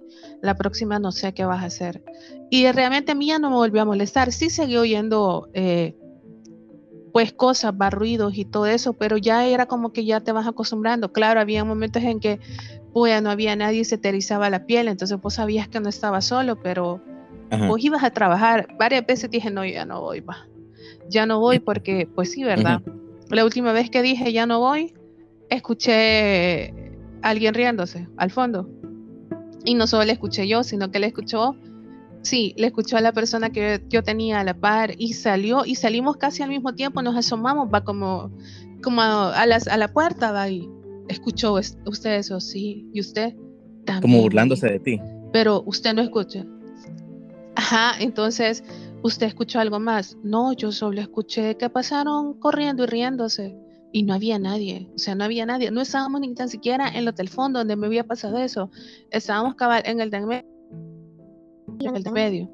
La 0.41 0.55
próxima 0.55 0.99
no 0.99 1.13
sé 1.13 1.35
qué 1.35 1.45
vas 1.45 1.63
a 1.63 1.67
hacer. 1.67 2.03
Y 2.51 2.71
realmente 2.73 3.13
a 3.13 3.15
mí 3.15 3.27
ya 3.27 3.39
no 3.39 3.51
me 3.51 3.57
volvió 3.57 3.83
a 3.83 3.85
molestar. 3.85 4.33
Sí 4.33 4.51
seguí 4.51 4.77
oyendo 4.77 5.49
eh, 5.55 5.95
pues 7.13 7.33
cosas, 7.33 7.77
barruidos 7.77 8.37
y 8.37 8.45
todo 8.45 8.67
eso, 8.67 8.93
pero 8.93 9.17
ya 9.17 9.47
era 9.47 9.67
como 9.67 9.93
que 9.93 10.05
ya 10.05 10.21
te 10.21 10.33
vas 10.33 10.47
acostumbrando. 10.47 11.13
Claro, 11.13 11.41
había 11.41 11.65
momentos 11.65 12.03
en 12.03 12.21
que 12.21 12.41
pues 12.93 13.23
no 13.23 13.31
había 13.31 13.57
nadie, 13.57 13.85
se 13.85 13.99
te 13.99 14.09
erizaba 14.09 14.49
la 14.51 14.67
piel, 14.67 14.89
entonces 14.89 15.19
vos 15.21 15.35
sabías 15.35 15.69
que 15.69 15.81
no 15.81 15.89
estaba 15.89 16.21
solo, 16.21 16.61
pero 16.63 17.03
vos 17.69 17.83
ibas 17.83 18.05
a 18.05 18.11
trabajar. 18.11 18.69
Varias 18.79 19.07
veces 19.07 19.31
dije, 19.31 19.51
no, 19.51 19.65
ya 19.65 19.85
no 19.85 20.01
voy, 20.01 20.21
va. 20.21 20.47
Ya 21.09 21.27
no 21.27 21.41
voy 21.41 21.59
porque, 21.59 22.09
pues 22.13 22.33
sí, 22.33 22.45
¿verdad? 22.45 22.83
La 23.31 23.45
última 23.45 23.73
vez 23.73 23.91
que 23.91 24.03
dije, 24.03 24.33
ya 24.33 24.47
no 24.47 24.61
voy, 24.61 24.95
escuché 25.51 26.71
a 27.23 27.31
alguien 27.31 27.55
riéndose 27.55 28.09
al 28.17 28.31
fondo. 28.31 28.69
Y 29.65 29.75
no 29.75 29.87
solo 29.87 30.05
le 30.05 30.13
escuché 30.13 30.47
yo, 30.47 30.63
sino 30.63 30.91
que 30.91 31.01
le 31.01 31.09
escuchó 31.09 31.57
Sí, 32.27 32.55
le 32.57 32.67
escuchó 32.67 32.97
a 32.97 33.01
la 33.01 33.13
persona 33.13 33.51
que 33.51 33.81
yo 33.89 34.03
tenía 34.03 34.41
a 34.41 34.45
la 34.45 34.55
par 34.55 34.95
y 34.99 35.13
salió 35.13 35.65
y 35.65 35.77
salimos 35.77 36.17
casi 36.17 36.43
al 36.43 36.49
mismo 36.49 36.75
tiempo, 36.75 37.01
nos 37.01 37.15
asomamos, 37.15 37.69
va 37.73 37.85
como, 37.85 38.33
como 38.83 39.01
a, 39.01 39.47
las, 39.47 39.69
a 39.69 39.77
la 39.77 39.87
puerta, 39.93 40.33
va 40.33 40.49
y 40.49 40.69
escuchó 41.07 41.53
usted 41.53 42.17
eso, 42.17 42.41
sí, 42.41 42.91
y 42.93 42.99
usted 42.99 43.37
también. 43.85 44.03
Como 44.03 44.23
burlándose 44.23 44.67
de 44.67 44.81
ti. 44.81 45.01
Pero 45.33 45.63
usted 45.67 45.95
no 45.95 46.03
escucha. 46.03 46.45
Ajá, 47.55 47.93
entonces, 48.01 48.65
¿usted 49.07 49.27
escuchó 49.27 49.61
algo 49.61 49.79
más? 49.79 50.17
No, 50.23 50.53
yo 50.53 50.73
solo 50.73 51.01
escuché 51.01 51.57
que 51.57 51.71
pasaron 51.71 52.35
corriendo 52.41 52.85
y 52.85 52.87
riéndose 52.87 53.57
y 53.93 54.03
no 54.03 54.15
había 54.15 54.39
nadie, 54.39 54.91
o 54.95 54.99
sea, 54.99 55.15
no 55.15 55.25
había 55.25 55.47
nadie, 55.47 55.71
no 55.71 55.81
estábamos 55.81 56.21
ni 56.21 56.35
tan 56.35 56.49
siquiera 56.49 56.89
en 56.89 56.97
el 56.97 57.09
hotel 57.09 57.29
fondo 57.29 57.61
donde 57.61 57.77
me 57.77 57.87
había 57.87 58.05
pasado 58.05 58.39
eso, 58.39 58.71
estábamos 59.11 59.55
cabal 59.55 59.83
en 59.87 60.01
el 60.01 60.11
de 60.11 60.45
en 61.79 61.97
el 61.97 62.13
medio. 62.13 62.51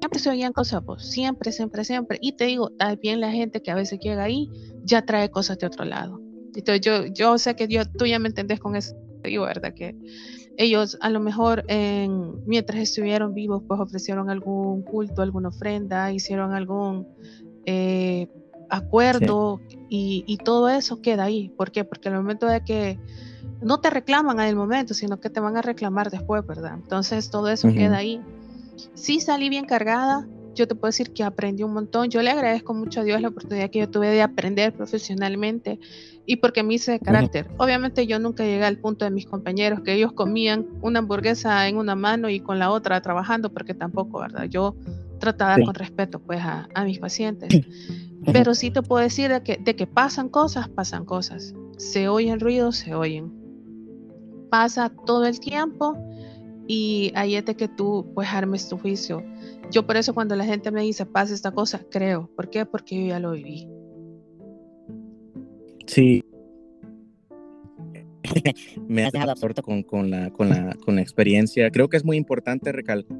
Siempre 0.00 0.20
se 0.20 0.30
oían 0.30 0.52
cosas, 0.52 0.82
pues, 0.86 1.02
siempre, 1.10 1.50
siempre, 1.50 1.84
siempre. 1.84 2.18
Y 2.22 2.32
te 2.32 2.44
digo, 2.44 2.70
también 2.70 3.20
la 3.20 3.32
gente 3.32 3.60
que 3.60 3.70
a 3.70 3.74
veces 3.74 3.98
llega 3.98 4.22
ahí 4.22 4.48
ya 4.84 5.04
trae 5.04 5.28
cosas 5.28 5.58
de 5.58 5.66
otro 5.66 5.84
lado. 5.84 6.20
Entonces 6.54 6.80
yo, 6.80 7.06
yo 7.06 7.36
sé 7.36 7.56
que 7.56 7.66
yo, 7.68 7.82
tú 7.84 8.06
ya 8.06 8.18
me 8.18 8.28
entendés 8.28 8.60
con 8.60 8.76
eso, 8.76 8.94
digo, 9.24 9.44
¿verdad? 9.44 9.74
Que 9.74 9.96
ellos 10.58 10.98
a 11.00 11.08
lo 11.08 11.20
mejor 11.20 11.64
en, 11.68 12.44
mientras 12.44 12.80
estuvieron 12.80 13.32
vivos, 13.32 13.62
pues 13.66 13.80
ofrecieron 13.80 14.28
algún 14.28 14.82
culto, 14.82 15.22
alguna 15.22 15.48
ofrenda, 15.50 16.12
hicieron 16.12 16.52
algún 16.52 17.06
eh, 17.64 18.26
acuerdo 18.68 19.60
y, 19.88 20.24
y, 20.26 20.36
todo 20.38 20.68
eso 20.68 21.00
queda 21.00 21.24
ahí. 21.24 21.48
¿Por 21.56 21.70
qué? 21.70 21.84
Porque 21.84 22.08
el 22.08 22.16
momento 22.16 22.46
de 22.46 22.64
que 22.64 22.98
no 23.62 23.80
te 23.80 23.88
reclaman 23.88 24.40
en 24.40 24.46
el 24.46 24.56
momento, 24.56 24.94
sino 24.94 25.20
que 25.20 25.30
te 25.30 25.38
van 25.38 25.56
a 25.56 25.62
reclamar 25.62 26.10
después, 26.10 26.44
¿verdad? 26.44 26.74
Entonces 26.74 27.30
todo 27.30 27.48
eso 27.48 27.68
queda 27.72 27.98
ahí. 27.98 28.20
Sí 28.94 29.20
salí 29.20 29.48
bien 29.48 29.64
cargada, 29.64 30.26
yo 30.56 30.66
te 30.66 30.74
puedo 30.74 30.88
decir 30.88 31.12
que 31.12 31.22
aprendí 31.22 31.62
un 31.62 31.72
montón. 31.72 32.10
Yo 32.10 32.20
le 32.20 32.30
agradezco 32.30 32.74
mucho 32.74 33.00
a 33.00 33.04
Dios 33.04 33.20
la 33.20 33.28
oportunidad 33.28 33.70
que 33.70 33.78
yo 33.78 33.88
tuve 33.88 34.08
de 34.08 34.22
aprender 34.22 34.72
profesionalmente 34.72 35.78
y 36.28 36.36
porque 36.36 36.62
me 36.62 36.74
hice 36.74 36.92
de 36.92 37.00
carácter. 37.00 37.48
Obviamente 37.56 38.06
yo 38.06 38.18
nunca 38.18 38.44
llegué 38.44 38.62
al 38.62 38.76
punto 38.76 39.06
de 39.06 39.10
mis 39.10 39.24
compañeros 39.24 39.80
que 39.80 39.94
ellos 39.94 40.12
comían 40.12 40.66
una 40.82 40.98
hamburguesa 40.98 41.66
en 41.66 41.78
una 41.78 41.94
mano 41.94 42.28
y 42.28 42.40
con 42.40 42.58
la 42.58 42.70
otra 42.70 43.00
trabajando, 43.00 43.50
porque 43.50 43.72
tampoco, 43.72 44.20
¿verdad? 44.20 44.44
Yo 44.44 44.76
trataba 45.18 45.56
con 45.64 45.74
respeto 45.74 46.18
pues 46.18 46.40
a, 46.42 46.68
mis 46.84 46.98
pacientes. 46.98 47.48
Pero 48.30 48.54
sí 48.54 48.70
te 48.70 48.82
puedo 48.82 49.02
decir 49.02 49.30
de 49.30 49.42
que, 49.42 49.56
de 49.56 49.74
que 49.74 49.86
pasan 49.86 50.28
cosas, 50.28 50.68
pasan 50.68 51.06
cosas. 51.06 51.54
Se 51.78 52.08
oyen 52.08 52.40
ruidos, 52.40 52.76
se 52.76 52.94
oyen 52.94 53.32
pasa 54.50 54.90
todo 54.90 55.24
el 55.26 55.40
tiempo 55.40 55.96
y 56.66 57.10
ahí 57.14 57.36
es 57.36 57.44
de 57.46 57.54
que 57.54 57.68
tú 57.68 58.12
pues 58.14 58.28
armes 58.28 58.68
tu 58.68 58.76
juicio. 58.76 59.24
Yo 59.70 59.86
por 59.86 59.96
eso 59.96 60.12
cuando 60.12 60.36
la 60.36 60.44
gente 60.44 60.70
me 60.70 60.82
dice 60.82 61.06
pasa 61.06 61.32
esta 61.32 61.52
cosa, 61.52 61.80
creo. 61.90 62.28
¿Por 62.36 62.50
qué? 62.50 62.66
Porque 62.66 63.00
yo 63.00 63.08
ya 63.08 63.18
lo 63.18 63.30
viví. 63.30 63.66
Sí. 65.88 66.22
me 68.88 69.04
has 69.04 69.12
dejado 69.12 69.32
absorto 69.32 69.62
con, 69.62 69.82
con, 69.82 70.10
la, 70.10 70.30
con, 70.30 70.50
la, 70.50 70.76
con 70.84 70.96
la 70.96 71.02
experiencia. 71.02 71.70
Creo 71.70 71.88
que 71.88 71.96
es 71.96 72.04
muy 72.04 72.16
importante 72.16 72.70
recalcar 72.72 73.18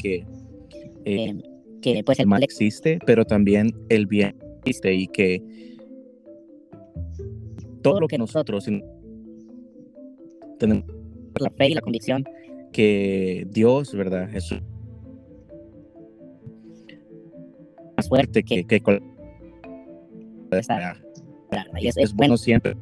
que, 0.00 0.24
eh, 1.04 1.34
que 1.82 2.04
pues 2.04 2.20
el 2.20 2.26
mal 2.26 2.42
existe, 2.42 2.98
pero 3.04 3.24
también 3.24 3.72
el 3.88 4.06
bien 4.06 4.36
existe 4.58 4.94
y 4.94 5.06
que 5.08 5.42
todo 7.82 8.00
lo 8.00 8.06
que 8.06 8.18
nosotros 8.18 8.68
tenemos 10.58 10.84
la 11.38 11.50
fe 11.50 11.68
y 11.70 11.74
la 11.74 11.80
convicción 11.80 12.24
que 12.72 13.46
Dios, 13.50 13.94
¿verdad? 13.94 14.28
Es 14.34 14.52
más 17.96 18.08
fuerte 18.08 18.42
que, 18.42 18.64
que 18.64 18.80
y 21.80 21.88
es, 21.88 21.96
es, 21.96 22.14
bueno 22.14 22.36
siempre. 22.36 22.76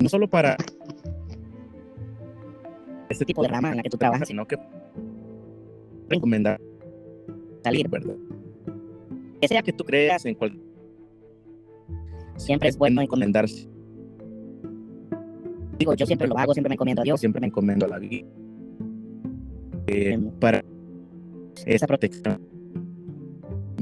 No 0.00 0.08
solo 0.08 0.28
para 0.28 0.56
este 3.08 3.24
tipo 3.24 3.42
de 3.42 3.48
rama 3.48 3.70
en 3.70 3.76
la 3.76 3.82
que 3.82 3.90
tú 3.90 3.96
trabajas, 3.96 4.28
sino 4.28 4.46
que 4.46 4.56
recomendar 6.08 6.60
salir, 7.62 7.88
¿verdad? 7.88 8.16
que 9.40 9.48
sea 9.48 9.62
que 9.62 9.72
tú 9.72 9.84
creas 9.84 10.24
en 10.24 10.36
cualquier... 10.36 10.62
Siempre 12.36 12.68
es 12.68 12.78
bueno 12.78 13.02
encomendarse. 13.02 13.68
Digo, 15.78 15.94
yo 15.94 16.06
siempre 16.06 16.28
lo 16.28 16.38
hago, 16.38 16.54
siempre 16.54 16.68
me 16.68 16.74
encomiendo 16.74 17.02
a 17.02 17.04
Dios. 17.04 17.20
Siempre 17.20 17.40
me 17.40 17.48
encomiendo 17.48 17.86
a 17.86 17.88
la 17.88 17.98
vida. 17.98 18.26
Eh, 19.88 20.18
para 20.40 20.64
esa 21.66 21.86
protección, 21.86 22.40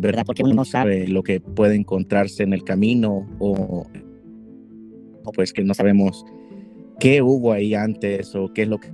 ¿verdad? 0.01 0.25
Porque 0.25 0.43
uno 0.43 0.55
no 0.55 0.65
sabe 0.65 1.07
lo 1.07 1.23
que 1.23 1.41
puede 1.41 1.75
encontrarse 1.75 2.43
en 2.43 2.53
el 2.53 2.65
camino 2.65 3.29
o, 3.39 3.87
o 5.25 5.33
pues 5.33 5.53
que 5.53 5.63
no 5.63 5.75
sabemos 5.75 6.25
qué 6.99 7.23
hubo 7.23 7.53
ahí 7.53 7.75
antes 7.75 8.35
o 8.35 8.53
qué 8.53 8.63
es 8.63 8.69
lo 8.69 8.79
que... 8.79 8.89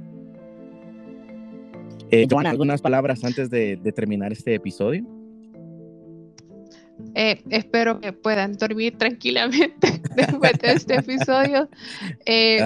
Eh, 2.12 2.28
¿algunas 2.44 2.80
palabras 2.80 3.24
antes 3.24 3.50
de, 3.50 3.76
de 3.76 3.92
terminar 3.92 4.32
este 4.32 4.54
episodio? 4.54 5.04
Eh, 7.14 7.42
espero 7.50 8.00
que 8.00 8.12
puedan 8.12 8.52
dormir 8.54 8.96
tranquilamente 8.96 10.00
después 10.16 10.52
de 10.60 10.72
este 10.72 10.94
episodio. 10.96 11.68
Eh, 12.24 12.60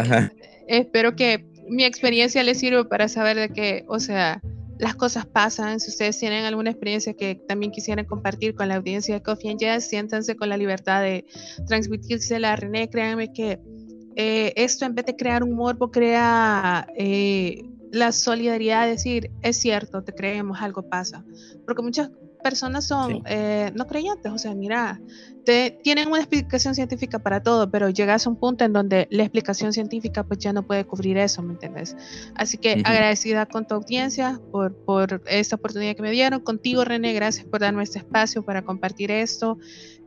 espero 0.69 1.17
que 1.17 1.47
mi 1.69 1.85
experiencia 1.85 2.43
les 2.43 2.59
sirva 2.59 2.89
para 2.89 3.09
saber 3.09 3.37
de 3.37 3.49
que, 3.49 3.85
o 3.89 3.99
sea, 3.99 4.43
las 4.81 4.97
cosas 4.97 5.27
pasan. 5.27 5.79
Si 5.79 5.91
ustedes 5.91 6.19
tienen 6.19 6.45
alguna 6.45 6.71
experiencia 6.71 7.15
que 7.15 7.35
también 7.35 7.71
quisieran 7.71 8.07
compartir 8.07 8.55
con 8.55 8.69
la 8.69 8.77
audiencia 8.77 9.15
de 9.15 9.23
Coffee 9.23 9.51
and 9.51 9.61
Jazz, 9.61 9.87
siéntanse 9.87 10.37
con 10.37 10.49
la 10.49 10.57
libertad 10.57 11.03
de 11.03 11.27
transmitírsela 11.67 12.53
a 12.53 12.57
René. 12.57 12.89
Créanme 12.89 13.33
que 13.33 13.61
eh, 14.17 14.53
esto 14.57 14.87
en 14.87 14.95
vez 14.95 15.05
de 15.05 15.17
crear 15.17 15.45
un 15.45 15.55
morbo, 15.55 15.91
crea 15.91 16.87
la 17.93 18.13
solidaridad 18.13 18.85
de 18.85 18.93
decir, 18.93 19.31
es 19.43 19.59
cierto, 19.59 20.03
te 20.03 20.15
creemos, 20.15 20.61
algo 20.63 20.89
pasa. 20.89 21.25
Porque 21.67 21.83
muchas 21.83 22.11
personas 22.41 22.87
son 22.87 23.23
eh, 23.27 23.71
no 23.75 23.87
creyentes, 23.87 24.31
o 24.31 24.39
sea, 24.39 24.55
mira, 24.55 25.01
te, 25.45 25.79
tienen 25.83 26.09
una 26.09 26.19
explicación 26.19 26.75
científica 26.75 27.19
para 27.19 27.43
todo, 27.43 27.71
pero 27.71 27.89
llegas 27.91 28.27
a 28.27 28.31
un 28.31 28.37
punto 28.37 28.65
en 28.65 28.73
donde 28.73 29.07
la 29.11 29.23
explicación 29.23 29.73
científica 29.73 30.25
pues 30.25 30.39
ya 30.39 30.53
no 30.53 30.67
puede 30.67 30.85
cubrir 30.85 31.19
eso, 31.19 31.43
¿me 31.43 31.53
entiendes? 31.53 31.97
Así 32.35 32.59
que 32.59 32.83
agradecida 32.85 33.47
con 33.47 33.67
tu 33.67 33.75
audiencia 33.75 34.41
por, 34.51 34.75
por 34.85 35.23
esta 35.27 35.57
oportunidad 35.57 35.97
que 35.97 36.03
me 36.03 36.11
dieron, 36.11 36.41
contigo 36.41 36.85
René, 36.85 37.13
gracias 37.13 37.47
por 37.47 37.61
darme 37.61 37.83
este 37.83 37.99
espacio 37.99 38.45
para 38.45 38.63
compartir 38.63 39.11
esto. 39.11 39.59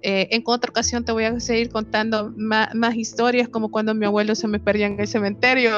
Eh, 0.02 0.28
en 0.32 0.44
otra 0.46 0.70
ocasión 0.70 1.06
te 1.06 1.14
voy 1.14 1.24
a 1.24 1.40
seguir 1.40 1.70
contando 1.70 2.34
más, 2.36 2.76
más, 2.76 2.96
historias, 2.96 3.48
como 3.48 3.72
cuando 3.72 3.96
mi 3.96 4.06
abuelo 4.06 4.36
se 4.36 4.50
me 4.50 4.60
perdía 4.60 4.88
en 4.88 5.00
el 5.00 5.08
cementerio. 5.08 5.72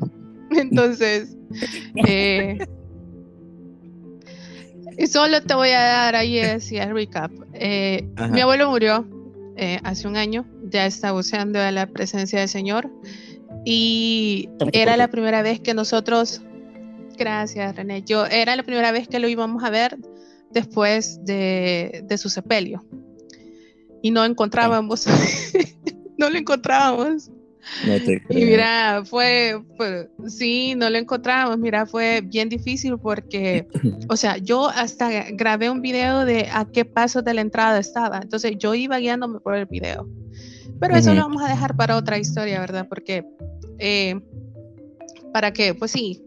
Entonces, 0.50 1.36
eh, 2.06 2.58
y 5.00 5.06
solo 5.06 5.40
te 5.40 5.54
voy 5.54 5.70
a 5.70 5.80
dar 5.80 6.14
ahí 6.14 6.34
decía 6.34 6.82
el 6.82 6.92
recap. 6.92 7.32
Eh, 7.54 8.06
mi 8.30 8.42
abuelo 8.42 8.68
murió 8.68 9.08
eh, 9.56 9.80
hace 9.82 10.06
un 10.06 10.18
año, 10.18 10.44
ya 10.70 10.84
está 10.84 11.12
buceando 11.12 11.58
a 11.58 11.70
la 11.70 11.86
presencia 11.86 12.40
del 12.40 12.50
Señor. 12.50 12.90
Y 13.64 14.50
era 14.74 14.98
la 14.98 15.08
primera 15.08 15.40
vez 15.40 15.58
que 15.58 15.72
nosotros, 15.72 16.42
gracias 17.16 17.74
René, 17.76 18.02
yo 18.02 18.26
era 18.26 18.54
la 18.56 18.62
primera 18.62 18.92
vez 18.92 19.08
que 19.08 19.18
lo 19.20 19.28
íbamos 19.28 19.64
a 19.64 19.70
ver 19.70 19.96
después 20.50 21.24
de, 21.24 22.04
de 22.04 22.18
su 22.18 22.28
sepelio. 22.28 22.84
Y 24.02 24.10
no 24.10 24.22
encontrábamos, 24.26 25.06
no 26.18 26.28
lo 26.28 26.36
encontrábamos. 26.36 27.30
Y 28.30 28.44
mira, 28.44 29.02
fue, 29.04 29.60
sí, 30.26 30.74
no 30.74 30.90
lo 30.90 30.98
encontramos, 30.98 31.58
mira, 31.58 31.86
fue 31.86 32.20
bien 32.22 32.48
difícil 32.48 32.98
porque, 32.98 33.66
o 34.08 34.16
sea, 34.16 34.36
yo 34.38 34.68
hasta 34.68 35.30
grabé 35.32 35.70
un 35.70 35.80
video 35.80 36.24
de 36.24 36.48
a 36.52 36.64
qué 36.64 36.84
paso 36.84 37.22
de 37.22 37.34
la 37.34 37.40
entrada 37.40 37.78
estaba, 37.78 38.20
entonces 38.22 38.56
yo 38.58 38.74
iba 38.74 38.98
guiándome 38.98 39.40
por 39.40 39.54
el 39.54 39.66
video. 39.66 40.08
Pero 40.80 40.96
eso 40.96 41.12
lo 41.12 41.20
vamos 41.20 41.42
a 41.42 41.48
dejar 41.48 41.76
para 41.76 41.96
otra 41.96 42.16
historia, 42.18 42.58
¿verdad? 42.60 42.86
Porque, 42.88 43.24
eh, 43.78 44.18
para 45.32 45.52
que, 45.52 45.74
pues 45.74 45.90
sí, 45.90 46.22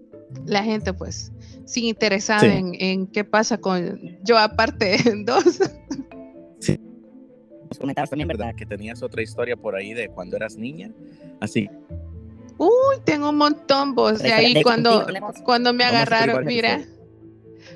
la 0.45 0.63
gente, 0.63 0.93
pues, 0.93 1.31
sigue 1.65 1.87
interesada 1.87 2.45
en, 2.45 2.75
en, 2.79 3.07
qué 3.07 3.23
pasa 3.23 3.57
con 3.57 3.99
yo 4.23 4.37
aparte 4.37 4.97
dos. 5.25 5.59
Sí 7.73 7.79
comentar 7.79 8.07
también, 8.07 8.27
¿verdad? 8.27 8.55
Que 8.55 8.65
tenías 8.65 9.01
otra 9.03 9.21
historia 9.21 9.55
por 9.55 9.75
ahí 9.75 9.93
de 9.93 10.09
cuando 10.09 10.35
eras 10.35 10.57
niña. 10.57 10.91
Así. 11.39 11.69
Uy, 12.57 12.95
tengo 13.03 13.29
un 13.29 13.37
montón, 13.37 13.95
vos. 13.95 14.19
De 14.19 14.31
ahí 14.31 14.61
cuando, 14.63 15.05
cuando 15.43 15.73
me 15.73 15.83
agarraron, 15.83 16.45
mira, 16.45 16.81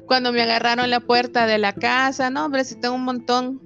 cuando 0.06 0.32
me 0.32 0.42
agarraron 0.42 0.90
la 0.90 1.00
puerta 1.00 1.48
de 1.48 1.58
la 1.58 1.74
casa, 1.74 2.30
no, 2.30 2.46
hombre, 2.46 2.64
sí 2.64 2.76
tengo 2.76 2.96
un 2.96 3.04
montón. 3.04 3.62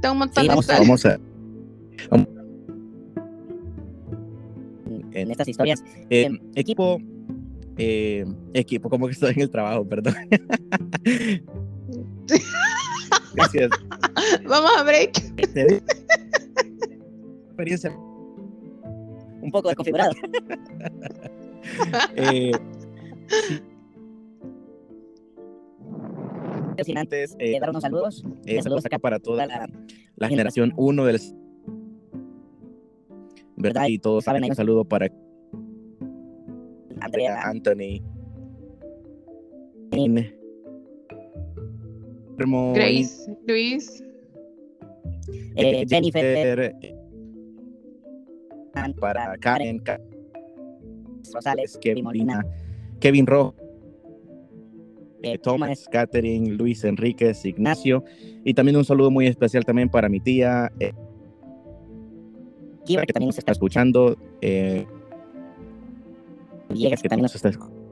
Tengo 0.00 0.12
un 0.12 0.18
montón 0.18 0.42
de 0.44 0.48
vamos, 0.48 0.66
vamos 0.66 1.04
a, 1.04 1.18
en 5.14 5.30
estas 5.30 5.48
historias. 5.48 5.84
Eh, 6.10 6.30
equipo, 6.54 6.98
eh, 7.76 8.24
equipo, 8.54 8.88
como 8.88 9.06
que 9.06 9.12
estoy 9.12 9.32
en 9.32 9.42
el 9.42 9.50
trabajo, 9.50 9.86
perdón. 9.86 10.14
Gracias. 13.34 13.70
Vamos 14.46 14.70
a 14.76 14.82
break. 14.82 15.18
Experiencia. 17.48 17.94
Un 19.42 19.50
poco 19.50 19.68
desconfigurado. 19.68 20.12
eh, 22.16 22.52
antes, 26.96 27.36
eh, 27.38 27.58
dar 27.60 27.70
unos 27.70 27.82
saludos. 27.82 28.24
Eh, 28.46 28.62
saludos 28.62 28.84
acá 28.86 28.98
para 28.98 29.18
toda 29.18 29.46
la, 29.46 29.68
la 30.16 30.28
generación 30.28 30.72
1 30.76 31.04
del. 31.04 31.20
¿Verdad? 33.56 33.86
Y 33.88 33.98
todos 33.98 34.24
saben, 34.24 34.44
un 34.44 34.54
saludo 34.54 34.84
para 34.84 35.08
Andrea, 37.00 37.40
Anthony, 37.42 38.02
Grace, 42.74 43.36
Luis, 43.46 44.02
eh, 45.56 45.84
Jennifer, 45.88 46.74
para 48.98 49.36
Karen, 49.38 49.82
Rosales, 51.32 51.78
Kevin, 51.80 52.06
Kevin 53.00 53.26
Rojo, 53.26 53.54
eh, 55.22 55.38
Thomas, 55.38 55.86
Catherine, 55.90 56.50
Luis 56.50 56.84
Enríquez, 56.84 57.44
Ignacio, 57.44 58.04
y 58.44 58.54
también 58.54 58.76
un 58.76 58.84
saludo 58.84 59.10
muy 59.10 59.26
especial 59.26 59.64
también 59.64 59.88
para 59.88 60.08
mi 60.08 60.20
tía, 60.20 60.72
eh, 60.80 60.92
que 62.84 63.12
también 63.12 63.28
nos 63.28 63.38
está 63.38 63.52
escuchando, 63.52 64.16
eh, 64.40 64.84
que 66.68 67.08
también 67.08 67.22
nos 67.22 67.34
está 67.34 67.50
escuchando. 67.50 67.82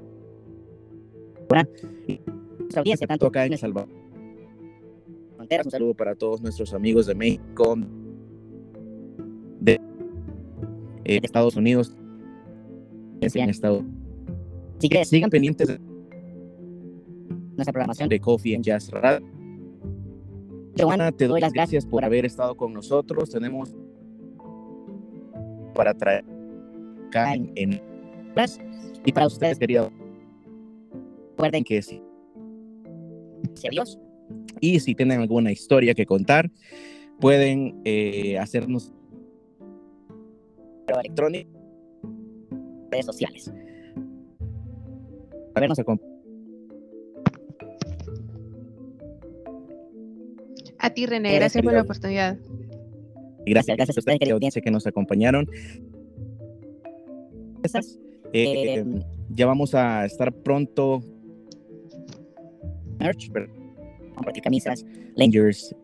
audiencia, 2.77 3.07
tanto 3.07 3.27
acá 3.27 3.45
en 3.45 3.53
El 3.53 3.59
Salvador 3.59 4.00
un 5.65 5.71
saludo 5.71 5.95
para 5.95 6.15
todos 6.15 6.41
nuestros 6.41 6.73
amigos 6.73 7.07
de 7.07 7.15
México, 7.15 7.77
de, 9.61 9.81
eh, 11.05 11.21
Estados 11.23 11.57
Unidos, 11.57 11.97
en 13.21 13.51
Estados 13.51 13.85
si 14.79 14.89
Sigan 15.05 15.29
pendientes 15.29 15.69
de 15.69 15.79
nuestra 17.57 17.73
programación 17.73 18.09
de 18.09 18.19
Coffee 18.19 18.55
and 18.55 18.65
Jazz 18.65 18.91
Radio. 18.91 19.27
Joana, 20.79 21.13
te 21.13 21.27
doy 21.27 21.41
las 21.41 21.53
gracias 21.53 21.85
por 21.85 22.05
haber 22.05 22.25
estado 22.25 22.57
con 22.57 22.73
nosotros. 22.73 23.29
Tenemos 23.29 23.75
para 25.75 25.93
traer 25.93 26.25
acá 27.09 27.35
en, 27.35 27.83
y 29.05 29.13
para 29.13 29.27
ustedes, 29.27 29.59
querido. 29.59 29.93
Recuerden 31.33 31.65
que 31.65 31.83
sí. 31.83 32.01
Adiós. 33.67 33.99
Y 34.61 34.81
si 34.81 34.95
tienen 34.95 35.21
alguna 35.21 35.53
historia 35.53 35.95
que 35.95 36.07
contar, 36.07 36.51
pueden 37.19 37.81
eh, 37.85 38.39
hacernos 38.39 38.93
electrónico 40.89 41.61
redes 42.91 43.07
sociales. 43.07 43.53
A 45.55 45.61
vernos 45.61 45.79
a 45.79 45.85
A 50.83 50.91
ti, 50.91 51.07
René, 51.07 51.35
gracias 51.35 51.63
por 51.63 51.73
la 51.73 51.83
oportunidad. 51.83 52.39
Gracias, 53.47 53.77
gracias 53.77 53.97
a 53.97 54.01
ustedes, 54.01 54.31
audiencia, 54.31 54.63
que 54.63 54.71
nos 54.71 54.87
acompañaron. 54.87 55.49
Eh, 58.33 58.85
ya 59.29 59.47
vamos 59.47 59.75
a 59.75 60.05
estar 60.07 60.33
pronto. 60.33 61.03
Merch, 62.99 63.31
compartir 64.21 64.43
camisas, 64.43 64.85
Rangers, 65.17 65.75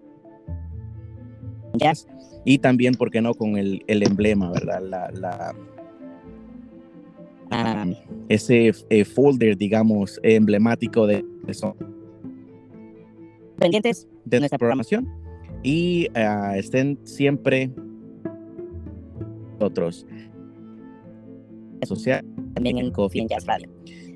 Jazz, 1.75 2.07
y 2.45 2.59
también, 2.59 2.95
¿por 2.95 3.11
qué 3.11 3.21
no?, 3.21 3.35
con 3.35 3.57
el, 3.57 3.83
el 3.87 4.03
emblema, 4.03 4.51
¿verdad? 4.53 4.81
La, 4.83 5.11
la 5.11 5.55
ah. 7.51 7.87
ese 8.29 8.73
eh, 8.91 9.05
folder, 9.05 9.57
digamos, 9.57 10.21
emblemático 10.23 11.07
de 11.07 11.25
eso. 11.49 11.75
pendientes 13.59 14.07
de 14.25 14.39
nuestra 14.39 14.59
programación 14.59 15.09
y 15.63 16.09
uh, 16.11 16.55
estén 16.55 16.99
siempre 17.05 17.71
nosotros 19.59 20.07
social 21.85 22.25
también 22.55 22.79
en 22.79 22.91
Coffee 22.91 23.21
and 23.21 23.31
Jazz 23.31 23.47
Radio. 23.47 23.71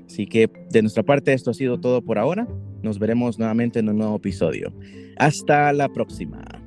Así 0.05 0.25
que 0.27 0.49
de 0.69 0.81
nuestra 0.81 1.03
parte 1.03 1.33
esto 1.33 1.51
ha 1.51 1.53
sido 1.53 1.79
todo 1.79 2.01
por 2.01 2.17
ahora. 2.17 2.47
Nos 2.83 2.99
veremos 2.99 3.39
nuevamente 3.39 3.79
en 3.79 3.89
un 3.89 3.97
nuevo 3.97 4.15
episodio. 4.17 4.73
Hasta 5.17 5.71
la 5.73 5.89
próxima. 5.89 6.60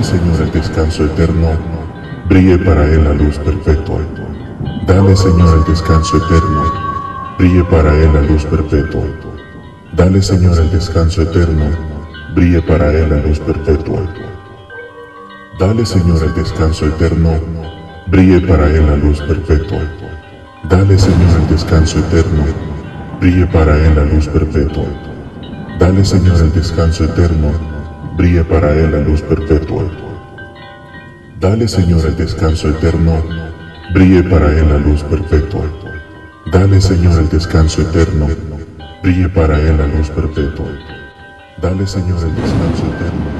Dale, 0.00 0.18
Señor, 0.18 0.40
el 0.40 0.50
descanso 0.52 1.04
eterno, 1.04 1.48
brille 2.26 2.56
para 2.56 2.86
él 2.86 3.04
la 3.04 3.12
luz 3.12 3.38
perpetua. 3.38 4.00
Dale, 4.86 5.14
Señor, 5.14 5.58
el 5.58 5.64
descanso 5.70 6.16
eterno, 6.16 6.62
brille 7.36 7.62
para 7.64 7.94
él 7.94 8.10
la 8.14 8.22
luz 8.22 8.46
perpetua. 8.46 9.04
Dale, 9.92 10.22
Señor, 10.22 10.58
el 10.58 10.70
descanso 10.70 11.20
eterno, 11.20 11.66
brille 12.34 12.62
para 12.62 12.90
él 12.94 13.10
la 13.10 13.18
luz 13.18 13.40
perpetua. 13.40 14.00
Dale, 15.58 15.84
Señor, 15.84 16.22
el 16.24 16.34
descanso 16.34 16.86
eterno, 16.86 17.38
brille 18.06 18.40
para 18.40 18.70
él 18.70 18.86
la 18.86 18.96
luz 18.96 19.20
perpetua. 19.20 19.82
Dale, 20.64 20.98
Señor, 20.98 21.42
el 21.42 21.48
descanso 21.50 21.98
eterno, 21.98 22.44
brille 23.20 23.46
para 23.48 23.76
él 23.76 23.94
la 23.94 24.04
luz 24.06 24.28
perpetua. 24.28 24.86
Dale, 25.78 26.02
Señor, 26.06 26.40
el 26.40 26.52
descanso 26.54 27.04
eterno, 27.04 27.52
brille 28.20 28.44
para 28.44 28.74
él 28.74 28.92
la 28.92 29.00
luz 29.00 29.22
perpetua. 29.22 29.84
Dale, 31.40 31.66
Señor, 31.66 32.04
el 32.04 32.16
descanso 32.18 32.68
eterno, 32.68 33.24
brille 33.94 34.22
para 34.24 34.52
él 34.58 34.68
la 34.68 34.76
luz 34.76 35.02
perpetua. 35.04 35.64
Dale, 36.52 36.82
Señor, 36.82 37.18
el 37.18 37.30
descanso 37.30 37.80
eterno, 37.80 38.26
brille 39.02 39.26
para 39.30 39.58
él 39.58 39.78
la 39.78 39.86
luz 39.86 40.10
perpetua. 40.10 40.66
Dale, 41.62 41.86
Señor, 41.86 42.18
el 42.22 42.34
descanso 42.34 42.84
eterno, 42.94 43.39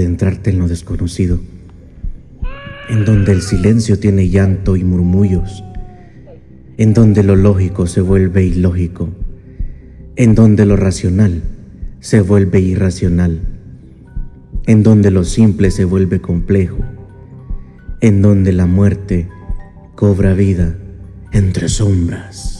adentrarte 0.00 0.50
en 0.50 0.58
lo 0.58 0.68
desconocido? 0.68 1.38
En 2.88 3.04
donde 3.04 3.32
el 3.32 3.42
silencio 3.42 3.98
tiene 3.98 4.28
llanto 4.28 4.76
y 4.76 4.84
murmullos, 4.84 5.62
en 6.76 6.94
donde 6.94 7.22
lo 7.22 7.36
lógico 7.36 7.86
se 7.86 8.00
vuelve 8.00 8.44
ilógico, 8.44 9.10
en 10.16 10.34
donde 10.34 10.66
lo 10.66 10.76
racional 10.76 11.42
se 12.00 12.20
vuelve 12.20 12.60
irracional, 12.60 13.40
en 14.66 14.82
donde 14.82 15.10
lo 15.10 15.24
simple 15.24 15.70
se 15.70 15.84
vuelve 15.84 16.20
complejo, 16.20 16.78
en 18.00 18.22
donde 18.22 18.52
la 18.52 18.66
muerte 18.66 19.28
cobra 19.94 20.34
vida 20.34 20.76
entre 21.32 21.68
sombras. 21.68 22.59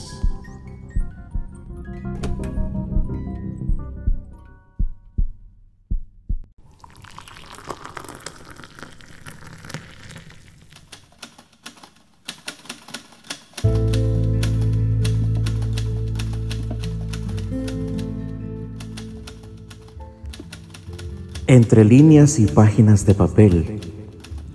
Entre 21.51 21.84
líneas 21.84 22.38
y 22.38 22.46
páginas 22.46 23.07
de 23.07 23.14
papel 23.16 23.80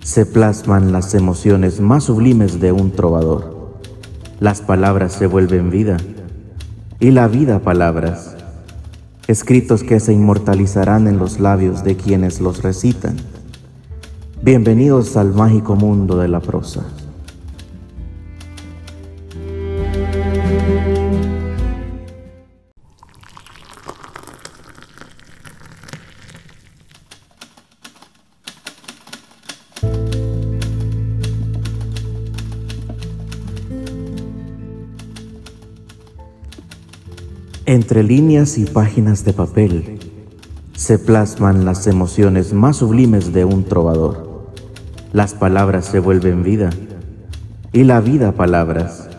se 0.02 0.24
plasman 0.24 0.92
las 0.92 1.14
emociones 1.14 1.78
más 1.78 2.04
sublimes 2.04 2.58
de 2.58 2.72
un 2.72 2.90
trovador. 2.90 3.76
Las 4.40 4.62
palabras 4.62 5.12
se 5.12 5.26
vuelven 5.26 5.68
vida 5.68 5.98
y 6.98 7.10
la 7.10 7.28
vida 7.28 7.58
palabras, 7.58 8.34
escritos 9.28 9.82
que 9.82 10.00
se 10.00 10.14
inmortalizarán 10.14 11.06
en 11.06 11.18
los 11.18 11.38
labios 11.38 11.84
de 11.84 11.98
quienes 11.98 12.40
los 12.40 12.62
recitan. 12.62 13.16
Bienvenidos 14.40 15.18
al 15.18 15.34
mágico 15.34 15.76
mundo 15.76 16.16
de 16.16 16.28
la 16.28 16.40
prosa. 16.40 16.95
Entre 37.76 38.02
líneas 38.02 38.56
y 38.56 38.64
páginas 38.64 39.26
de 39.26 39.34
papel 39.34 39.98
se 40.74 40.98
plasman 40.98 41.66
las 41.66 41.86
emociones 41.86 42.54
más 42.54 42.78
sublimes 42.78 43.34
de 43.34 43.44
un 43.44 43.64
trovador. 43.64 44.46
Las 45.12 45.34
palabras 45.34 45.84
se 45.84 45.98
vuelven 45.98 46.42
vida 46.42 46.70
y 47.74 47.84
la 47.84 48.00
vida 48.00 48.32
palabras, 48.32 49.10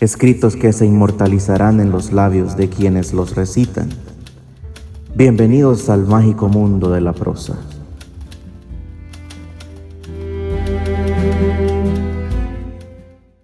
escritos 0.00 0.56
que 0.56 0.72
se 0.72 0.86
inmortalizarán 0.86 1.80
en 1.80 1.90
los 1.90 2.14
labios 2.14 2.56
de 2.56 2.70
quienes 2.70 3.12
los 3.12 3.34
recitan. 3.36 3.90
Bienvenidos 5.14 5.90
al 5.90 6.06
mágico 6.06 6.48
mundo 6.48 6.90
de 6.90 7.02
la 7.02 7.12
prosa. 7.12 7.58